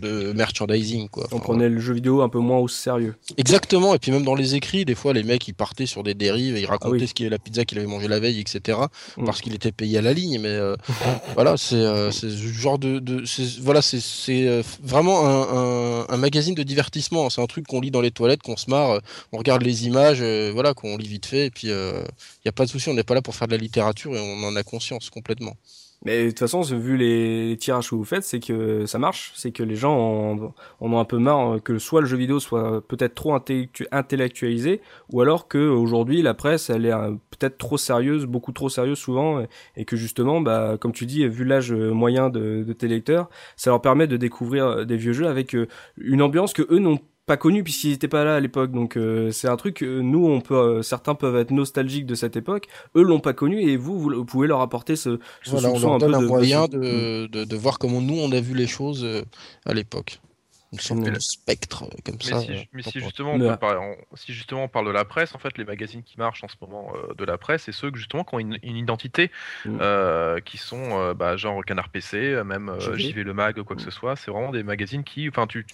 de 0.00 0.32
merchandising. 0.32 1.10
Quoi. 1.10 1.26
On 1.30 1.40
prenait 1.40 1.68
le 1.68 1.78
jeu 1.78 1.92
vidéo 1.92 2.22
un 2.22 2.30
peu 2.30 2.38
moins 2.38 2.56
au 2.56 2.68
sérieux. 2.68 3.16
Exactement, 3.36 3.94
et 3.94 3.98
puis 3.98 4.10
même 4.10 4.24
dans 4.24 4.34
les 4.34 4.54
écrits, 4.54 4.86
des 4.86 4.94
fois 4.94 5.12
les 5.12 5.22
mecs 5.22 5.46
ils 5.46 5.52
partaient 5.52 5.84
sur 5.84 6.02
des 6.02 6.14
dérives 6.14 6.56
et 6.56 6.62
ils 6.62 6.66
racontaient 6.66 7.04
ah 7.04 7.06
ce 7.06 7.12
qui 7.12 7.24
est 7.24 7.28
la 7.28 7.38
pizza 7.38 7.66
qu'il 7.66 7.76
avait 7.78 7.86
mangé 7.86 8.08
la 8.08 8.18
veille, 8.18 8.40
etc. 8.40 8.78
Mm. 9.18 9.26
Parce 9.26 9.42
qu'il 9.42 9.54
était 9.54 9.72
payé 9.72 9.98
à 9.98 10.02
la 10.02 10.14
ligne, 10.14 10.40
mais 10.40 10.58
voilà, 11.34 11.58
c'est 11.58 11.82
ce 12.10 12.28
genre 12.28 12.78
de, 12.78 12.98
de 12.98 13.24
voilà, 13.60 13.82
c'est 13.82 14.62
vraiment 14.82 15.26
un, 15.26 16.06
un, 16.08 16.16
magazine 16.16 16.54
de 16.54 16.62
divertissement. 16.62 17.28
C'est 17.28 17.42
un 17.42 17.46
truc 17.46 17.66
qu'on 17.66 17.80
lit 17.80 17.90
dans 17.90 18.00
les 18.00 18.10
toilettes, 18.10 18.40
qu'on 18.40 18.56
se 18.56 18.70
marre, 18.70 19.00
on 19.32 19.38
regarde 19.38 19.62
les 19.62 19.86
images, 19.86 20.22
voilà, 20.52 20.72
qu'on 20.72 20.96
lit 20.96 21.08
vite 21.08 21.26
fait, 21.26 21.46
et 21.46 21.50
puis 21.50 21.68
il 21.68 22.44
n'y 22.44 22.48
a 22.48 22.52
pas 22.52 22.64
de 22.64 22.70
souci, 22.70 22.88
on 22.88 22.94
n'est 22.94 23.02
pas 23.02 23.14
là 23.14 23.20
pour 23.20 23.34
faire 23.34 23.48
de 23.48 23.52
la 23.52 23.58
littérature 23.58 23.81
et 23.90 24.20
on 24.20 24.44
en 24.44 24.56
a 24.56 24.62
conscience 24.62 25.10
complètement. 25.10 25.56
Mais 26.04 26.24
de 26.24 26.28
toute 26.30 26.40
façon, 26.40 26.62
vu 26.62 26.96
les, 26.96 27.56
tirages 27.58 27.90
que 27.90 27.94
vous 27.94 28.04
faites, 28.04 28.24
c'est 28.24 28.40
que 28.40 28.86
ça 28.86 28.98
marche, 28.98 29.32
c'est 29.36 29.52
que 29.52 29.62
les 29.62 29.76
gens 29.76 29.96
en, 29.96 30.52
ont 30.80 30.98
un 30.98 31.04
peu 31.04 31.18
marre 31.18 31.62
que 31.62 31.78
soit 31.78 32.00
le 32.00 32.08
jeu 32.08 32.16
vidéo 32.16 32.40
soit 32.40 32.84
peut-être 32.88 33.14
trop 33.14 33.38
intellectualisé, 33.92 34.80
ou 35.12 35.20
alors 35.20 35.46
que 35.46 35.58
aujourd'hui 35.58 36.20
la 36.22 36.34
presse 36.34 36.70
elle 36.70 36.86
est 36.86 36.92
peut-être 37.30 37.56
trop 37.56 37.78
sérieuse, 37.78 38.26
beaucoup 38.26 38.50
trop 38.50 38.68
sérieuse 38.68 38.98
souvent, 38.98 39.44
et 39.76 39.84
que 39.84 39.96
justement, 39.96 40.40
bah 40.40 40.76
comme 40.80 40.92
tu 40.92 41.06
dis, 41.06 41.26
vu 41.28 41.44
l'âge 41.44 41.72
moyen 41.72 42.30
de, 42.30 42.64
de 42.66 42.72
tes 42.72 42.88
lecteurs, 42.88 43.30
ça 43.56 43.70
leur 43.70 43.80
permet 43.80 44.08
de 44.08 44.16
découvrir 44.16 44.84
des 44.84 44.96
vieux 44.96 45.12
jeux 45.12 45.28
avec 45.28 45.54
euh, 45.54 45.68
une 45.98 46.22
ambiance 46.22 46.52
que 46.52 46.66
eux 46.70 46.80
n'ont 46.80 46.98
pas 47.26 47.36
connu 47.36 47.62
puisqu'ils 47.62 47.90
n'étaient 47.90 48.08
pas 48.08 48.24
là 48.24 48.36
à 48.36 48.40
l'époque. 48.40 48.72
Donc 48.72 48.96
euh, 48.96 49.30
c'est 49.30 49.48
un 49.48 49.56
truc 49.56 49.82
nous 49.82 50.26
on 50.26 50.40
peut 50.40 50.54
euh, 50.54 50.82
certains 50.82 51.14
peuvent 51.14 51.36
être 51.36 51.50
nostalgiques 51.50 52.06
de 52.06 52.14
cette 52.14 52.36
époque. 52.36 52.66
Eux 52.96 53.02
l'ont 53.02 53.20
pas 53.20 53.32
connu 53.32 53.60
et 53.60 53.76
vous 53.76 53.98
vous, 53.98 54.24
pouvez 54.24 54.46
leur 54.46 54.60
apporter 54.60 54.96
ce, 54.96 55.18
ce 55.42 55.56
soupçon 55.56 55.94
un 55.94 55.98
peu 55.98 56.12
de 56.12 56.26
moyen 56.26 56.66
de, 56.66 57.26
de, 57.26 57.44
de, 57.44 57.56
voir 57.56 57.78
comment 57.78 58.00
nous 58.00 58.18
on 58.18 58.32
a 58.32 58.40
vu 58.40 58.54
les 58.54 58.66
choses 58.66 59.04
euh, 59.04 59.22
à 59.64 59.74
l'époque 59.74 60.20
une 60.72 60.80
sorte 60.80 61.00
de 61.00 61.18
spectre 61.18 61.84
euh, 61.84 61.96
comme 62.04 62.20
ça. 62.20 62.40
Si, 62.40 62.68
mais 62.72 62.82
si 62.82 63.00
justement, 63.00 63.34
on 63.34 63.56
parle, 63.56 63.96
si 64.14 64.32
justement 64.32 64.64
on 64.64 64.68
parle 64.68 64.86
de 64.86 64.90
la 64.90 65.04
presse, 65.04 65.34
en 65.34 65.38
fait, 65.38 65.58
les 65.58 65.64
magazines 65.64 66.02
qui 66.02 66.18
marchent 66.18 66.42
en 66.44 66.48
ce 66.48 66.56
moment 66.60 66.92
euh, 66.94 67.14
de 67.14 67.24
la 67.24 67.36
presse, 67.36 67.64
c'est 67.64 67.72
ceux 67.72 67.90
que, 67.90 67.98
justement 67.98 68.24
qui 68.24 68.34
ont 68.34 68.38
une, 68.38 68.58
identité, 68.62 69.30
mm. 69.66 69.78
euh, 69.80 70.40
qui 70.40 70.56
sont 70.56 71.12
bah, 71.14 71.36
genre 71.36 71.62
Canard 71.64 71.90
PC, 71.90 72.42
même 72.44 72.74
JV 72.96 73.22
Le 73.22 73.34
Mag, 73.34 73.60
quoi 73.62 73.76
que 73.76 73.82
mm. 73.82 73.84
ce 73.84 73.90
soit. 73.90 74.16
C'est 74.16 74.30
vraiment 74.30 74.50
des 74.50 74.62
magazines 74.62 75.04
qui, 75.04 75.28
enfin, 75.28 75.46
tu, 75.46 75.66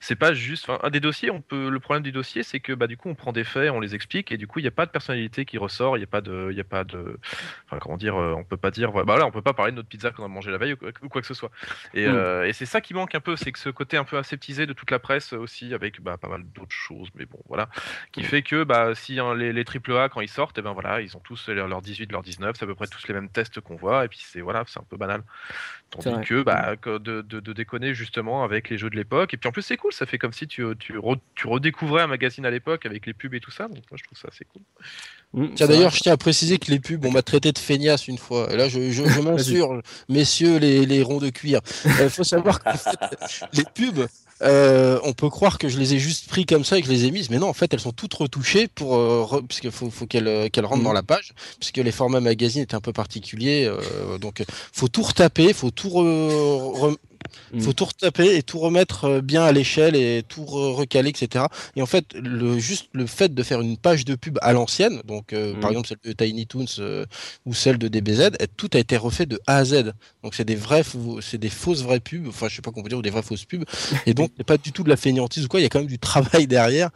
c'est 0.00 0.16
pas 0.16 0.34
juste, 0.34 0.68
un 0.82 0.90
des 0.90 1.00
dossiers, 1.00 1.30
on 1.30 1.40
peut, 1.40 1.70
le 1.70 1.80
problème 1.80 2.02
du 2.02 2.12
dossier, 2.12 2.42
c'est 2.42 2.60
que 2.60 2.74
bah 2.74 2.86
du 2.86 2.96
coup 2.96 3.08
on 3.08 3.14
prend 3.14 3.32
des 3.32 3.44
faits, 3.44 3.70
on 3.70 3.80
les 3.80 3.94
explique, 3.94 4.32
et 4.32 4.36
du 4.36 4.46
coup 4.46 4.58
il 4.58 4.62
n'y 4.62 4.68
a 4.68 4.72
pas 4.72 4.86
de 4.86 4.90
personnalité 4.90 5.44
qui 5.46 5.56
ressort, 5.56 5.96
il 5.96 6.00
n'y 6.00 6.04
a 6.04 6.08
pas 6.08 6.20
de, 6.20 6.48
il 6.50 6.56
y 6.56 6.60
a 6.60 6.64
pas 6.64 6.84
de, 6.84 7.18
enfin 7.66 7.78
comment 7.80 7.96
dire, 7.96 8.16
on 8.16 8.44
peut 8.44 8.56
pas 8.56 8.70
dire, 8.70 8.92
bah 8.92 9.16
là 9.16 9.26
on 9.26 9.30
peut 9.30 9.42
pas 9.42 9.54
parler 9.54 9.72
de 9.72 9.76
notre 9.76 9.88
pizza 9.88 10.10
qu'on 10.10 10.24
a 10.24 10.28
mangé 10.28 10.50
la 10.50 10.58
veille 10.58 10.74
ou 10.74 11.08
quoi, 11.08 11.22
que 11.22 11.26
ce 11.26 11.34
soit. 11.34 11.50
Et, 11.94 12.06
mm. 12.06 12.44
et 12.44 12.52
c'est 12.52 12.66
ça 12.66 12.82
qui 12.82 12.92
manque 12.92 13.14
un 13.14 13.20
peu, 13.20 13.36
c'est 13.36 13.52
que 13.52 13.58
ce 13.58 13.70
côté 13.70 13.96
un 13.96 14.04
peu 14.04 14.18
assez 14.18 14.36
de 14.50 14.72
toute 14.72 14.90
la 14.90 14.98
presse 14.98 15.32
aussi, 15.32 15.72
avec 15.72 16.00
bah, 16.00 16.16
pas 16.18 16.28
mal 16.28 16.42
d'autres 16.42 16.74
choses, 16.74 17.08
mais 17.14 17.26
bon, 17.26 17.38
voilà, 17.48 17.68
qui 18.10 18.22
fait 18.22 18.42
que 18.42 18.64
bah, 18.64 18.94
si 18.94 19.18
hein, 19.20 19.34
les, 19.34 19.52
les 19.52 19.64
AAA, 19.64 20.08
quand 20.08 20.20
ils 20.20 20.28
sortent, 20.28 20.58
et 20.58 20.60
eh 20.60 20.64
ben 20.64 20.72
voilà, 20.72 21.00
ils 21.00 21.16
ont 21.16 21.20
tous 21.20 21.48
leurs 21.48 21.80
18, 21.80 22.10
leurs 22.10 22.22
19, 22.22 22.56
c'est 22.56 22.64
à 22.64 22.66
peu 22.66 22.74
près 22.74 22.86
tous 22.88 23.06
les 23.08 23.14
mêmes 23.14 23.28
tests 23.28 23.60
qu'on 23.60 23.76
voit, 23.76 24.04
et 24.04 24.08
puis 24.08 24.20
c'est 24.22 24.40
voilà, 24.40 24.64
c'est 24.66 24.80
un 24.80 24.86
peu 24.88 24.96
banal. 24.96 25.22
Tandis 25.92 26.26
que, 26.26 26.42
bah, 26.42 26.74
de, 26.86 27.20
de, 27.20 27.52
déconner 27.52 27.92
justement 27.92 28.44
avec 28.44 28.70
les 28.70 28.78
jeux 28.78 28.88
de 28.88 28.96
l'époque, 28.96 29.34
et 29.34 29.36
puis 29.36 29.48
en 29.48 29.52
plus 29.52 29.60
c'est 29.60 29.76
cool, 29.76 29.92
ça 29.92 30.06
fait 30.06 30.16
comme 30.16 30.32
si 30.32 30.46
tu, 30.46 30.64
tu, 30.78 30.94
tu 31.34 31.46
redécouvrais 31.46 32.02
un 32.02 32.06
magazine 32.06 32.46
à 32.46 32.50
l'époque 32.50 32.86
avec 32.86 33.04
les 33.04 33.12
pubs 33.12 33.34
et 33.34 33.40
tout 33.40 33.50
ça, 33.50 33.68
donc 33.68 33.82
moi 33.90 33.96
je 33.96 34.04
trouve 34.04 34.18
ça 34.18 34.28
assez 34.32 34.46
cool. 34.46 34.62
Mmh, 35.34 35.54
tiens, 35.54 35.66
d'ailleurs, 35.66 35.94
je 35.94 36.00
tiens 36.00 36.12
à 36.12 36.16
préciser 36.16 36.58
que 36.58 36.70
les 36.70 36.78
pubs, 36.78 37.04
on 37.04 37.10
m'a 37.10 37.22
traité 37.22 37.52
de 37.52 37.58
feignasse 37.58 38.06
une 38.08 38.18
fois. 38.18 38.52
Et 38.52 38.56
là, 38.56 38.68
je, 38.68 38.90
je, 38.90 39.04
je 39.04 39.20
m'insurge, 39.22 39.80
messieurs 40.08 40.58
les, 40.58 40.84
les 40.86 41.02
ronds 41.02 41.20
de 41.20 41.30
cuir. 41.30 41.60
Il 41.84 41.90
euh, 41.92 42.10
faut 42.10 42.24
savoir 42.24 42.62
que 42.62 42.68
les 43.54 43.64
pubs, 43.64 44.06
euh, 44.42 44.98
on 45.04 45.12
peut 45.12 45.30
croire 45.30 45.58
que 45.58 45.68
je 45.68 45.78
les 45.78 45.94
ai 45.94 45.98
juste 45.98 46.28
pris 46.28 46.46
comme 46.46 46.64
ça 46.64 46.76
et 46.76 46.80
que 46.80 46.88
je 46.88 46.92
les 46.92 47.04
ai 47.04 47.10
mises, 47.10 47.30
mais 47.30 47.38
non, 47.38 47.48
en 47.48 47.52
fait, 47.52 47.72
elles 47.72 47.80
sont 47.80 47.92
toutes 47.92 48.14
retouchées 48.14 48.66
pour, 48.66 48.96
euh, 48.96 49.42
puisqu'il 49.46 49.70
faut, 49.70 49.88
faut 49.90 50.06
qu'elles 50.06 50.50
qu'elles 50.50 50.64
rentrent 50.64 50.82
dans 50.82 50.90
mm. 50.90 50.94
la 50.94 51.02
page, 51.02 51.32
puisque 51.60 51.76
les 51.76 51.92
formats 51.92 52.20
magazines 52.20 52.62
étaient 52.62 52.74
un 52.74 52.80
peu 52.80 52.92
particuliers, 52.92 53.66
euh, 53.66 54.18
donc 54.18 54.42
faut 54.72 54.88
tout 54.88 55.02
retaper, 55.02 55.52
faut 55.52 55.70
tout 55.70 55.81
re, 55.88 56.96
il 57.52 57.60
mm. 57.60 57.62
faut 57.62 57.72
tout 57.72 57.84
retaper 57.84 58.36
et 58.36 58.42
tout 58.42 58.58
remettre 58.58 59.04
euh, 59.04 59.20
bien 59.20 59.44
à 59.44 59.52
l'échelle 59.52 59.96
et 59.96 60.22
tout 60.26 60.44
recaler, 60.44 61.10
etc. 61.10 61.46
Et 61.76 61.82
en 61.82 61.86
fait, 61.86 62.06
le, 62.14 62.58
juste 62.58 62.88
le 62.92 63.06
fait 63.06 63.34
de 63.34 63.42
faire 63.42 63.60
une 63.60 63.76
page 63.76 64.04
de 64.04 64.14
pub 64.14 64.38
à 64.42 64.52
l'ancienne, 64.52 65.02
donc 65.06 65.32
euh, 65.32 65.54
par 65.60 65.70
mm. 65.70 65.72
exemple 65.72 65.88
celle 65.88 65.98
de 66.04 66.12
Tiny 66.12 66.46
Toons 66.46 66.64
euh, 66.78 67.04
ou 67.46 67.54
celle 67.54 67.78
de 67.78 67.88
DBZ, 67.88 68.30
tout 68.56 68.70
a 68.74 68.78
été 68.78 68.96
refait 68.96 69.26
de 69.26 69.40
A 69.46 69.58
à 69.58 69.64
Z. 69.64 69.92
Donc 70.22 70.34
c'est 70.34 70.44
des 70.44 70.54
vrais, 70.54 70.82
c'est 71.20 71.38
des 71.38 71.50
fausses 71.50 71.82
vraies 71.82 72.00
pubs, 72.00 72.28
enfin 72.28 72.48
je 72.48 72.56
sais 72.56 72.62
pas 72.62 72.70
comment 72.70 72.86
dire, 72.86 72.98
ou 72.98 73.02
des 73.02 73.10
vraies 73.10 73.22
fausses 73.22 73.44
pubs. 73.44 73.64
Et 74.06 74.14
donc 74.14 74.30
c'est 74.36 74.46
pas 74.46 74.58
du 74.58 74.72
tout 74.72 74.82
de 74.82 74.88
la 74.88 74.96
fainéantise 74.96 75.44
ou 75.44 75.48
quoi, 75.48 75.60
il 75.60 75.64
y 75.64 75.66
a 75.66 75.68
quand 75.68 75.80
même 75.80 75.88
du 75.88 75.98
travail 75.98 76.46
derrière. 76.46 76.90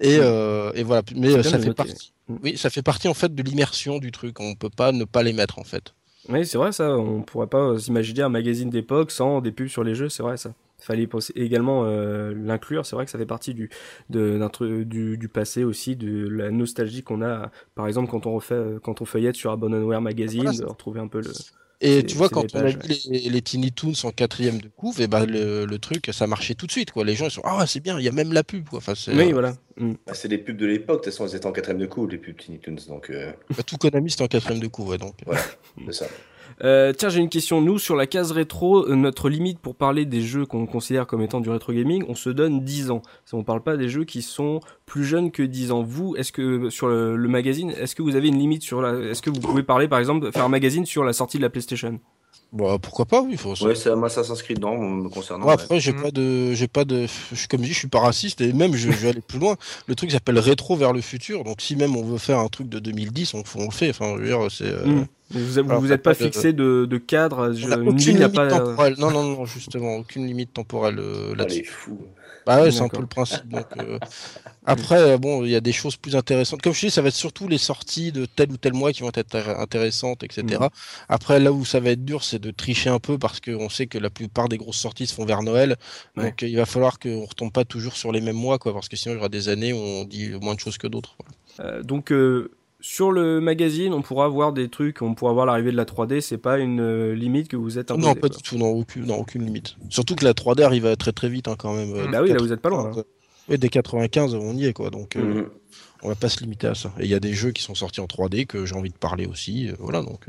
Et, 0.00 0.18
mm. 0.18 0.72
et 0.76 0.82
voilà, 0.84 1.02
mais 1.16 1.42
ça 1.42 1.58
fait 1.58 1.74
partie. 1.74 2.12
Oui, 2.42 2.58
ça 2.58 2.68
fait 2.68 2.82
partie 2.82 3.08
en 3.08 3.14
fait 3.14 3.34
de 3.34 3.42
l'immersion 3.42 3.98
du 3.98 4.12
truc. 4.12 4.38
On 4.38 4.54
peut 4.54 4.70
pas 4.70 4.92
ne 4.92 5.04
pas 5.04 5.22
les 5.22 5.32
mettre 5.32 5.58
en 5.58 5.64
fait. 5.64 5.94
Oui, 6.28 6.46
c'est 6.46 6.58
vrai 6.58 6.72
ça. 6.72 6.96
On 6.96 7.22
pourrait 7.22 7.46
pas 7.46 7.78
s'imaginer 7.78 8.22
un 8.22 8.28
magazine 8.28 8.68
d'époque 8.68 9.10
sans 9.10 9.40
des 9.40 9.50
pubs 9.52 9.68
sur 9.68 9.82
les 9.82 9.94
jeux, 9.94 10.08
c'est 10.08 10.22
vrai 10.22 10.36
ça. 10.36 10.54
Fallait 10.80 11.08
également 11.34 11.84
euh, 11.86 12.32
l'inclure. 12.36 12.86
C'est 12.86 12.94
vrai 12.94 13.04
que 13.04 13.10
ça 13.10 13.18
fait 13.18 13.26
partie 13.26 13.54
du, 13.54 13.68
de, 14.10 14.38
du, 14.84 15.18
du 15.18 15.28
passé 15.28 15.64
aussi, 15.64 15.96
de 15.96 16.28
la 16.28 16.50
nostalgie 16.50 17.02
qu'on 17.02 17.22
a. 17.22 17.50
Par 17.74 17.88
exemple, 17.88 18.10
quand 18.10 18.26
on 18.26 18.34
refait, 18.34 18.76
quand 18.82 19.00
on 19.00 19.04
feuillette 19.04 19.34
sur 19.34 19.50
Abandonware 19.50 20.00
Magazine, 20.00 20.44
de 20.52 20.64
retrouver 20.64 21.00
un 21.00 21.08
peu 21.08 21.20
le, 21.20 21.32
et 21.80 22.04
tu 22.04 22.16
vois, 22.16 22.28
quand 22.28 22.54
on 22.54 22.58
a 22.58 22.70
vu 22.70 22.78
les, 23.08 23.30
les, 23.30 23.42
Tiny 23.42 23.70
Toons 23.70 23.92
en 24.02 24.10
quatrième 24.10 24.60
de 24.60 24.68
couve, 24.68 25.00
et 25.00 25.06
ben 25.06 25.24
le, 25.26 25.64
le, 25.64 25.78
truc, 25.78 26.10
ça 26.12 26.26
marchait 26.26 26.54
tout 26.54 26.66
de 26.66 26.72
suite. 26.72 26.90
Quoi. 26.90 27.04
Les 27.04 27.14
gens 27.14 27.26
ils 27.26 27.30
sont 27.30 27.42
Ah, 27.44 27.66
c'est 27.68 27.78
bien, 27.78 27.98
il 28.00 28.04
y 28.04 28.08
a 28.08 28.12
même 28.12 28.32
la 28.32 28.42
pub. 28.42 28.68
Quoi. 28.68 28.78
Enfin, 28.78 28.94
oui, 29.08 29.28
euh, 29.28 29.32
voilà. 29.32 29.54
Mm. 29.76 29.92
Bah, 30.04 30.14
c'est 30.14 30.26
des 30.26 30.38
pubs 30.38 30.56
de 30.56 30.66
l'époque, 30.66 31.00
de 31.00 31.04
toute 31.04 31.12
façon, 31.12 31.26
elles 31.26 31.36
étaient 31.36 31.46
en 31.46 31.52
quatrième 31.52 31.80
de 31.80 31.86
couve, 31.86 32.10
les 32.10 32.18
pubs 32.18 32.36
Tiny 32.36 32.58
Toons. 32.58 32.76
Donc, 32.88 33.10
euh... 33.10 33.32
bah, 33.56 33.62
tout 33.64 33.76
Konami, 33.76 34.10
c'était 34.10 34.24
en 34.24 34.28
quatrième 34.28 34.60
de 34.60 34.66
couve. 34.66 34.88
Ouais, 34.88 34.98
donc. 34.98 35.14
Voilà, 35.24 35.40
c'est 35.86 35.92
ça. 35.92 36.06
Euh, 36.64 36.92
tiens, 36.92 37.08
j'ai 37.08 37.20
une 37.20 37.28
question. 37.28 37.60
Nous, 37.60 37.78
sur 37.78 37.96
la 37.96 38.06
case 38.06 38.32
rétro, 38.32 38.88
euh, 38.88 38.94
notre 38.94 39.28
limite 39.28 39.58
pour 39.58 39.74
parler 39.74 40.04
des 40.04 40.22
jeux 40.22 40.46
qu'on 40.46 40.66
considère 40.66 41.06
comme 41.06 41.22
étant 41.22 41.40
du 41.40 41.50
rétro 41.50 41.72
gaming, 41.72 42.04
on 42.08 42.14
se 42.14 42.30
donne 42.30 42.64
10 42.64 42.90
ans. 42.90 43.02
On 43.32 43.44
parle 43.44 43.62
pas 43.62 43.76
des 43.76 43.88
jeux 43.88 44.04
qui 44.04 44.22
sont 44.22 44.60
plus 44.86 45.04
jeunes 45.04 45.30
que 45.30 45.42
10 45.42 45.72
ans. 45.72 45.82
Vous, 45.82 46.16
est-ce 46.16 46.32
que 46.32 46.70
sur 46.70 46.88
le, 46.88 47.16
le 47.16 47.28
magazine, 47.28 47.70
est-ce 47.70 47.94
que 47.94 48.02
vous 48.02 48.16
avez 48.16 48.28
une 48.28 48.38
limite 48.38 48.62
sur 48.62 48.82
la, 48.82 48.94
est-ce 49.10 49.22
que 49.22 49.30
vous 49.30 49.40
pouvez 49.40 49.62
parler, 49.62 49.88
par 49.88 49.98
exemple, 49.98 50.32
faire 50.32 50.44
un 50.44 50.48
magazine 50.48 50.86
sur 50.86 51.04
la 51.04 51.12
sortie 51.12 51.36
de 51.36 51.42
la 51.42 51.50
PlayStation? 51.50 52.00
Bah, 52.50 52.78
pourquoi 52.80 53.04
pas, 53.04 53.20
oui. 53.20 53.36
Faut... 53.36 53.54
Ouais, 53.64 53.74
ça, 53.74 53.94
moi, 53.94 54.08
ça 54.08 54.24
s'inscrit 54.24 54.54
dedans, 54.54 54.76
me 54.78 55.08
concernant. 55.10 55.46
Ouais, 55.46 55.52
après, 55.52 55.80
j'ai 55.80 55.92
mm. 55.92 56.02
pas 56.02 56.10
de, 56.10 56.54
j'ai 56.54 56.68
pas 56.68 56.84
de, 56.84 57.06
je, 57.32 57.46
comme 57.46 57.60
je 57.60 57.66
dis, 57.66 57.72
je 57.72 57.78
suis 57.78 57.88
pas 57.88 58.00
raciste 58.00 58.40
et 58.40 58.52
même 58.52 58.74
je, 58.74 58.90
je 58.90 58.96
vais 58.96 59.10
aller 59.10 59.20
plus 59.20 59.38
loin. 59.38 59.56
Le 59.86 59.94
truc 59.94 60.10
s'appelle 60.10 60.38
rétro 60.38 60.74
vers 60.74 60.94
le 60.94 61.02
futur. 61.02 61.44
Donc, 61.44 61.60
si 61.60 61.76
même 61.76 61.94
on 61.94 62.02
veut 62.02 62.18
faire 62.18 62.38
un 62.38 62.48
truc 62.48 62.68
de 62.68 62.78
2010, 62.78 63.34
on, 63.34 63.42
on 63.56 63.64
le 63.64 63.70
fait. 63.70 63.90
Enfin, 63.90 64.14
je 64.16 64.22
veux 64.22 64.26
dire, 64.26 64.50
c'est. 64.50 64.64
Euh, 64.64 64.86
mm. 64.86 65.06
Vous 65.30 65.62
vous, 65.62 65.80
vous 65.80 65.92
êtes 65.92 66.02
pas, 66.02 66.14
fixé 66.14 66.52
de, 66.52 66.86
de, 66.86 66.98
cadre, 66.98 67.52
je, 67.52 67.66
une 67.66 67.88
aucune 67.88 68.16
limite 68.16 68.34
pas... 68.34 68.48
temporelle. 68.48 68.94
Non, 68.98 69.10
non, 69.10 69.24
non, 69.24 69.44
justement, 69.44 69.96
aucune 69.96 70.26
limite 70.26 70.54
temporelle 70.54 70.98
euh, 70.98 71.34
là-dessus. 71.34 71.64
fou. 71.66 71.98
Bah 72.46 72.62
ouais, 72.62 72.70
c'est 72.70 72.80
un 72.80 72.88
peu 72.88 73.02
le 73.02 73.06
principe. 73.06 73.46
Donc, 73.46 73.66
euh... 73.78 73.98
Après, 74.64 75.18
bon, 75.18 75.44
il 75.44 75.50
y 75.50 75.54
a 75.54 75.60
des 75.60 75.72
choses 75.72 75.96
plus 75.96 76.16
intéressantes. 76.16 76.62
Comme 76.62 76.72
je 76.72 76.86
dis, 76.86 76.90
ça 76.90 77.02
va 77.02 77.08
être 77.08 77.14
surtout 77.14 77.46
les 77.46 77.58
sorties 77.58 78.10
de 78.10 78.24
tel 78.24 78.50
ou 78.50 78.56
tel 78.56 78.72
mois 78.72 78.90
qui 78.92 79.02
vont 79.02 79.10
être 79.14 79.36
intéressantes, 79.48 80.22
etc. 80.22 80.58
Mm. 80.58 80.68
Après, 81.10 81.40
là 81.40 81.52
où 81.52 81.66
ça 81.66 81.78
va 81.78 81.90
être 81.90 82.06
dur, 82.06 82.24
c'est 82.24 82.38
de 82.38 82.50
tricher 82.50 82.88
un 82.88 83.00
peu 83.00 83.18
parce 83.18 83.40
qu'on 83.40 83.68
sait 83.68 83.86
que 83.86 83.98
la 83.98 84.08
plupart 84.08 84.48
des 84.48 84.56
grosses 84.56 84.78
sorties 84.78 85.06
se 85.06 85.12
font 85.12 85.26
vers 85.26 85.42
Noël. 85.42 85.76
Donc, 86.16 86.40
il 86.40 86.56
va 86.56 86.64
falloir 86.64 86.98
qu'on 86.98 87.26
retombe 87.26 87.52
pas 87.52 87.66
toujours 87.66 87.96
sur 87.96 88.12
les 88.12 88.22
mêmes 88.22 88.36
mois, 88.36 88.58
quoi, 88.58 88.72
parce 88.72 88.88
que 88.88 88.96
sinon, 88.96 89.14
il 89.14 89.18
y 89.18 89.20
aura 89.20 89.28
des 89.28 89.50
années 89.50 89.74
où 89.74 89.78
on 89.78 90.04
dit 90.04 90.30
moins 90.40 90.54
de 90.54 90.60
choses 90.60 90.78
que 90.78 90.86
d'autres. 90.86 91.16
Euh, 91.60 91.82
donc, 91.82 92.12
euh, 92.12 92.50
sur 92.80 93.10
le 93.10 93.40
magazine, 93.40 93.92
on 93.92 94.02
pourra 94.02 94.28
voir 94.28 94.52
des 94.52 94.68
trucs, 94.68 95.02
on 95.02 95.14
pourra 95.14 95.32
voir 95.32 95.46
l'arrivée 95.46 95.72
de 95.72 95.76
la 95.76 95.84
3D, 95.84 96.20
c'est 96.20 96.38
pas 96.38 96.58
une 96.58 96.80
euh, 96.80 97.14
limite 97.14 97.48
que 97.48 97.56
vous 97.56 97.78
êtes 97.78 97.90
Non, 97.90 98.14
pas 98.14 98.28
du 98.28 98.40
tout, 98.40 98.56
non 98.56 98.68
aucune, 98.68 99.10
aucune 99.10 99.44
limite. 99.44 99.76
Surtout 99.90 100.14
que 100.14 100.24
la 100.24 100.32
3D 100.32 100.62
arrive 100.62 100.96
très 100.96 101.12
très 101.12 101.28
vite 101.28 101.48
hein, 101.48 101.56
quand 101.58 101.74
même. 101.74 101.92
Euh, 101.94 102.06
bah 102.08 102.22
oui, 102.22 102.30
là 102.30 102.36
vous 102.38 102.52
êtes 102.52 102.60
pas 102.60 102.70
loin. 102.70 102.92
Et 103.48 103.58
dès 103.58 103.68
95, 103.68 104.34
on 104.34 104.54
y 104.54 104.66
est 104.66 104.72
quoi, 104.72 104.90
donc 104.90 105.16
euh, 105.16 105.22
mhm. 105.22 105.48
on 106.02 106.08
va 106.08 106.14
pas 106.14 106.28
se 106.28 106.40
limiter 106.40 106.68
à 106.68 106.74
ça. 106.74 106.92
Et 107.00 107.04
il 107.04 107.10
y 107.10 107.14
a 107.14 107.20
des 107.20 107.32
jeux 107.32 107.50
qui 107.50 107.62
sont 107.62 107.74
sortis 107.74 108.00
en 108.00 108.06
3D 108.06 108.46
que 108.46 108.64
j'ai 108.64 108.76
envie 108.76 108.90
de 108.90 108.96
parler 108.96 109.26
aussi, 109.26 109.70
voilà 109.80 110.02
donc. 110.02 110.26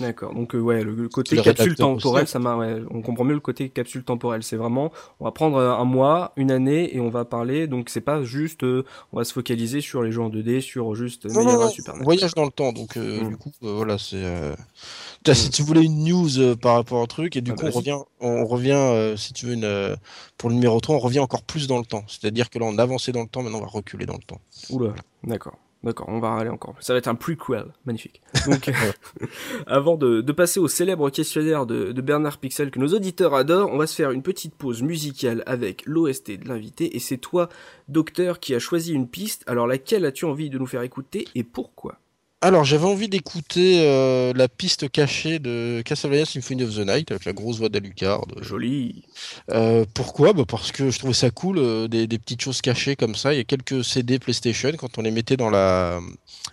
D'accord. 0.00 0.34
Donc 0.34 0.54
euh, 0.54 0.60
ouais, 0.60 0.82
le, 0.82 1.08
côté 1.08 1.36
capsule 1.36 1.74
temporelle, 1.74 2.26
ça 2.26 2.38
m'a. 2.38 2.56
Ouais, 2.56 2.82
on 2.90 3.00
comprend 3.00 3.24
mieux 3.24 3.34
le 3.34 3.40
côté 3.40 3.70
capsule 3.70 4.04
temporelle. 4.04 4.42
C'est 4.42 4.56
vraiment, 4.56 4.92
on 5.20 5.24
va 5.24 5.32
prendre 5.32 5.58
un 5.58 5.84
mois, 5.84 6.32
une 6.36 6.50
année, 6.50 6.94
et 6.94 7.00
on 7.00 7.08
va 7.08 7.24
parler. 7.24 7.66
Donc 7.66 7.88
c'est 7.88 8.00
pas 8.00 8.22
juste, 8.22 8.62
euh, 8.62 8.84
on 9.12 9.18
va 9.18 9.24
se 9.24 9.32
focaliser 9.32 9.80
sur 9.80 10.02
les 10.02 10.12
jeux 10.12 10.20
en 10.20 10.28
2D, 10.28 10.60
sur 10.60 10.94
juste 10.94 11.26
non, 11.26 11.44
non, 11.44 11.60
non, 11.60 11.70
Super 11.70 11.96
Voyage 11.96 12.34
dans 12.34 12.44
le 12.44 12.50
temps. 12.50 12.72
Donc 12.72 12.96
euh, 12.96 13.22
mm. 13.22 13.28
du 13.28 13.36
coup, 13.36 13.52
voilà, 13.60 13.96
c'est. 13.98 14.22
Mm. 14.22 15.34
Si 15.34 15.50
tu 15.50 15.62
voulais 15.62 15.82
une 15.82 16.04
news 16.04 16.56
par 16.56 16.74
rapport 16.74 17.00
au 17.00 17.06
truc, 17.06 17.36
et 17.36 17.40
du 17.40 17.52
ah, 17.52 17.54
coup 17.54 17.66
on 17.66 17.70
revient, 17.70 17.98
on 18.20 18.44
revient, 18.44 19.14
si 19.16 19.32
tu 19.32 19.46
veux 19.46 19.54
une, 19.54 19.96
pour 20.38 20.50
le 20.50 20.54
numéro 20.54 20.78
3, 20.78 20.94
on 20.94 20.98
revient 20.98 21.18
encore 21.18 21.42
plus 21.42 21.66
dans 21.66 21.78
le 21.78 21.84
temps. 21.84 22.04
C'est-à-dire 22.06 22.48
que 22.50 22.58
là 22.58 22.66
on 22.66 22.78
a 22.78 22.82
avancé 22.82 23.12
dans 23.12 23.22
le 23.22 23.28
temps, 23.28 23.42
maintenant 23.42 23.58
on 23.58 23.62
va 23.62 23.66
reculer 23.66 24.06
dans 24.06 24.14
le 24.14 24.22
temps. 24.22 24.40
Oula, 24.70 24.94
d'accord. 25.24 25.56
D'accord, 25.86 26.08
on 26.08 26.18
va 26.18 26.34
aller 26.34 26.50
encore. 26.50 26.74
Ça 26.80 26.94
va 26.94 26.98
être 26.98 27.06
un 27.06 27.14
prequel, 27.14 27.66
magnifique. 27.84 28.20
Donc, 28.50 28.72
avant 29.68 29.96
de, 29.96 30.20
passer 30.32 30.58
au 30.58 30.66
célèbre 30.66 31.10
questionnaire 31.10 31.64
de, 31.64 31.92
Bernard 32.00 32.38
Pixel 32.38 32.72
que 32.72 32.80
nos 32.80 32.88
auditeurs 32.88 33.34
adorent, 33.34 33.70
on 33.72 33.78
va 33.78 33.86
se 33.86 33.94
faire 33.94 34.10
une 34.10 34.24
petite 34.24 34.56
pause 34.56 34.82
musicale 34.82 35.44
avec 35.46 35.86
l'OST 35.86 36.40
de 36.40 36.48
l'invité. 36.48 36.96
Et 36.96 36.98
c'est 36.98 37.18
toi, 37.18 37.48
docteur, 37.86 38.40
qui 38.40 38.52
a 38.56 38.58
choisi 38.58 38.94
une 38.94 39.06
piste. 39.08 39.44
Alors, 39.46 39.68
laquelle 39.68 40.04
as-tu 40.04 40.24
envie 40.24 40.50
de 40.50 40.58
nous 40.58 40.66
faire 40.66 40.82
écouter 40.82 41.28
et 41.36 41.44
pourquoi? 41.44 42.00
Alors, 42.42 42.64
j'avais 42.64 42.84
envie 42.84 43.08
d'écouter 43.08 43.80
euh, 43.80 44.34
la 44.34 44.46
piste 44.46 44.90
cachée 44.90 45.38
de 45.38 45.82
Castlevania 45.86 46.26
Symphony 46.26 46.64
of 46.64 46.74
the 46.74 46.86
Night 46.86 47.10
avec 47.10 47.24
la 47.24 47.32
grosse 47.32 47.56
voix 47.58 47.70
d'Alucard. 47.70 48.26
Joli. 48.42 49.04
Euh, 49.50 49.86
pourquoi? 49.94 50.34
Bah 50.34 50.44
Parce 50.46 50.70
que 50.70 50.90
je 50.90 50.98
trouvais 50.98 51.14
ça 51.14 51.30
cool, 51.30 51.56
euh, 51.58 51.88
des, 51.88 52.06
petites 52.06 52.42
choses 52.42 52.60
cachées 52.60 52.94
comme 52.94 53.14
ça. 53.14 53.32
Il 53.32 53.38
y 53.38 53.40
a 53.40 53.44
quelques 53.44 53.82
CD 53.82 54.18
PlayStation, 54.18 54.70
quand 54.76 54.98
on 54.98 55.02
les 55.02 55.10
mettait 55.10 55.38
dans 55.38 55.48
la, 55.48 55.98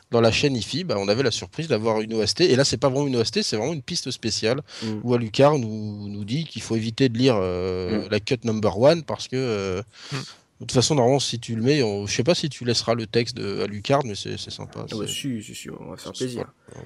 dans 0.10 0.22
la 0.22 0.32
chaîne 0.32 0.56
IFI, 0.56 0.86
bah, 0.86 0.96
on 0.98 1.10
avait 1.10 1.22
la 1.22 1.32
surprise 1.32 1.68
d'avoir 1.68 2.00
une 2.00 2.14
OST. 2.14 2.42
Et 2.42 2.56
là, 2.56 2.64
c'est 2.64 2.78
pas 2.78 2.88
vraiment 2.88 3.08
une 3.08 3.18
OST, 3.18 3.42
c'est 3.42 3.58
vraiment 3.58 3.74
une 3.74 3.82
piste 3.82 4.10
spéciale 4.10 4.62
mm. 4.84 5.02
où 5.04 5.14
Alucard 5.14 5.60
nous, 5.60 6.08
nous 6.08 6.24
dit 6.24 6.46
qu'il 6.46 6.62
faut 6.62 6.78
éviter 6.78 7.10
de 7.10 7.18
lire 7.18 7.36
mm. 7.36 8.08
la 8.10 8.20
cut 8.22 8.40
number 8.46 8.80
one 8.80 9.04
parce 9.04 9.28
que. 9.28 9.84
Mm. 10.14 10.16
De 10.60 10.66
toute 10.66 10.72
façon, 10.72 10.96
normalement, 10.96 11.20
si 11.20 11.40
tu 11.40 11.56
le 11.56 11.62
mets, 11.62 11.80
je 11.80 12.14
sais 12.14 12.24
pas 12.24 12.36
si 12.36 12.48
tu 12.48 12.64
laisseras 12.64 12.94
le 12.94 13.06
texte 13.06 13.36
de, 13.36 13.62
à 13.62 13.68
Lucard, 13.68 14.02
mais 14.06 14.16
c'est 14.16 14.38
sympa. 14.38 14.86
Ah 14.90 14.96
bah 14.96 15.08
si, 15.08 15.44
si, 15.44 15.56
si, 15.56 15.70
on 15.70 15.90
va 15.90 15.98
faire 15.98 16.14
plaisir. 16.14 16.46
Euh, 16.76 16.80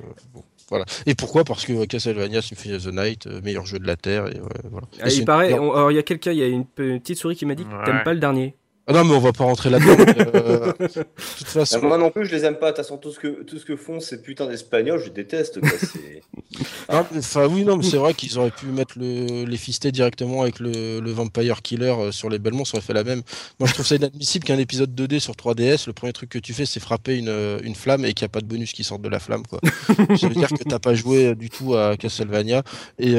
voilà. 0.69 0.86
Et 1.06 1.13
pourquoi? 1.15 1.43
Parce 1.43 1.65
que 1.65 1.86
Castlevania 1.86 2.41
Symphony 2.41 2.75
of 2.75 2.84
the 2.86 2.93
Night, 2.93 3.27
euh, 3.27 3.41
meilleur 3.41 3.65
jeu 3.65 3.77
de 3.77 3.86
la 3.86 3.95
Terre. 3.95 4.27
Et, 4.27 4.39
voilà. 4.63 4.88
Ah, 5.01 5.10
il 5.10 5.25
paraît, 5.25 5.53
alors 5.53 5.91
il 5.91 5.95
y 5.95 5.99
a 5.99 6.03
quelqu'un, 6.03 6.32
il 6.32 6.39
y 6.39 6.43
a 6.43 6.47
une 6.47 6.65
petite 6.65 7.17
souris 7.17 7.36
qui 7.36 7.45
m'a 7.45 7.56
dit 7.56 7.65
que 7.65 7.86
t'aimes 7.86 8.03
pas 8.03 8.13
le 8.13 8.19
dernier. 8.19 8.56
Ah 8.89 8.93
non, 8.93 9.04
mais 9.04 9.15
on 9.15 9.19
va 9.19 9.34
pas 9.34 9.43
rentrer 9.43 9.69
là-dedans. 9.69 9.97
Euh, 10.00 10.71
de 10.80 11.04
toute 11.38 11.47
façon... 11.47 11.82
Moi 11.82 11.97
non 11.97 12.10
plus, 12.10 12.26
je 12.26 12.34
les 12.34 12.45
aime 12.45 12.56
pas. 12.56 12.71
De 12.71 12.78
toute 12.78 12.86
façon, 12.86 12.97
tout 12.97 13.12
ce 13.12 13.19
que, 13.19 13.43
tout 13.43 13.60
ce 13.60 13.65
que 13.65 13.76
font 13.76 14.00
ces 14.00 14.21
putains 14.21 14.47
d'Espagnols, 14.47 15.02
je 15.04 15.10
déteste. 15.10 15.60
ah, 16.88 17.06
enfin, 17.13 17.47
oui, 17.47 17.65
non, 17.65 17.76
mais 17.76 17.84
c'est 17.84 17.97
vrai 17.97 18.13
qu'ils 18.13 18.39
auraient 18.39 18.50
pu 18.50 18.67
mettre 18.67 18.97
le, 18.97 19.43
les 19.43 19.58
fistés 19.58 19.91
directement 19.91 20.41
avec 20.41 20.62
le, 20.62 21.02
le 21.02 21.12
Vampire 21.12 21.62
Killer 21.62 21.93
euh, 22.00 22.12
sur 22.13 22.30
les 22.30 22.39
Belmonts, 22.39 22.63
ça 22.63 22.78
aurait 22.78 22.86
fait 22.86 22.93
la 22.93 23.04
même. 23.04 23.23
Moi, 23.60 23.67
je 23.67 23.73
trouve 23.73 23.86
ça 23.86 23.95
inadmissible 23.95 24.45
qu'un 24.45 24.58
épisode 24.58 24.95
2D 24.95 25.19
sur 25.19 25.34
3DS, 25.34 25.86
le 25.88 25.91
premier 25.91 26.13
truc 26.13 26.30
que 26.30 26.39
tu 26.39 26.54
fais, 26.54 26.65
c'est 26.65 26.80
frapper 26.80 27.17
une, 27.17 27.28
euh, 27.28 27.60
une 27.63 27.76
flamme 27.76 28.06
et 28.06 28.13
qu'il 28.13 28.23
n'y 28.23 28.28
a 28.28 28.30
pas 28.30 28.41
de 28.41 28.47
bonus 28.47 28.71
qui 28.71 28.86
sortent 28.86 29.02
de 29.02 29.10
la 29.10 29.19
flamme. 29.19 29.43
Quoi. 29.47 29.60
ça 30.17 30.30
veut 30.30 30.36
dire 30.36 30.47
que 30.47 30.63
t'as 30.63 30.80
pas 30.80 30.93
joué 30.93 31.36
du 31.36 31.50
tout 31.50 31.76
à 31.76 31.97
Castlevania. 31.97 32.63
Et, 33.00 33.15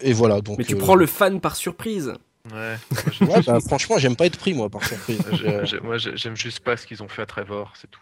et 0.00 0.12
voilà. 0.12 0.40
Donc, 0.40 0.58
mais 0.58 0.64
tu 0.64 0.76
prends 0.76 0.94
le 0.94 1.06
fan 1.06 1.40
par 1.40 1.56
surprise. 1.56 2.12
Ouais. 2.52 2.76
bah, 3.46 3.60
franchement, 3.60 3.98
j'aime 3.98 4.16
pas 4.16 4.26
être 4.26 4.38
pris, 4.38 4.54
moi, 4.54 4.68
par 4.68 4.84
surprise. 4.84 5.20
moi, 5.82 5.98
j'aime 5.98 6.36
juste 6.36 6.60
pas 6.60 6.76
ce 6.76 6.86
qu'ils 6.86 7.02
ont 7.02 7.08
fait 7.08 7.22
à 7.22 7.26
Trevor, 7.26 7.72
c'est 7.80 7.90
tout. 7.90 8.00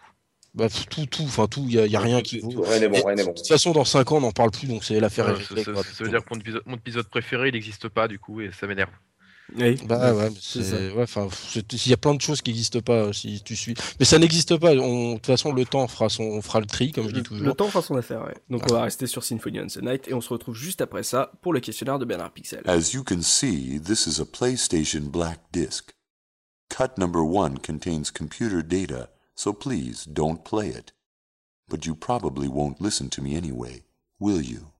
Bah, 0.53 0.67
tout, 0.69 1.05
tout, 1.05 1.23
enfin 1.23 1.47
tout, 1.47 1.65
il 1.67 1.73
y, 1.73 1.95
a 1.95 1.99
rien 1.99 2.21
qui 2.21 2.39
vaut. 2.39 2.61
Rien 2.61 2.79
n'est 2.79 2.87
bon, 2.87 3.05
rien 3.05 3.15
n'est 3.15 3.25
bon. 3.25 3.31
De 3.31 3.37
toute 3.37 3.47
façon, 3.47 3.73
dans 3.73 3.83
5 3.83 4.13
ans, 4.13 4.17
on 4.17 4.21
n'en 4.21 4.31
parle 4.31 4.51
plus, 4.51 4.67
donc 4.67 4.85
c'est 4.85 4.99
l'affaire. 5.01 5.27
Ouais, 5.27 5.43
ça, 5.43 5.55
ça, 5.55 5.83
ça, 5.83 6.03
veut 6.03 6.09
dire 6.09 6.23
que 6.23 6.33
mon 6.33 6.39
épisode, 6.39 6.61
mon 6.65 6.77
épisode 6.77 7.09
préféré, 7.09 7.49
il 7.49 7.53
n'existe 7.53 7.89
pas, 7.89 8.07
du 8.07 8.19
coup, 8.19 8.39
et 8.39 8.51
ça 8.51 8.65
m'énerve. 8.65 8.91
Oui. 9.55 9.79
Bah 9.85 10.13
ouais, 10.15 10.29
enfin, 10.97 11.27
il 11.53 11.87
y 11.87 11.93
a 11.93 11.97
plein 11.97 12.15
de 12.15 12.21
choses 12.21 12.41
qui 12.41 12.49
n'existent 12.49 12.81
pas 12.81 12.93
euh, 12.93 13.13
si 13.13 13.41
tu 13.43 13.55
suis. 13.55 13.75
Mais 13.99 14.05
ça 14.05 14.17
n'existe 14.17 14.57
pas. 14.57 14.71
On, 14.71 15.11
de 15.11 15.15
toute 15.17 15.27
façon, 15.27 15.53
le 15.53 15.65
temps 15.65 15.87
fera 15.87 16.09
son, 16.09 16.23
on 16.23 16.41
fera 16.41 16.59
le 16.59 16.65
tri, 16.65 16.91
comme 16.91 17.07
je 17.07 17.13
dis 17.13 17.23
toujours. 17.23 17.45
Le 17.45 17.53
temps 17.53 17.67
fera 17.67 17.83
son 17.83 17.95
affaire. 17.95 18.23
Ouais. 18.23 18.33
Donc 18.49 18.63
on 18.69 18.73
va 18.73 18.83
rester 18.83 19.05
sur 19.05 19.23
Symphony 19.23 19.59
of 19.59 19.71
the 19.71 19.83
Night 19.83 20.07
et 20.07 20.13
on 20.13 20.21
se 20.21 20.29
retrouve 20.29 20.55
juste 20.55 20.81
après 20.81 21.03
ça 21.03 21.31
pour 21.41 21.53
le 21.53 21.59
questionnaire 21.59 21.99
de 21.99 22.05
Bernard 22.05 22.31
Pixel. 22.31 22.63
As 22.65 22.93
you 22.93 23.03
can 23.03 23.21
see, 23.21 23.79
this 23.79 24.07
is 24.07 24.19
a 24.19 24.25
PlayStation 24.25 25.01
Black 25.11 25.39
Disc. 25.51 25.93
Cut 26.69 26.97
number 26.97 27.21
one 27.21 27.59
contains 27.59 28.11
computer 28.11 28.63
data, 28.63 29.09
so 29.35 29.53
please 29.53 30.07
don't 30.07 30.43
play 30.43 30.69
it. 30.69 30.93
But 31.69 31.85
you 31.85 31.95
probably 31.95 32.47
won't 32.47 32.81
listen 32.81 33.09
to 33.11 33.21
me 33.21 33.35
anyway, 33.35 33.83
will 34.19 34.41
you? 34.41 34.71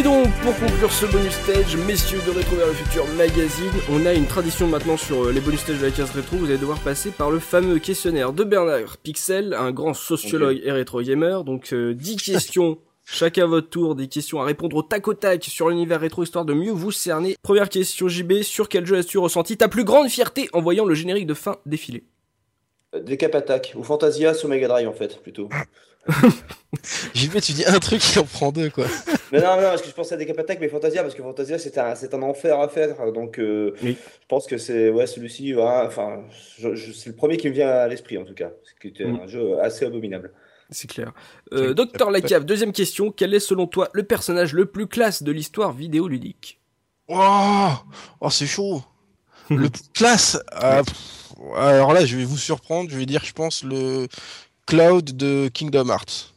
Conclure 0.00 0.90
ce 0.90 1.06
bonus 1.06 1.34
stage, 1.34 1.76
messieurs 1.76 2.20
de 2.26 2.30
Rétro 2.30 2.56
vers 2.56 2.66
le 2.66 2.72
futur 2.72 3.06
magazine, 3.08 3.70
on 3.90 4.06
a 4.06 4.14
une 4.14 4.26
tradition 4.26 4.66
maintenant 4.66 4.96
sur 4.96 5.24
euh, 5.26 5.32
les 5.32 5.40
bonus 5.40 5.60
stages 5.60 5.80
de 5.80 5.84
la 5.84 5.90
case 5.90 6.10
rétro. 6.12 6.38
Vous 6.38 6.46
allez 6.46 6.56
devoir 6.56 6.78
passer 6.78 7.10
par 7.10 7.30
le 7.30 7.38
fameux 7.38 7.78
questionnaire 7.78 8.32
de 8.32 8.42
Bernard 8.42 8.96
Pixel, 8.96 9.52
un 9.52 9.70
grand 9.70 9.92
sociologue 9.92 10.60
et 10.64 10.72
rétro 10.72 11.02
gamer. 11.02 11.44
Donc 11.44 11.74
10 11.74 11.74
euh, 11.74 11.94
questions. 12.24 12.78
Chacun 13.04 13.44
à 13.44 13.46
votre 13.46 13.68
tour, 13.68 13.94
des 13.94 14.06
questions 14.06 14.40
à 14.40 14.44
répondre 14.44 14.76
au 14.76 14.82
tac 14.82 15.06
au 15.08 15.14
tac 15.14 15.44
sur 15.44 15.68
l'univers 15.68 16.00
rétro 16.00 16.22
histoire 16.22 16.44
de 16.44 16.54
mieux 16.54 16.70
vous 16.70 16.92
cerner. 16.92 17.36
Première 17.42 17.68
question 17.68 18.08
JB, 18.08 18.42
sur 18.42 18.68
quel 18.68 18.86
jeu 18.86 18.96
as-tu 18.96 19.18
ressenti 19.18 19.56
ta 19.56 19.68
plus 19.68 19.84
grande 19.84 20.08
fierté 20.08 20.48
en 20.52 20.62
voyant 20.62 20.86
le 20.86 20.94
générique 20.94 21.26
de 21.26 21.34
fin 21.34 21.56
défiler? 21.66 22.04
Decap 22.94 23.34
Attack, 23.34 23.72
ou 23.76 23.82
Fantasia 23.82 24.34
sur 24.34 24.48
Mega 24.48 24.68
Drive 24.68 24.88
en 24.88 24.92
fait, 24.92 25.20
plutôt. 25.20 25.48
J'y 27.14 27.28
vais, 27.28 27.40
tu 27.40 27.52
dis 27.52 27.64
un 27.66 27.78
truc, 27.78 28.02
il 28.14 28.18
en 28.18 28.24
prend 28.24 28.50
deux, 28.50 28.70
quoi. 28.70 28.86
mais 29.30 29.40
non, 29.40 29.56
non, 29.56 29.62
parce 29.62 29.82
que 29.82 29.88
je 29.88 29.94
pensais 29.94 30.14
à 30.14 30.18
Decap 30.18 30.38
Attack, 30.38 30.58
mais 30.60 30.68
Fantasia, 30.68 31.02
parce 31.02 31.14
que 31.14 31.22
Fantasia, 31.22 31.58
c'est 31.58 31.78
un, 31.78 31.94
c'est 31.94 32.14
un 32.14 32.22
enfer 32.22 32.58
à 32.58 32.68
faire. 32.68 33.12
Donc, 33.12 33.38
euh, 33.38 33.74
je 33.82 33.94
pense 34.28 34.46
que 34.46 34.58
c'est, 34.58 34.90
ouais, 34.90 35.06
celui-ci, 35.06 35.54
enfin, 35.56 36.24
c'est 36.58 37.06
le 37.06 37.14
premier 37.14 37.36
qui 37.36 37.48
me 37.48 37.54
vient 37.54 37.68
à 37.68 37.88
l'esprit, 37.88 38.18
en 38.18 38.24
tout 38.24 38.34
cas. 38.34 38.50
C'est 38.82 39.04
mm. 39.04 39.20
un 39.22 39.26
jeu 39.26 39.60
assez 39.60 39.84
abominable. 39.84 40.32
C'est 40.70 40.88
clair. 40.88 41.12
Euh, 41.52 41.74
Docteur 41.74 42.10
Lacave, 42.10 42.44
deuxième 42.44 42.72
question. 42.72 43.12
Quel 43.12 43.34
est, 43.34 43.40
selon 43.40 43.66
toi, 43.66 43.88
le 43.92 44.02
personnage 44.02 44.54
le 44.54 44.66
plus 44.66 44.86
classe 44.86 45.22
de 45.22 45.30
l'histoire 45.30 45.72
vidéoludique? 45.72 46.60
Oh, 47.08 47.70
oh 48.20 48.30
c'est 48.30 48.46
chaud. 48.46 48.82
le 49.50 49.68
plus 49.70 49.82
classe 49.92 50.38
euh, 50.62 50.82
Alors 51.56 51.92
là, 51.92 52.04
je 52.06 52.16
vais 52.16 52.24
vous 52.24 52.38
surprendre. 52.38 52.90
Je 52.90 52.96
vais 52.96 53.06
dire, 53.06 53.22
je 53.24 53.32
pense, 53.32 53.62
le 53.64 54.08
Cloud 54.66 55.16
de 55.16 55.48
Kingdom 55.52 55.88
Hearts. 55.88 56.32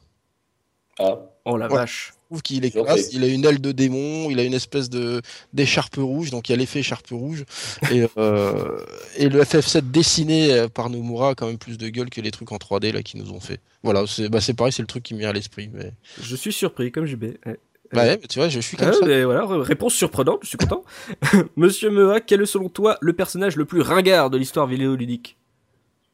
Ah. 1.00 1.20
Oh 1.48 1.58
la 1.58 1.68
vache. 1.68 2.14
trouve 2.28 2.42
qu'il 2.42 2.66
est 2.66 2.72
classe. 2.72 3.14
Il 3.14 3.24
a 3.24 3.28
une 3.28 3.46
aile 3.46 3.62
de 3.62 3.72
démon, 3.72 4.32
il 4.32 4.40
a 4.40 4.44
une 4.44 4.56
espèce 4.56 4.90
de 4.90 5.22
d'écharpe 5.54 5.98
rouge, 5.98 6.32
donc 6.32 6.50
il 6.50 6.54
y 6.54 6.56
a 6.56 6.58
l'effet 6.58 6.80
écharpe 6.80 7.10
rouge. 7.12 7.46
et, 7.92 8.08
euh, 8.18 8.80
et 9.18 9.30
le 9.30 9.44
FF7 9.44 9.92
dessiné 9.92 10.68
par 10.74 10.90
Nomura 10.90 11.30
a 11.30 11.36
quand 11.36 11.46
même 11.46 11.60
plus 11.60 11.78
de 11.78 11.88
gueule 11.90 12.10
que 12.10 12.22
les 12.22 12.32
trucs 12.32 12.52
en 12.52 12.58
3D 12.58 12.92
là 12.92 13.04
qui 13.04 13.18
nous 13.18 13.32
ont 13.32 13.40
fait. 13.40 13.60
Voilà, 13.84 14.06
c'est 14.08 14.28
bah, 14.30 14.40
pareil, 14.58 14.74
c'est 14.74 14.82
le 14.82 14.88
truc 14.88 15.04
qui 15.04 15.14
me 15.14 15.20
vient 15.20 15.30
à 15.30 15.34
l'esprit. 15.34 15.70
Mais... 15.72 15.92
Je 16.20 16.36
suis 16.36 16.52
surpris, 16.52 16.92
comme 16.92 17.06
JB. 17.06 17.24
Ouais. 17.46 17.60
Bah 17.94 18.04
ouais, 18.04 18.20
tu 18.28 18.40
vois, 18.40 18.50
je 18.50 18.60
suis 18.60 18.78
comme 18.78 18.90
ah, 18.90 18.94
ça. 18.94 19.06
Mais 19.06 19.24
voilà, 19.24 19.46
réponse 19.46 19.94
surprenante, 19.94 20.40
je 20.42 20.50
suis 20.50 20.58
content. 20.58 20.84
Monsieur 21.56 21.92
Mea, 21.92 22.20
quel 22.20 22.42
est 22.42 22.48
selon 22.48 22.68
toi 22.68 22.98
le 23.00 23.14
personnage 23.14 23.56
le 23.56 23.66
plus 23.66 23.82
ringard 23.82 24.32
de 24.32 24.38
l'histoire 24.38 24.66
vidéoludique? 24.66 25.38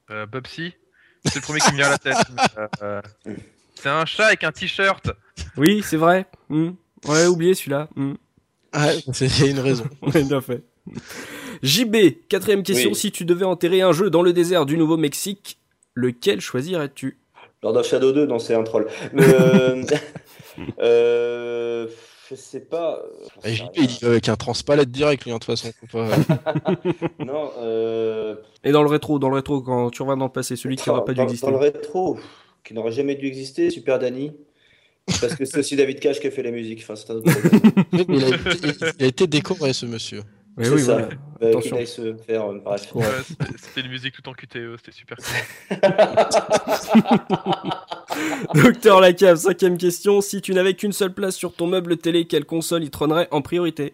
Euh, 0.09 0.25
Bubsy 0.25 0.73
c'est 1.25 1.35
le 1.35 1.41
premier 1.41 1.59
qui 1.59 1.71
me 1.71 1.77
vient 1.77 1.87
à 1.87 1.91
la 1.91 1.97
tête. 1.97 2.17
Euh, 2.83 3.01
c'est 3.75 3.89
un 3.89 4.05
chat 4.05 4.27
avec 4.27 4.43
un 4.43 4.51
t-shirt. 4.51 5.09
Oui, 5.57 5.81
c'est 5.83 5.97
vrai. 5.97 6.27
Hmm. 6.49 6.71
On 7.07 7.13
avait 7.13 7.27
oublié 7.27 7.55
celui-là. 7.55 7.87
Hmm. 7.95 8.13
Ah, 8.73 8.89
c'est 9.11 9.49
une 9.49 9.59
raison. 9.59 9.85
bien 10.13 10.41
fait. 10.41 10.63
JB, 11.63 12.27
quatrième 12.29 12.63
question. 12.63 12.93
Si 12.93 13.11
tu 13.11 13.25
devais 13.25 13.45
enterrer 13.45 13.81
un 13.81 13.91
jeu 13.91 14.09
dans 14.09 14.21
le 14.21 14.33
désert 14.33 14.65
du 14.65 14.77
Nouveau-Mexique, 14.77 15.57
lequel 15.95 16.41
choisirais-tu? 16.41 17.19
Lord 17.63 17.77
of 17.77 17.87
Shadow 17.87 18.11
2, 18.11 18.25
non, 18.25 18.39
c'est 18.39 18.55
un 18.55 18.63
troll. 18.63 18.87
euh, 19.15 19.83
euh, 20.79 21.87
je 22.31 22.35
sais 22.37 22.61
pas. 22.61 23.03
JB, 23.43 23.65
il 23.75 23.87
dit 23.87 23.99
avec 24.03 24.29
un 24.29 24.35
transpalette 24.35 24.89
direct, 24.89 25.25
lui, 25.25 25.31
hein, 25.31 25.37
de 25.37 25.43
toute 25.43 25.57
façon. 25.57 25.71
Pas... 25.91 26.07
non, 27.25 27.51
euh... 27.59 28.35
Et 28.63 28.71
dans 28.71 28.83
le 28.83 28.89
rétro, 28.89 29.19
dans 29.19 29.29
le 29.29 29.35
rétro, 29.35 29.61
quand 29.61 29.89
tu 29.89 30.01
reviens 30.01 30.15
dans 30.17 30.25
le 30.25 30.31
passé, 30.31 30.55
celui 30.55 30.77
qui 30.77 30.89
n'aurait 30.89 31.03
pas 31.03 31.13
dû 31.13 31.21
exister. 31.21 31.45
Dans 31.45 31.51
le 31.51 31.57
rétro, 31.57 32.17
qui 32.63 32.73
n'aurait 32.73 32.91
jamais 32.91 33.15
dû 33.15 33.27
exister, 33.27 33.69
Super 33.69 33.99
Danny. 33.99 34.31
Parce 35.19 35.35
que 35.35 35.45
c'est 35.45 35.59
aussi 35.59 35.75
David 35.75 35.99
Cage 35.99 36.19
qui 36.19 36.27
a 36.27 36.31
fait 36.31 36.43
la 36.43 36.51
musique. 36.51 36.79
Enfin, 36.83 36.95
c'est 36.95 37.11
un 37.11 37.15
autre 37.15 37.27
il, 37.91 38.23
a 38.23 38.29
été, 38.29 38.39
il 38.99 39.03
a 39.03 39.07
été 39.07 39.27
décoré, 39.27 39.73
ce 39.73 39.85
monsieur. 39.85 40.21
Mais 40.57 40.69
oui, 40.69 40.81
ça. 40.81 40.93
Voilà. 40.93 41.09
Euh, 41.57 41.59
qui 41.59 41.87
se 41.87 42.15
faire, 42.15 42.45
euh. 42.45 42.61
Ouais, 42.93 43.05
c'était 43.57 43.81
une 43.81 43.89
musique 43.89 44.13
tout 44.13 44.29
en 44.29 44.33
QTE, 44.33 44.77
c'était 44.77 44.91
super 44.91 45.17
cool. 45.17 45.25
Docteur 48.55 49.01
Lacave, 49.01 49.37
cinquième 49.37 49.77
question. 49.77 50.21
Si 50.21 50.41
tu 50.41 50.53
n'avais 50.53 50.73
qu'une 50.73 50.93
seule 50.93 51.13
place 51.13 51.35
sur 51.35 51.53
ton 51.53 51.67
meuble 51.67 51.97
télé, 51.97 52.25
quelle 52.25 52.45
console 52.45 52.83
y 52.83 52.89
trônerait 52.89 53.27
en 53.31 53.41
priorité? 53.41 53.93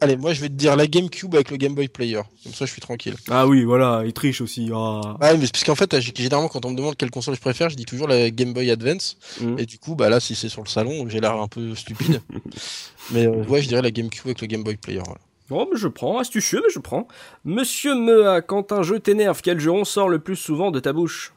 Allez, 0.00 0.16
moi 0.16 0.32
je 0.32 0.40
vais 0.40 0.48
te 0.48 0.54
dire 0.54 0.76
la 0.76 0.86
GameCube 0.86 1.34
avec 1.34 1.50
le 1.50 1.56
Game 1.56 1.74
Boy 1.74 1.88
Player. 1.88 2.20
Comme 2.42 2.52
ça, 2.52 2.66
je 2.66 2.72
suis 2.72 2.80
tranquille. 2.80 3.14
Ah 3.30 3.46
oui, 3.46 3.64
voilà, 3.64 4.02
il 4.04 4.12
triche 4.12 4.40
aussi. 4.40 4.70
Ah. 4.74 5.16
Ah, 5.20 5.34
mais 5.34 5.46
parce 5.46 5.64
qu'en 5.64 5.74
fait, 5.74 5.98
généralement, 6.00 6.48
quand 6.48 6.64
on 6.64 6.70
me 6.70 6.76
demande 6.76 6.96
quelle 6.96 7.10
console 7.10 7.36
je 7.36 7.40
préfère, 7.40 7.70
je 7.70 7.76
dis 7.76 7.84
toujours 7.84 8.08
la 8.08 8.30
Game 8.30 8.52
Boy 8.52 8.70
Advance. 8.70 9.16
Mm. 9.40 9.58
Et 9.58 9.66
du 9.66 9.78
coup, 9.78 9.94
bah 9.94 10.08
là, 10.08 10.20
si 10.20 10.34
c'est 10.34 10.48
sur 10.48 10.62
le 10.62 10.68
salon, 10.68 11.08
j'ai 11.08 11.20
l'air 11.20 11.34
un 11.34 11.48
peu 11.48 11.74
stupide. 11.74 12.20
mais 13.12 13.26
euh, 13.26 13.44
ouais, 13.44 13.62
je 13.62 13.68
dirais 13.68 13.82
la 13.82 13.90
GameCube 13.90 14.26
avec 14.26 14.40
le 14.40 14.46
Game 14.46 14.62
Boy 14.62 14.76
Player. 14.76 15.02
Voilà. 15.04 15.20
Bon, 15.48 15.66
mais 15.72 15.78
je 15.78 15.88
prends, 15.88 16.18
astucieux, 16.18 16.60
mais 16.62 16.70
je 16.72 16.78
prends. 16.78 17.08
Monsieur 17.44 17.94
Mea, 17.94 18.42
quand 18.42 18.72
un 18.72 18.82
jeu 18.82 19.00
t'énerve, 19.00 19.40
quel 19.42 19.58
jeu 19.58 19.70
on 19.70 19.84
sort 19.84 20.10
le 20.10 20.18
plus 20.18 20.36
souvent 20.36 20.70
de 20.70 20.80
ta 20.80 20.92
bouche? 20.92 21.32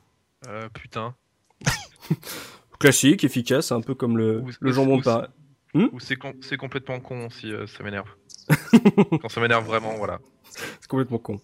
Euh, 0.48 0.67
putain. 0.74 1.15
Classique, 2.80 3.24
efficace, 3.24 3.71
un 3.71 3.82
peu 3.82 3.93
comme 3.93 4.17
le, 4.17 4.43
le 4.60 4.71
jambon 4.71 4.97
de 4.97 5.04
Paris. 5.04 5.28
Hmm 5.74 5.88
ou 5.93 6.00
c'est 6.00 6.58
complètement 6.58 7.00
con 7.00 7.30
si 7.30 7.54
euh, 7.54 7.65
ça 7.65 7.84
m'énerve. 7.84 8.10
quand 9.21 9.30
ça 9.30 9.39
m'énerve 9.39 9.65
vraiment, 9.65 9.93
voilà. 9.97 10.19
C'est 10.50 10.88
complètement 10.88 11.19
con. 11.19 11.39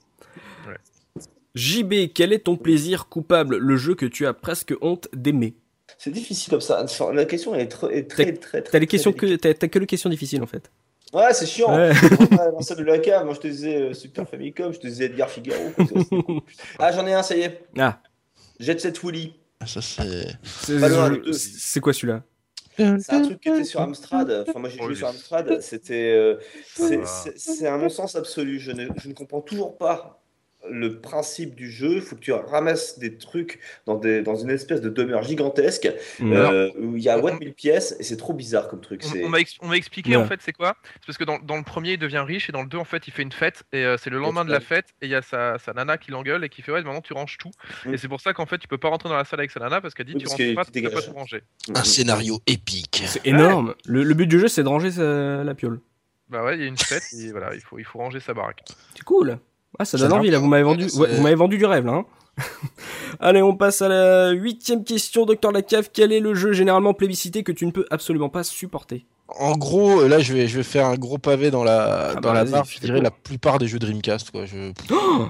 JB, 1.55 2.13
quel 2.13 2.33
est 2.33 2.39
ton 2.39 2.55
plaisir 2.55 3.07
coupable, 3.07 3.57
le 3.57 3.77
jeu 3.77 3.95
que 3.95 4.05
tu 4.05 4.27
as 4.27 4.33
presque 4.33 4.75
honte 4.81 5.07
d'aimer? 5.13 5.55
C'est 5.97 6.11
difficile 6.11 6.51
comme 6.51 6.61
ça. 6.61 6.85
La 7.13 7.25
question 7.25 7.55
est, 7.55 7.67
très, 7.67 8.03
très, 8.03 8.33
très, 8.33 8.61
T'as 8.61 8.79
les 8.79 8.85
questions 8.85 9.13
que 9.13 9.35
t'as 9.35 9.53
que 9.53 9.79
les 9.79 9.87
questions 9.87 10.09
difficiles 10.09 10.43
en 10.43 10.47
fait. 10.47 10.71
Ouais, 11.13 11.33
c'est 11.33 11.47
chiant. 11.47 11.75
Ouais. 11.75 11.93
ça 12.61 12.75
de 12.75 12.83
la 12.83 12.99
cave, 12.99 13.25
moi 13.25 13.33
je 13.33 13.39
te 13.39 13.47
disais 13.47 13.75
euh, 13.77 13.93
Super 13.93 14.27
Famicom, 14.27 14.73
je 14.73 14.79
te 14.79 14.87
disais 14.87 15.05
Edgar 15.05 15.29
Figaro. 15.29 15.71
ah, 16.79 16.91
j'en 16.91 17.07
ai 17.07 17.13
un, 17.13 17.23
ça 17.23 17.35
y 17.35 17.41
est. 17.41 17.65
Ah. 17.77 18.01
Jet 18.59 18.79
Set 18.79 19.01
Woolly. 19.01 19.33
Ah, 19.59 19.67
ça 19.67 19.81
c'est. 19.81 20.27
C'est 21.33 21.79
quoi 21.79 21.93
celui-là 21.93 22.23
c'est 22.77 23.13
un 23.13 23.21
truc 23.23 23.39
qui 23.39 23.49
était 23.49 23.63
sur 23.63 23.81
Amstrad. 23.81 24.45
Enfin, 24.47 24.59
moi 24.59 24.69
j'ai 24.69 24.77
joué 24.77 24.95
sur 24.95 25.07
Amstrad. 25.07 25.61
C'était, 25.61 26.13
euh, 26.13 26.37
c'est 27.35 27.67
un 27.67 27.77
non-sens 27.77 28.15
absolu. 28.15 28.59
Je 28.59 28.71
ne, 28.71 28.87
je 29.01 29.09
ne 29.09 29.13
comprends 29.13 29.41
toujours 29.41 29.77
pas 29.77 30.21
le 30.69 30.99
principe 30.99 31.55
du 31.55 31.71
jeu, 31.71 31.95
il 31.95 32.01
faut 32.01 32.15
que 32.15 32.21
tu 32.21 32.31
ramasses 32.31 32.99
des 32.99 33.17
trucs 33.17 33.59
dans, 33.85 33.95
des, 33.95 34.21
dans 34.21 34.35
une 34.35 34.49
espèce 34.49 34.81
de 34.81 34.89
demeure 34.89 35.23
gigantesque 35.23 35.91
euh, 36.21 36.71
où 36.79 36.97
il 36.97 37.03
y 37.03 37.09
a 37.09 37.17
1000 37.21 37.53
pièces 37.53 37.95
et 37.99 38.03
c'est 38.03 38.17
trop 38.17 38.33
bizarre 38.33 38.67
comme 38.67 38.81
truc. 38.81 39.03
On, 39.05 39.27
on 39.27 39.67
m'a 39.67 39.77
expliqué 39.77 40.15
en 40.15 40.25
fait 40.25 40.41
c'est 40.41 40.53
quoi? 40.53 40.75
C'est 40.83 41.05
parce 41.05 41.17
que 41.17 41.23
dans, 41.23 41.39
dans, 41.39 41.57
le 41.57 41.63
premier 41.63 41.93
il 41.93 41.97
devient 41.97 42.23
riche 42.25 42.49
et 42.49 42.51
dans 42.51 42.61
le 42.61 42.67
deux 42.67 42.77
en 42.77 42.85
fait 42.85 43.07
il 43.07 43.11
fait 43.11 43.23
une 43.23 43.31
fête 43.31 43.63
et 43.73 43.83
euh, 43.83 43.97
c'est 43.97 44.09
le 44.09 44.19
lendemain 44.19 44.45
de 44.45 44.51
la 44.51 44.59
fête 44.59 44.87
et 45.01 45.05
il 45.05 45.11
y 45.11 45.15
a 45.15 45.21
sa, 45.21 45.57
sa, 45.57 45.73
nana 45.73 45.97
qui 45.97 46.11
l'engueule 46.11 46.43
et 46.43 46.49
qui 46.49 46.61
fait 46.61 46.71
ouais 46.71 46.83
maintenant 46.83 47.01
tu 47.01 47.13
ranges 47.13 47.37
tout 47.37 47.51
mm. 47.85 47.93
et 47.93 47.97
c'est 47.97 48.07
pour 48.07 48.21
ça 48.21 48.33
qu'en 48.33 48.45
fait 48.45 48.57
tu 48.57 48.67
peux 48.67 48.77
pas 48.77 48.89
rentrer 48.89 49.09
dans 49.09 49.17
la 49.17 49.25
salle 49.25 49.39
avec 49.39 49.51
sa 49.51 49.59
nana 49.59 49.81
parce 49.81 49.93
qu'elle 49.93 50.05
dit 50.05 50.15
tu 50.15 50.27
ranges 50.27 50.55
pas, 50.55 50.65
tu 50.65 50.81
peux 50.81 50.89
pas 50.89 51.01
tout 51.01 51.13
ranger. 51.13 51.41
Un 51.73 51.83
scénario 51.83 52.39
épique. 52.47 53.03
C'est 53.05 53.25
énorme. 53.25 53.75
Le, 53.85 54.03
le, 54.03 54.13
but 54.13 54.27
du 54.27 54.39
jeu 54.39 54.47
c'est 54.47 54.63
de 54.63 54.69
ranger 54.69 54.91
la 54.97 55.55
piole. 55.55 55.79
Bah 56.29 56.43
ouais 56.43 56.55
il 56.55 56.61
y 56.61 56.65
a 56.65 56.67
une 56.67 56.77
fête 56.77 57.03
et 57.17 57.31
voilà 57.31 57.53
il 57.55 57.61
faut, 57.61 57.79
il 57.79 57.85
faut 57.85 57.99
ranger 57.99 58.19
sa 58.19 58.33
baraque. 58.33 58.63
C'est 58.95 59.03
cool. 59.03 59.39
Ah, 59.79 59.85
ça 59.85 59.97
donne 59.97 60.13
envie 60.13 60.29
là. 60.29 60.39
Vous 60.39 60.47
m'avez 60.47 60.63
vendu, 60.63 60.87
vous 60.87 61.21
m'avez 61.21 61.35
vendu 61.35 61.57
du 61.57 61.65
rêve 61.65 61.85
là. 61.85 61.93
Hein 61.93 62.05
Allez, 63.19 63.41
on 63.41 63.55
passe 63.55 63.81
à 63.81 63.89
la 63.89 64.31
huitième 64.31 64.83
question, 64.83 65.25
Docteur 65.25 65.51
Lacave. 65.51 65.89
Quel 65.91 66.11
est 66.11 66.19
le 66.19 66.35
jeu 66.35 66.53
généralement 66.53 66.93
plébiscité 66.93 67.43
que 67.43 67.51
tu 67.51 67.65
ne 67.65 67.71
peux 67.71 67.85
absolument 67.89 68.29
pas 68.29 68.43
supporter? 68.43 69.05
En 69.27 69.57
gros, 69.57 70.07
là, 70.07 70.19
je 70.19 70.33
vais, 70.33 70.47
je 70.47 70.57
vais 70.57 70.63
faire 70.63 70.85
un 70.85 70.95
gros 70.95 71.17
pavé 71.17 71.51
dans 71.51 71.63
la, 71.63 72.11
ah 72.11 72.15
dans 72.15 72.21
bah 72.21 72.33
la 72.33 72.45
barre. 72.45 72.65
Je 72.65 72.79
dirais 72.79 73.01
la 73.01 73.11
plupart 73.11 73.59
des 73.59 73.67
jeux 73.67 73.79
Dreamcast, 73.79 74.31
quoi. 74.31 74.45
Je... 74.45 74.71
Oh 74.91 75.27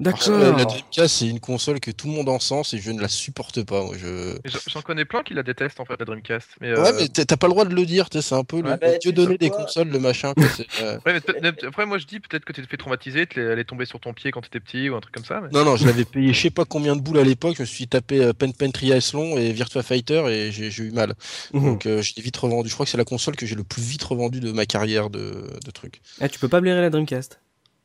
D'accord. 0.00 0.38
La 0.38 0.64
Dreamcast, 0.64 1.16
c'est 1.16 1.28
une 1.28 1.40
console 1.40 1.78
que 1.78 1.90
tout 1.90 2.08
le 2.08 2.14
monde 2.14 2.30
en 2.30 2.38
sens 2.38 2.72
et 2.72 2.78
je 2.78 2.90
ne 2.90 3.00
la 3.00 3.08
supporte 3.08 3.62
pas. 3.64 3.84
Moi, 3.84 3.94
je... 3.98 4.38
J'en 4.68 4.80
connais 4.80 5.04
plein 5.04 5.22
qui 5.22 5.34
la 5.34 5.42
détestent 5.42 5.78
en 5.78 5.84
fait, 5.84 5.98
la 5.98 6.06
Dreamcast. 6.06 6.48
Mais, 6.60 6.70
Ouais, 6.72 6.88
euh, 6.88 6.92
mais 6.98 7.08
t'as 7.08 7.36
pas 7.36 7.46
le 7.46 7.52
droit 7.52 7.64
de 7.64 7.74
le 7.74 7.84
dire, 7.84 8.08
c'est 8.10 8.34
un 8.34 8.44
peu 8.44 8.56
le 8.62 8.76
bah, 8.76 8.98
dieu 9.00 9.12
donné 9.12 9.36
des 9.36 9.50
consoles, 9.50 9.88
le 9.88 9.98
machin. 9.98 10.32
Euh. 10.80 10.98
ouais, 11.04 11.20
mais 11.42 11.52
après, 11.66 11.84
moi 11.84 11.98
je 11.98 12.06
dis 12.06 12.20
peut-être 12.20 12.44
que 12.44 12.52
t'es 12.52 12.62
fait 12.62 12.76
traumatiser, 12.76 13.26
elle 13.36 13.58
est 13.58 13.64
tombée 13.64 13.84
sur 13.84 14.00
ton 14.00 14.14
pied 14.14 14.30
quand 14.30 14.40
t'étais 14.40 14.60
petit 14.60 14.88
ou 14.88 14.96
un 14.96 15.00
truc 15.00 15.14
comme 15.14 15.24
ça. 15.24 15.42
Non, 15.52 15.64
non, 15.64 15.76
je 15.76 15.84
l'avais 15.84 16.04
payé 16.04 16.32
je 16.32 16.40
sais 16.40 16.50
pas 16.50 16.64
combien 16.64 16.96
de 16.96 17.00
boules 17.00 17.18
à 17.18 17.24
l'époque. 17.24 17.56
Je 17.56 17.62
me 17.62 17.66
suis 17.66 17.86
tapé 17.86 18.22
euh, 18.22 18.32
Pen 18.32 18.52
Pen 18.52 18.72
Triathlon 18.72 19.36
et 19.36 19.52
Virtua 19.52 19.82
Fighter 19.82 20.22
et 20.28 20.52
j'ai 20.52 20.82
eu 20.82 20.90
mal. 20.92 21.14
Mhm. 21.52 21.64
Donc 21.64 21.82
j'ai 21.84 22.22
vite 22.22 22.36
revendu. 22.36 22.68
Je 22.68 22.74
crois 22.74 22.86
que 22.86 22.90
c'est 22.90 22.98
la 22.98 23.04
console 23.04 23.36
que 23.36 23.46
j'ai 23.46 23.56
le 23.56 23.64
plus 23.64 23.82
vite 23.82 24.04
revendu 24.04 24.40
de 24.40 24.52
ma 24.52 24.64
carrière 24.64 25.10
de, 25.10 25.50
de 25.64 25.70
trucs. 25.70 26.00
Ah, 26.20 26.28
tu 26.28 26.38
peux 26.38 26.48
pas 26.48 26.60
blairer 26.60 26.80
la 26.80 26.90
Dreamcast 26.90 27.40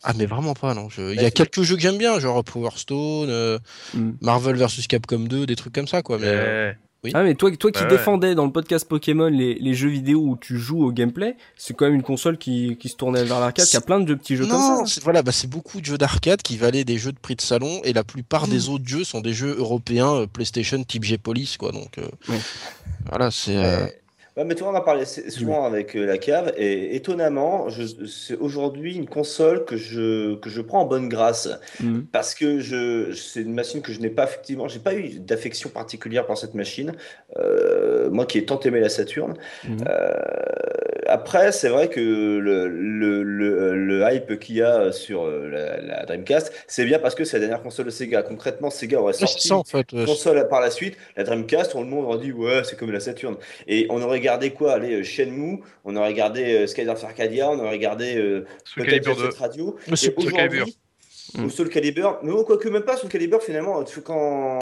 ah 0.05 0.13
mais 0.15 0.27
vraiment 0.27 0.53
pas 0.53 0.73
non. 0.75 0.87
Il 0.97 1.21
y 1.21 1.25
a 1.25 1.31
quelques 1.31 1.63
jeux 1.63 1.75
que 1.75 1.81
j'aime 1.81 1.97
bien, 1.97 2.19
genre 2.19 2.43
Power 2.43 2.69
Stone, 2.75 3.29
euh, 3.29 3.57
mm. 3.95 4.11
Marvel 4.21 4.55
vs 4.55 4.87
Capcom 4.87 5.19
2, 5.19 5.47
des 5.47 5.55
trucs 5.55 5.73
comme 5.73 5.87
ça 5.87 6.03
quoi. 6.03 6.19
Mais 6.19 6.27
euh, 6.27 6.71
oui. 7.03 7.11
Ah 7.15 7.23
mais 7.23 7.33
toi, 7.33 7.49
toi 7.57 7.71
qui 7.71 7.83
défendais 7.87 8.35
dans 8.35 8.45
le 8.45 8.51
podcast 8.51 8.87
Pokémon 8.87 9.27
les, 9.27 9.55
les, 9.55 9.73
jeux 9.73 9.89
vidéo 9.89 10.19
où 10.19 10.37
tu 10.37 10.59
joues 10.59 10.83
au 10.83 10.91
gameplay, 10.91 11.35
c'est 11.57 11.75
quand 11.75 11.85
même 11.85 11.95
une 11.95 12.03
console 12.03 12.37
qui, 12.37 12.77
qui 12.77 12.87
se 12.87 12.95
tournait 12.95 13.23
vers 13.23 13.39
l'arcade, 13.39 13.65
qui 13.65 13.77
a 13.77 13.81
plein 13.81 13.99
de 13.99 14.13
petits 14.13 14.35
jeux 14.35 14.45
comme 14.45 14.85
ça. 14.85 15.01
Voilà, 15.03 15.23
bah 15.23 15.31
c'est 15.31 15.49
beaucoup 15.49 15.81
de 15.81 15.85
jeux 15.85 15.97
d'arcade 15.97 16.43
qui 16.43 16.57
valaient 16.57 16.83
des 16.83 16.99
jeux 16.99 17.11
de 17.11 17.19
prix 17.19 17.35
de 17.35 17.41
salon 17.41 17.81
et 17.83 17.91
la 17.91 18.03
plupart 18.03 18.47
des 18.47 18.67
mm. 18.67 18.73
autres 18.73 18.87
jeux 18.87 19.03
sont 19.03 19.21
des 19.21 19.33
jeux 19.33 19.55
européens 19.57 20.13
euh, 20.13 20.27
PlayStation 20.27 20.83
type 20.83 21.03
G-Police 21.03 21.57
quoi. 21.57 21.71
Donc 21.71 21.99
voilà 23.09 23.31
c'est. 23.31 23.57
Ouais, 23.57 24.01
mais 24.43 24.55
tu 24.55 24.63
vois, 24.63 24.73
on 24.73 24.75
a 24.75 24.81
parlé 24.81 25.05
souvent 25.05 25.65
avec 25.65 25.95
euh, 25.95 26.05
la 26.05 26.17
cave, 26.17 26.53
et 26.57 26.95
étonnamment, 26.95 27.67
c'est 28.07 28.35
aujourd'hui 28.35 28.95
une 28.95 29.07
console 29.07 29.63
que 29.63 29.77
je, 29.77 30.35
que 30.35 30.49
je 30.49 30.61
prends 30.61 30.81
en 30.81 30.85
bonne 30.85 31.07
grâce, 31.07 31.47
mmh. 31.79 32.01
parce 32.11 32.35
que 32.35 32.59
je, 32.59 33.13
c'est 33.13 33.41
une 33.41 33.53
machine 33.53 33.81
que 33.81 33.93
je 33.93 34.01
n'ai 34.01 34.09
pas 34.09 34.25
effectivement, 34.25 34.67
j'ai 34.67 34.79
pas 34.79 34.93
eu 34.93 35.19
d'affection 35.19 35.69
particulière 35.69 36.25
pour 36.25 36.37
cette 36.37 36.53
machine, 36.53 36.91
euh, 37.37 38.09
moi 38.09 38.25
qui 38.25 38.39
ai 38.39 38.45
tant 38.45 38.59
aimé 38.59 38.81
la 38.81 38.89
Saturn. 38.89 39.35
Mmh. 39.63 39.77
Euh, 39.87 40.13
après, 41.07 41.51
c'est 41.51 41.69
vrai 41.69 41.89
que 41.89 41.99
le, 41.99 42.67
le, 42.67 43.23
le, 43.23 44.05
hype 44.11 44.39
qu'il 44.39 44.55
y 44.55 44.61
a 44.61 44.91
sur 44.91 45.27
la, 45.27 45.79
la 45.81 46.05
Dreamcast, 46.05 46.51
c'est 46.67 46.85
bien 46.85 46.99
parce 46.99 47.15
que 47.15 47.23
c'est 47.23 47.37
la 47.37 47.41
dernière 47.41 47.61
console 47.61 47.85
de 47.85 47.91
Sega. 47.91 48.23
Concrètement, 48.23 48.69
Sega 48.69 48.99
aurait 48.99 49.13
sorti 49.13 49.51
en 49.51 49.63
fait, 49.63 49.91
une 49.91 50.05
console 50.05 50.47
par 50.47 50.61
la 50.61 50.71
suite, 50.71 50.97
la 51.15 51.23
Dreamcast, 51.23 51.71
tout 51.71 51.79
le 51.79 51.85
monde 51.85 52.05
aurait 52.05 52.19
dit 52.19 52.31
ouais, 52.31 52.63
c'est 52.63 52.77
comme 52.77 52.91
la 52.91 52.99
Saturn, 52.99 53.35
et 53.67 53.87
on 53.89 54.01
aurait 54.01 54.17
regardé 54.17 54.51
quoi? 54.51 54.73
Allez, 54.73 54.95
euh, 54.95 55.03
Shenmue, 55.03 55.61
on 55.83 55.95
aurait 55.95 56.09
regardé 56.09 56.55
euh, 56.55 56.67
Skydance 56.67 57.03
Arcadia, 57.03 57.49
on 57.49 57.59
aurait 57.59 57.71
regardé 57.71 58.17
euh, 58.17 58.45
peut-être 58.75 59.17
cette 59.17 59.37
radio. 59.37 59.75
Aujourd'hui, 61.35 61.45
ou 61.45 61.49
Soul 61.49 61.69
Calibur, 61.69 62.19
mais 62.23 62.31
quoi 62.43 62.57
que 62.57 62.69
même 62.69 62.83
pas 62.83 62.97
Soul 62.97 63.09
Calibur 63.09 63.41
finalement, 63.41 63.83
tu- 63.83 64.01
quand 64.01 64.59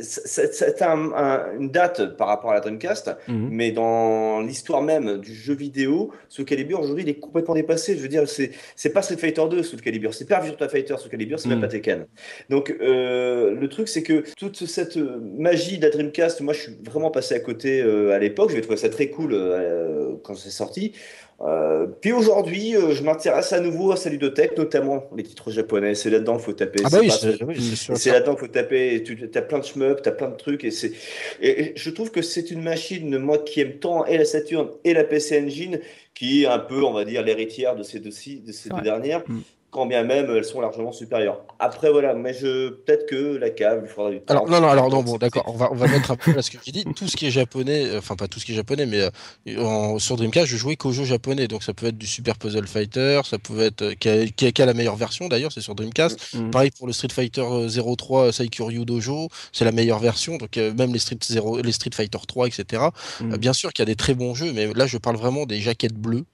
c'est 0.00 0.82
un, 0.82 1.12
un- 1.12 1.58
une 1.58 1.70
date 1.70 2.16
par 2.16 2.28
rapport 2.28 2.50
à 2.50 2.54
la 2.54 2.60
Dreamcast, 2.60 3.10
Mhm. 3.28 3.48
mais 3.50 3.72
dans 3.72 4.40
l'histoire 4.40 4.82
même 4.82 5.18
du 5.18 5.34
jeu 5.34 5.54
vidéo, 5.54 6.10
Soul 6.28 6.44
Calibur 6.44 6.80
aujourd'hui 6.80 7.04
il 7.04 7.08
est 7.08 7.18
complètement 7.18 7.54
dépassé. 7.54 7.96
Je 7.96 8.00
veux 8.02 8.08
dire, 8.08 8.28
c'est 8.28 8.50
c'est 8.76 8.90
pas 8.90 9.02
Street 9.02 9.16
Fighter 9.16 9.42
2 9.50 9.62
Soul 9.62 9.80
Calibur, 9.80 10.14
c'est 10.14 10.28
pas 10.28 10.40
Virtua 10.40 10.68
Fighter 10.68 10.94
Soul 10.98 11.10
Calibur, 11.10 11.38
c'est 11.38 11.48
même 11.48 11.60
pas 11.60 11.68
Tekken. 11.68 12.06
Donc 12.50 12.74
euh, 12.80 13.54
le 13.54 13.68
truc 13.68 13.88
c'est 13.88 14.02
que 14.02 14.24
toute 14.36 14.64
cette 14.66 14.96
magie 14.96 15.78
de 15.78 15.84
la 15.84 15.90
Dreamcast, 15.90 16.40
moi 16.40 16.54
je 16.54 16.60
suis 16.60 16.72
vraiment 16.84 17.10
passé 17.10 17.34
à 17.34 17.40
côté 17.40 17.80
euh, 17.80 18.12
à 18.12 18.18
l'époque. 18.18 18.50
J'avais 18.50 18.62
trouvé 18.62 18.76
ça 18.76 18.88
très 18.88 19.08
cool 19.08 19.32
euh, 19.34 20.12
quand 20.22 20.34
c'est 20.34 20.50
sorti. 20.50 20.92
Euh, 21.40 21.86
puis 22.00 22.12
aujourd'hui, 22.12 22.76
euh, 22.76 22.92
je 22.92 23.02
m'intéresse 23.02 23.52
à 23.52 23.60
nouveau 23.60 23.90
à 23.90 23.96
sa 23.96 24.10
ludothèque, 24.10 24.56
notamment 24.56 25.04
les 25.16 25.24
titres 25.24 25.50
japonais. 25.50 25.94
C'est 25.94 26.10
là-dedans 26.10 26.36
qu'il 26.36 26.44
faut 26.44 26.52
taper. 26.52 26.80
Ah 26.84 26.90
c'est 26.90 26.96
bah 26.96 27.02
oui, 27.48 27.56
pas- 27.88 27.96
c'est 27.96 28.12
là-dedans 28.12 28.32
qu'il 28.34 28.46
faut 28.46 28.52
taper. 28.52 28.94
et 28.94 29.02
Tu 29.02 29.28
as 29.34 29.42
plein 29.42 29.58
de 29.58 29.64
shmups, 29.64 30.02
tu 30.02 30.08
as 30.08 30.12
plein 30.12 30.28
de 30.28 30.36
trucs. 30.36 30.62
Et, 30.64 30.70
c'est... 30.70 30.92
je 31.40 31.90
trouve 31.90 32.10
que 32.10 32.22
c'est 32.22 32.50
une 32.50 32.62
machine, 32.62 33.18
moi 33.18 33.38
qui 33.38 33.60
aime 33.60 33.78
tant 33.78 34.06
et 34.06 34.18
la 34.18 34.24
Saturn 34.24 34.68
et 34.84 34.94
la 34.94 35.04
PC 35.04 35.42
Engine, 35.42 35.80
qui 36.14 36.44
est 36.44 36.46
un 36.46 36.60
peu, 36.60 36.84
on 36.84 36.92
va 36.92 37.04
dire, 37.04 37.22
l'héritière 37.22 37.74
de 37.74 37.82
ces 37.82 37.98
deux, 37.98 38.10
de 38.10 38.52
ces 38.52 38.68
deux 38.68 38.82
dernières. 38.82 39.22
Mm. 39.28 39.40
Quand 39.72 39.86
bien 39.86 40.04
même 40.04 40.26
elles 40.30 40.44
sont 40.44 40.60
largement 40.60 40.92
supérieures. 40.92 41.40
Après, 41.58 41.90
voilà, 41.90 42.12
mais 42.12 42.34
je 42.34 42.68
peut-être 42.68 43.06
que 43.06 43.36
la 43.38 43.48
cave, 43.50 43.80
il 43.84 43.88
faudra 43.88 44.10
du 44.10 44.20
temps. 44.20 44.34
Alors 44.34 44.46
non 44.48 44.60
non 44.60 44.68
alors 44.68 44.90
non 44.90 45.02
bon 45.02 45.16
d'accord 45.16 45.44
on 45.46 45.56
va 45.56 45.70
on 45.72 45.74
va 45.74 45.88
mettre 45.88 46.10
un 46.10 46.16
peu 46.16 46.36
à 46.38 46.42
ce 46.42 46.50
que 46.50 46.58
j'ai 46.64 46.72
dit 46.72 46.84
tout 46.94 47.08
ce 47.08 47.16
qui 47.16 47.26
est 47.26 47.30
japonais 47.30 47.86
euh, 47.86 47.98
enfin 47.98 48.14
pas 48.14 48.28
tout 48.28 48.38
ce 48.38 48.44
qui 48.44 48.52
est 48.52 48.54
japonais 48.54 48.84
mais 48.84 49.00
euh, 49.00 49.64
en- 49.64 49.98
sur 49.98 50.16
Dreamcast 50.16 50.46
je 50.46 50.56
jouais 50.58 50.76
qu'aux 50.76 50.92
jeux 50.92 51.04
japonais 51.06 51.48
donc 51.48 51.62
ça 51.62 51.72
peut 51.72 51.86
être 51.86 51.96
du 51.96 52.06
Super 52.06 52.36
Puzzle 52.36 52.66
Fighter 52.66 53.22
ça 53.24 53.38
pouvait 53.38 53.66
être 53.68 53.82
euh, 53.82 53.94
qui 53.94 54.08
a, 54.10 54.26
qui 54.26 54.46
a- 54.46 54.52
qui 54.52 54.60
a 54.62 54.66
la 54.66 54.74
meilleure 54.74 54.96
version 54.96 55.28
d'ailleurs 55.28 55.52
c'est 55.52 55.62
sur 55.62 55.74
Dreamcast 55.74 56.34
Mhm. 56.34 56.50
pareil 56.50 56.70
pour 56.76 56.86
le 56.86 56.92
Street 56.92 57.08
Fighter 57.10 57.40
euh, 57.42 57.68
03 57.96 58.30
Saikuryu 58.32 58.84
Dojo 58.84 59.28
c'est 59.52 59.64
la 59.64 59.72
meilleure 59.72 59.98
version 60.00 60.36
donc 60.36 60.58
euh, 60.58 60.74
même 60.74 60.92
les 60.92 60.98
Street 60.98 61.16
0 61.22 61.62
les 61.62 61.72
Street 61.72 61.90
Fighter 61.94 62.18
3 62.28 62.46
etc. 62.48 62.82
Euh, 63.22 63.38
bien 63.38 63.54
sûr 63.54 63.72
qu'il 63.72 63.82
y 63.82 63.86
a 63.88 63.90
des 63.90 63.96
très 63.96 64.12
bons 64.14 64.34
jeux 64.34 64.52
mais 64.52 64.70
là 64.74 64.86
je 64.86 64.98
parle 64.98 65.16
vraiment 65.16 65.46
des 65.46 65.60
jaquettes 65.60 65.94
bleues 65.94 66.24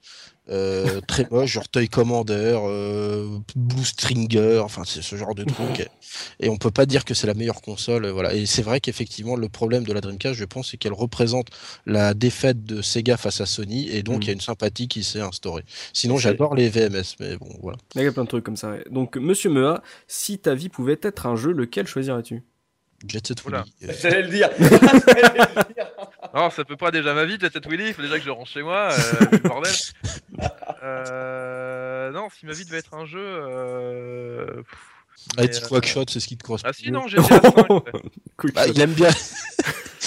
euh, 0.50 1.00
très 1.06 1.26
moches, 1.30 1.52
genre 1.52 1.68
Toy 1.68 1.88
Commander, 1.88 2.58
euh, 2.62 3.26
Blue 3.56 3.84
Stringer, 3.84 4.60
enfin 4.64 4.82
c'est 4.84 5.02
ce 5.02 5.16
genre 5.16 5.34
de 5.34 5.44
truc. 5.44 5.88
Et 6.40 6.48
on 6.48 6.56
peut 6.56 6.70
pas 6.70 6.86
dire 6.86 7.04
que 7.04 7.14
c'est 7.14 7.26
la 7.26 7.34
meilleure 7.34 7.60
console, 7.62 8.06
voilà. 8.08 8.34
Et 8.34 8.46
c'est 8.46 8.62
vrai 8.62 8.80
qu'effectivement 8.80 9.36
le 9.36 9.48
problème 9.48 9.84
de 9.84 9.92
la 9.92 10.00
Dreamcast, 10.00 10.34
je 10.34 10.44
pense, 10.44 10.70
c'est 10.70 10.76
qu'elle 10.76 10.92
représente 10.92 11.48
la 11.86 12.14
défaite 12.14 12.64
de 12.64 12.82
Sega 12.82 13.16
face 13.16 13.40
à 13.40 13.46
Sony, 13.46 13.88
et 13.90 14.02
donc 14.02 14.18
Mm. 14.18 14.22
il 14.22 14.26
y 14.26 14.30
a 14.30 14.32
une 14.34 14.40
sympathie 14.40 14.88
qui 14.88 15.04
s'est 15.04 15.20
instaurée. 15.20 15.64
Sinon, 15.92 16.16
j'adore 16.16 16.54
les 16.54 16.68
VMS, 16.68 17.16
mais 17.20 17.36
bon, 17.36 17.48
voilà. 17.62 17.78
Il 17.94 18.02
y 18.02 18.06
a 18.06 18.12
plein 18.12 18.24
de 18.24 18.28
trucs 18.28 18.44
comme 18.44 18.56
ça. 18.56 18.70
ouais. 18.70 18.84
Donc, 18.90 19.16
Monsieur 19.16 19.50
Mea, 19.50 19.82
si 20.06 20.38
ta 20.38 20.54
vie 20.54 20.68
pouvait 20.68 20.98
être 21.02 21.26
un 21.26 21.36
jeu, 21.36 21.52
lequel 21.52 21.86
choisirais-tu? 21.86 22.42
Jet 23.06 23.24
Set 23.24 23.44
euh, 23.46 23.62
J'allais 24.02 24.22
le 24.22 24.28
dire. 24.28 24.50
Non, 26.34 26.50
ça 26.50 26.64
peut 26.64 26.76
pas 26.76 26.90
déjà 26.90 27.14
ma 27.14 27.24
vie, 27.24 27.38
peut-être 27.38 27.68
Willy, 27.68 27.88
il 27.88 27.94
faut 27.94 28.02
déjà 28.02 28.18
que 28.18 28.24
je 28.24 28.30
range 28.30 28.50
chez 28.50 28.62
moi, 28.62 28.90
euh, 28.92 29.38
bordel. 29.44 29.72
Euh, 30.80 32.12
non, 32.12 32.28
si 32.30 32.46
ma 32.46 32.52
vie 32.52 32.64
devait 32.64 32.78
être 32.78 32.94
un 32.94 33.04
jeu. 33.04 33.18
Euh... 33.20 34.62
mais, 35.36 35.46
IT 35.46 35.56
euh, 35.64 35.68
Quackshot, 35.68 36.04
c'est 36.08 36.20
ce 36.20 36.28
qui 36.28 36.36
te 36.36 36.44
correspond. 36.44 36.68
Ah 36.70 36.72
si, 36.72 36.92
non, 36.92 37.02
mieux. 37.02 37.08
GTA 37.08 37.40
5. 37.40 37.70
ouais. 37.70 37.80
Quick 38.36 38.54
Bah, 38.54 38.68
il 38.68 38.80
aime 38.80 38.92
bien, 38.92 39.10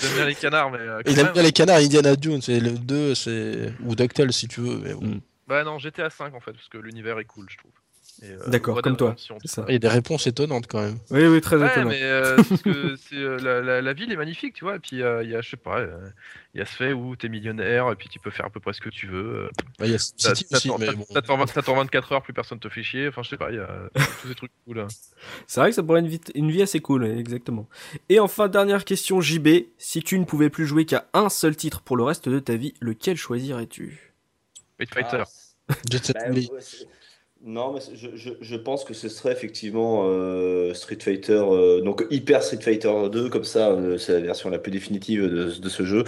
J'aime 0.00 0.12
bien 0.14 0.26
les 0.26 0.34
canards, 0.34 0.70
mais. 0.70 0.78
euh, 0.78 1.00
il 1.06 1.18
aime 1.18 1.32
bien 1.32 1.42
les 1.42 1.52
canards 1.52 1.78
Indiana 1.78 2.14
Jones, 2.20 2.42
et 2.48 2.60
le 2.60 2.72
2, 2.72 3.14
c'est 3.14 3.72
ou 3.84 3.94
DuckTales 3.94 4.32
si 4.32 4.48
tu 4.48 4.60
veux, 4.60 4.76
mais 4.76 4.92
bon. 4.92 5.06
Mm. 5.06 5.20
Bah 5.46 5.64
non, 5.64 5.78
GTA 5.78 6.10
5 6.10 6.34
en 6.34 6.40
fait, 6.40 6.52
parce 6.52 6.68
que 6.68 6.78
l'univers 6.78 7.18
est 7.18 7.24
cool, 7.24 7.46
je 7.48 7.56
trouve. 7.58 7.72
Euh, 8.24 8.38
D'accord, 8.48 8.80
comme 8.82 8.96
toi, 8.96 9.14
ça. 9.44 9.64
Il 9.68 9.72
y 9.72 9.76
a 9.76 9.78
des 9.78 9.88
réponses 9.88 10.26
étonnantes 10.26 10.66
quand 10.66 10.80
même. 10.80 10.98
Oui, 11.10 11.26
oui, 11.26 11.40
très 11.40 11.56
Ouais, 11.56 11.66
étonnant. 11.70 11.90
mais 11.90 12.02
euh, 12.02 12.36
parce 12.36 12.62
que 12.62 12.96
c'est 13.08 13.16
euh, 13.16 13.38
la, 13.38 13.60
la, 13.60 13.82
la 13.82 13.92
ville 13.92 14.10
est 14.12 14.16
magnifique, 14.16 14.54
tu 14.54 14.64
vois. 14.64 14.76
Et 14.76 14.78
puis 14.78 15.02
euh, 15.02 15.22
il 15.22 15.30
y 15.30 15.34
a, 15.36 15.40
je 15.42 15.50
sais 15.50 15.56
pas, 15.56 15.78
euh, 15.80 15.98
il 16.54 16.58
y 16.58 16.62
a 16.62 16.66
ce 16.66 16.74
fait 16.76 16.92
où 16.92 17.16
t'es 17.16 17.28
millionnaire 17.28 17.90
et 17.90 17.96
puis 17.96 18.08
tu 18.08 18.18
peux 18.18 18.30
faire 18.30 18.46
à 18.46 18.50
peu 18.50 18.60
près 18.60 18.72
ce 18.72 18.80
que 18.80 18.88
tu 18.88 19.06
veux. 19.06 19.48
Bah, 19.78 19.86
Il 19.86 19.92
y 19.92 19.94
a 19.94 19.98
T'as- 19.98 20.34
City 20.34 20.46
T'as 20.50 20.56
aussi, 20.56 20.68
ton- 20.68 20.78
mais 20.78 20.86
t'as- 20.86 20.92
bon. 20.92 21.06
t'as 21.12 21.22
ton 21.22 21.36
20 21.36 21.46
t'as 21.52 21.62
ton 21.62 21.74
24 21.76 22.12
heures, 22.12 22.22
plus 22.22 22.32
personne 22.32 22.58
te 22.58 22.68
fait 22.68 22.82
chier. 22.82 23.08
Enfin, 23.08 23.22
je 23.22 23.28
sais 23.30 23.36
pas, 23.36 23.50
il 23.50 23.56
y 23.56 23.60
a 23.60 23.68
tous 24.22 24.28
ces 24.28 24.34
trucs 24.34 24.52
cool. 24.66 24.80
hein. 24.80 24.88
C'est 25.46 25.60
vrai 25.60 25.70
que 25.70 25.76
ça 25.76 25.82
pourrait 25.82 26.00
être 26.00 26.06
une 26.06 26.10
vie, 26.10 26.20
une 26.34 26.50
vie 26.50 26.62
assez 26.62 26.80
cool, 26.80 27.04
exactement. 27.06 27.68
Et 28.08 28.20
enfin, 28.20 28.48
dernière 28.48 28.84
question, 28.84 29.20
JB. 29.20 29.48
Si 29.78 30.02
tu 30.02 30.18
ne 30.18 30.24
pouvais 30.24 30.50
plus 30.50 30.66
jouer 30.66 30.84
qu'à 30.86 31.06
un 31.12 31.28
seul 31.28 31.56
titre 31.56 31.80
pour 31.82 31.96
le 31.96 32.04
reste 32.04 32.28
de 32.28 32.38
ta 32.38 32.56
vie, 32.56 32.74
lequel 32.80 33.16
choisirais-tu? 33.16 34.12
Street 34.74 34.86
Fighter. 35.02 35.22
Ah, 35.68 35.74
Jet 35.90 36.04
Set 36.04 36.16
Bah, 36.16 36.28
non, 37.44 37.72
mais 37.74 37.80
je, 37.94 38.08
je, 38.16 38.30
je 38.40 38.56
pense 38.56 38.84
que 38.84 38.94
ce 38.94 39.08
serait 39.08 39.32
effectivement 39.32 40.04
euh, 40.06 40.72
Street 40.72 40.98
Fighter, 41.00 41.42
euh, 41.46 41.80
donc 41.82 42.06
Hyper 42.10 42.42
Street 42.42 42.60
Fighter 42.62 42.90
2, 43.12 43.28
comme 43.28 43.44
ça, 43.44 43.70
euh, 43.70 43.98
c'est 43.98 44.14
la 44.14 44.20
version 44.20 44.48
la 44.50 44.58
plus 44.58 44.72
définitive 44.72 45.22
de, 45.22 45.52
de 45.60 45.68
ce 45.68 45.82
jeu. 45.82 46.04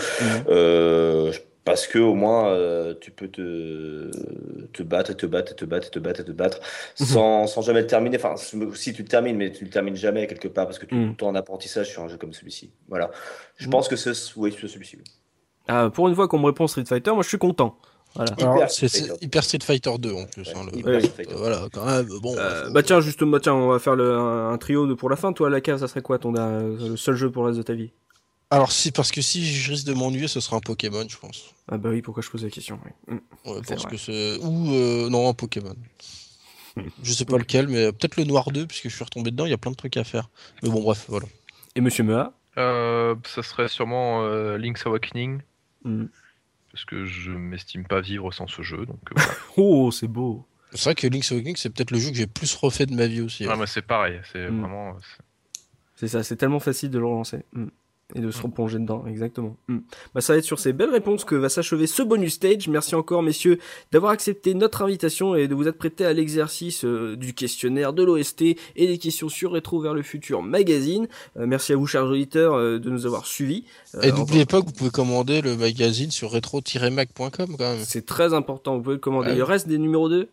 Euh, 0.49 1.33
parce 1.65 1.89
que 1.89 1.99
au 1.99 2.15
moins 2.15 2.55
tu 3.01 3.11
peux 3.11 3.27
te, 3.27 4.09
te 4.73 4.83
battre 4.85 5.11
et 5.11 5.17
te 5.17 5.27
battre 5.27 5.51
et 5.51 5.57
te 5.57 5.65
battre 5.65 5.89
et 5.89 5.91
te 5.91 5.99
battre 5.99 6.21
et 6.21 6.25
te 6.25 6.31
battre 6.31 6.61
sans, 6.95 7.49
sans 7.49 7.61
jamais 7.61 7.81
le 7.81 7.89
terminer. 7.89 8.17
Enfin, 8.19 8.37
si 8.37 8.93
tu 8.93 9.03
le 9.03 9.09
termines, 9.09 9.37
mais 9.37 9.51
tu 9.51 9.65
le 9.65 9.71
termines 9.71 9.97
jamais 9.97 10.29
quelque 10.29 10.47
part 10.47 10.67
parce 10.67 10.79
que 10.79 10.87
tu 10.87 10.95
es 10.95 10.99
Mhm. 10.99 11.05
tout 11.07 11.11
le 11.11 11.17
temps 11.17 11.29
en 11.29 11.35
apprentissage 11.35 11.89
sur 11.91 12.03
un 12.05 12.09
jeu 12.09 12.19
comme 12.19 12.33
celui-ci. 12.33 12.71
Voilà. 12.89 13.11
Je 13.57 13.65
Mhm. 13.67 13.73
pense 13.73 13.89
que 13.89 13.97
c'est 13.97 14.13
oui, 14.37 14.53
celui-ci. 14.53 14.99
Ah, 15.67 15.91
pour 15.93 16.07
une 16.07 16.15
fois 16.15 16.29
qu'on 16.29 16.39
me 16.39 16.47
répond 16.47 16.69
Street 16.69 16.85
Fighter, 16.87 17.11
moi 17.11 17.25
je 17.25 17.29
suis 17.29 17.39
content. 17.39 17.77
Voilà. 18.17 18.33
Alors, 18.39 18.57
Hyper 18.57 18.71
c'est 18.71 18.89
Street 18.89 19.01
c'est 19.01 19.09
Fighter. 19.09 19.25
Hyper 19.27 19.45
Street 19.45 19.59
Fighter 19.63 19.99
2 19.99 20.13
en 20.13 20.25
plus. 20.25 20.49
Ouais, 20.49 20.55
hein, 20.57 20.67
le- 20.73 21.01
Fighter. 21.01 21.33
Euh, 21.33 21.37
voilà, 21.37 21.69
quand 21.73 21.85
même. 21.87 22.09
Bon. 22.21 22.35
Euh, 22.37 22.65
faut- 22.67 22.71
bah 22.73 22.83
tiens, 22.83 23.01
justement, 23.01 23.39
tiens, 23.39 23.55
on 23.55 23.69
va 23.69 23.79
faire 23.79 23.95
le, 23.97 24.13
un, 24.17 24.53
un 24.53 24.59
trio 24.59 24.87
de, 24.87 24.95
pour 24.95 25.09
la 25.11 25.17
fin. 25.17 25.33
Toi, 25.33 25.51
la 25.51 25.61
cave, 25.61 25.79
ça 25.79 25.87
serait 25.89 26.03
quoi 26.03 26.19
ton 26.19 26.33
le 26.33 26.97
seul 26.97 27.15
jeu 27.15 27.31
pour 27.31 27.43
le 27.45 27.49
reste 27.49 27.59
de 27.59 27.63
ta 27.63 27.75
vie? 27.75 27.91
Alors 28.51 28.71
si, 28.71 28.93
parce 28.93 29.11
que 29.11 29.21
si 29.21 29.45
je 29.45 29.71
risque 29.73 29.87
de 29.87 29.93
m'ennuyer, 29.93 30.29
ce 30.29 30.39
sera 30.39 30.57
un 30.57 30.61
Pokémon, 30.61 31.05
je 31.09 31.17
pense. 31.19 31.53
Ah 31.69 31.79
bah 31.79 31.89
oui, 31.91 32.01
pourquoi 32.01 32.23
je 32.23 32.31
pose 32.31 32.45
la 32.45 32.51
question 32.51 32.79
oui. 32.85 33.15
Mm. 33.17 33.51
Ouais, 33.51 33.61
parce 33.67 33.83
vrai. 33.83 33.91
que 33.91 33.97
c'est 33.97 34.39
ou 34.41 34.73
euh, 34.73 35.09
non 35.11 35.29
un 35.29 35.35
Pokémon. 35.35 35.75
Je 37.03 37.13
sais 37.13 37.25
pas 37.25 37.39
lequel, 37.39 37.69
mais 37.69 37.91
peut-être 37.91 38.17
le 38.19 38.25
Noir 38.25 38.51
2, 38.53 38.67
puisque 38.67 38.91
je 38.91 38.95
suis 38.95 39.03
retombé 39.03 39.31
dedans. 39.31 39.47
Il 39.47 39.51
y 39.51 39.55
a 39.55 39.59
plein 39.59 39.71
de 39.71 39.77
trucs 39.77 39.97
à 39.97 40.05
faire. 40.05 40.29
Mais 40.63 40.69
bon, 40.69 40.83
bref, 40.83 41.07
voilà. 41.09 41.27
Et 41.75 41.81
Monsieur 41.81 42.05
Mea? 42.05 42.33
Euh, 42.59 43.15
ça 43.27 43.43
serait 43.43 43.69
sûrement 43.69 44.23
euh, 44.25 44.59
Link's 44.59 44.85
Awakening, 44.87 45.41
Mm. 45.85 46.05
Parce 46.77 46.85
que 46.85 47.07
je 47.07 47.31
m'estime 47.31 47.87
pas 47.87 48.03
vivre 48.03 48.31
sans 48.33 48.47
ce 48.47 48.61
jeu. 48.61 48.85
Donc, 48.85 49.01
euh, 49.11 49.15
voilà. 49.17 49.33
Oh, 49.57 49.91
c'est 49.91 50.09
beau. 50.09 50.47
C'est 50.73 50.85
vrai 50.85 50.95
que 50.95 51.07
Link's 51.07 51.33
Awakening, 51.33 51.57
c'est 51.57 51.71
peut-être 51.71 51.91
le 51.91 51.99
jeu 51.99 52.11
que 52.11 52.17
j'ai 52.17 52.27
plus 52.27 52.55
refait 52.55 52.85
de 52.85 52.95
ma 52.95 53.07
vie 53.07 53.23
aussi. 53.23 53.45
Ah, 53.47 53.51
ouais. 53.53 53.57
moi, 53.57 53.67
c'est 53.67 53.81
pareil, 53.81 54.21
c'est 54.31 54.51
Mm. 54.51 54.61
vraiment. 54.61 54.97
c'est- 55.01 55.23
C'est 55.95 56.09
ça, 56.09 56.23
c'est 56.23 56.37
tellement 56.37 56.61
facile 56.61 56.91
de 56.91 56.99
le 56.99 57.07
relancer. 57.07 57.47
Mm. 57.55 57.69
Et 58.15 58.21
de 58.21 58.31
se 58.31 58.39
Mm. 58.39 58.43
replonger 58.43 58.79
dedans, 58.79 59.05
exactement. 59.09 59.57
Mm. 59.67 59.79
Bah, 60.15 60.21
ça 60.21 60.33
va 60.33 60.39
être 60.39 60.45
sur 60.45 60.61
ces 60.61 60.73
belles 60.73 60.91
réponses 60.91 61.25
que 61.25 61.35
va 61.35 61.49
s'achever 61.49 61.89
ce 61.89 62.03
bonus 62.05 62.35
stage. 62.35 62.69
Merci 62.69 62.95
encore, 62.95 63.23
messieurs, 63.23 63.59
d'avoir 63.91 64.13
accepté 64.13 64.55
notre 64.55 64.83
invitation 64.83 65.35
et 65.35 65.49
de 65.49 65.55
vous 65.57 65.67
être 65.67 65.77
prêtés 65.77 66.05
à 66.05 66.13
l'exercice 66.13 66.85
euh, 66.85 67.17
du 67.17 67.35
questionnaire 67.35 67.93
de 67.93 68.05
l'OST 68.05 68.43
et 68.77 68.87
des 68.87 68.99
questions 68.99 69.29
sur 69.29 69.53
Rétro 69.53 69.81
vers 69.81 69.93
le 69.93 70.03
futur 70.03 70.41
magazine. 70.43 71.09
Euh, 71.37 71.47
merci 71.47 71.73
à 71.73 71.77
vous, 71.77 71.87
chers 71.89 72.05
auditeurs, 72.05 72.55
euh, 72.55 72.79
de 72.79 72.91
nous 72.91 73.07
avoir 73.07 73.27
suivis. 73.27 73.65
Euh, 73.97 74.03
Et 74.03 74.13
n'oubliez 74.13 74.47
pas 74.47 74.61
que 74.61 74.67
vous 74.67 74.73
pouvez 74.73 74.91
commander 74.91 75.41
le 75.43 75.57
magazine 75.57 76.13
sur 76.13 76.31
rétro-mag.com 76.31 77.29
quand 77.59 77.59
même. 77.59 77.79
c'est 77.85 78.07
très 78.07 78.35
important, 78.35 78.77
vous 78.77 78.83
pouvez 78.83 78.95
le 78.97 79.01
commander. 79.01 79.31
Ouais. 79.31 79.37
Il 79.37 79.43
reste 79.43 79.67
des 79.67 79.79
numéros 79.79 80.09
2 80.09 80.29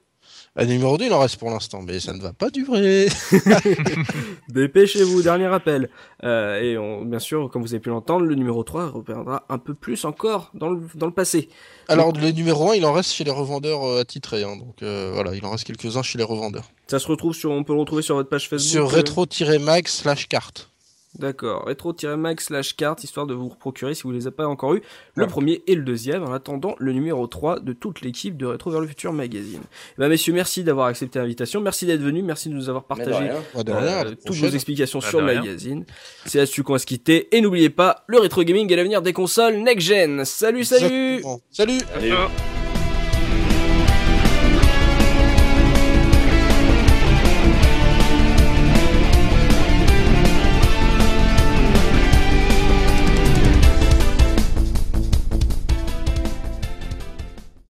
À 0.56 0.66
numéro 0.66 0.98
2, 1.00 1.06
il 1.06 1.13
en 1.13 1.20
reste 1.20 1.38
pour 1.38 1.50
l'instant, 1.50 1.82
mais 1.82 2.00
ça 2.00 2.13
ne 2.13 2.22
va 2.22 2.32
pas 2.32 2.52
durer. 2.52 3.08
Dépêchez-vous, 4.50 5.24
dernier 5.24 5.46
appel. 5.46 5.89
Euh, 6.24 6.62
et 6.62 6.78
on, 6.78 7.04
bien 7.06 7.18
sûr, 7.18 7.50
comme 7.50 7.63
vous 7.63 7.74
avez 7.74 7.80
pu 7.80 7.89
l'entendre, 7.89 8.26
le 8.26 8.36
numéro 8.36 8.63
3 8.63 8.89
reviendra 8.89 9.46
un 9.50 9.58
peu 9.58 9.74
plus 9.74 10.06
encore 10.06 10.52
dans 10.54 10.70
le, 10.70 10.82
dans 10.94 11.08
le 11.08 11.12
passé. 11.12 11.50
Alors, 11.88 12.13
le 12.13 12.30
numéro 12.32 12.70
1, 12.72 12.76
il 12.76 12.86
en 12.86 12.94
reste 12.94 13.13
chez 13.13 13.24
les 13.24 13.32
revendeurs 13.32 13.84
euh, 13.84 14.02
attitrés. 14.02 14.44
hein. 14.44 14.56
donc 14.58 14.84
euh, 14.84 15.10
voilà, 15.13 15.34
il 15.34 15.44
en 15.44 15.50
reste 15.52 15.63
quelques-uns 15.66 16.04
chez 16.04 16.20
les 16.20 16.24
revendeurs. 16.24 16.70
Ça 16.86 17.00
se 17.00 17.08
retrouve 17.08 17.34
sur, 17.34 17.50
on 17.50 17.63
peut 17.63 17.74
le 17.74 17.80
retrouver 17.80 18.04
sur 18.04 18.16
votre 18.16 18.30
page 18.30 18.48
Facebook. 18.48 18.70
Sur 18.72 18.92
rétro-mag 18.92 19.88
slash 19.88 20.28
carte. 20.28 20.70
D'accord, 21.19 21.65
rétro-mag 21.65 22.39
slash 22.39 22.76
carte, 22.76 23.04
histoire 23.04 23.28
de 23.28 23.34
vous 23.36 23.49
procurer 23.49 23.93
si 23.93 24.04
vous 24.04 24.12
les 24.12 24.26
avez 24.26 24.36
pas 24.36 24.47
encore 24.47 24.73
eu, 24.73 24.82
le 25.15 25.23
Ouais. 25.23 25.30
premier 25.30 25.62
et 25.67 25.76
le 25.76 25.84
deuxième, 25.84 26.23
en 26.23 26.34
attendant 26.34 26.76
le 26.80 26.91
numéro 26.91 27.28
3 27.28 27.60
de 27.60 27.71
toute 27.73 28.02
l'équipe 28.02 28.36
de 28.36 28.47
Rétro 28.47 28.71
vers 28.71 28.82
le 28.82 28.88
futur 28.88 29.13
magazine. 29.13 29.62
Ben, 29.99 30.10
messieurs, 30.10 30.34
merci 30.34 30.63
d'avoir 30.63 30.88
accepté 30.88 31.19
l'invitation, 31.19 31.62
merci 31.62 31.86
d'être 31.86 32.02
venus, 32.02 32.23
merci 32.23 32.49
de 32.49 32.56
nous 32.56 32.67
avoir 32.67 32.86
partagé 32.86 33.30
euh, 33.56 34.15
toutes 34.26 34.36
vos 34.38 34.47
explications 34.49 34.99
Ah, 35.04 35.10
sur 35.10 35.19
le 35.21 35.28
magazine. 35.28 35.86
C'est 36.26 36.39
là-dessus 36.39 36.63
qu'on 36.63 36.73
va 36.73 36.80
se 36.80 36.86
quitter, 36.88 37.36
et 37.36 37.41
n'oubliez 37.41 37.69
pas, 37.69 38.04
le 38.08 38.17
rétro 38.19 38.43
gaming 38.43 38.71
est 38.71 38.76
l'avenir 38.76 39.02
des 39.04 39.13
consoles 39.13 39.58
next-gen. 39.58 40.26
Salut, 40.26 40.63
salut 40.63 41.15
Exactement. 41.17 41.39
Salut. 41.52 41.78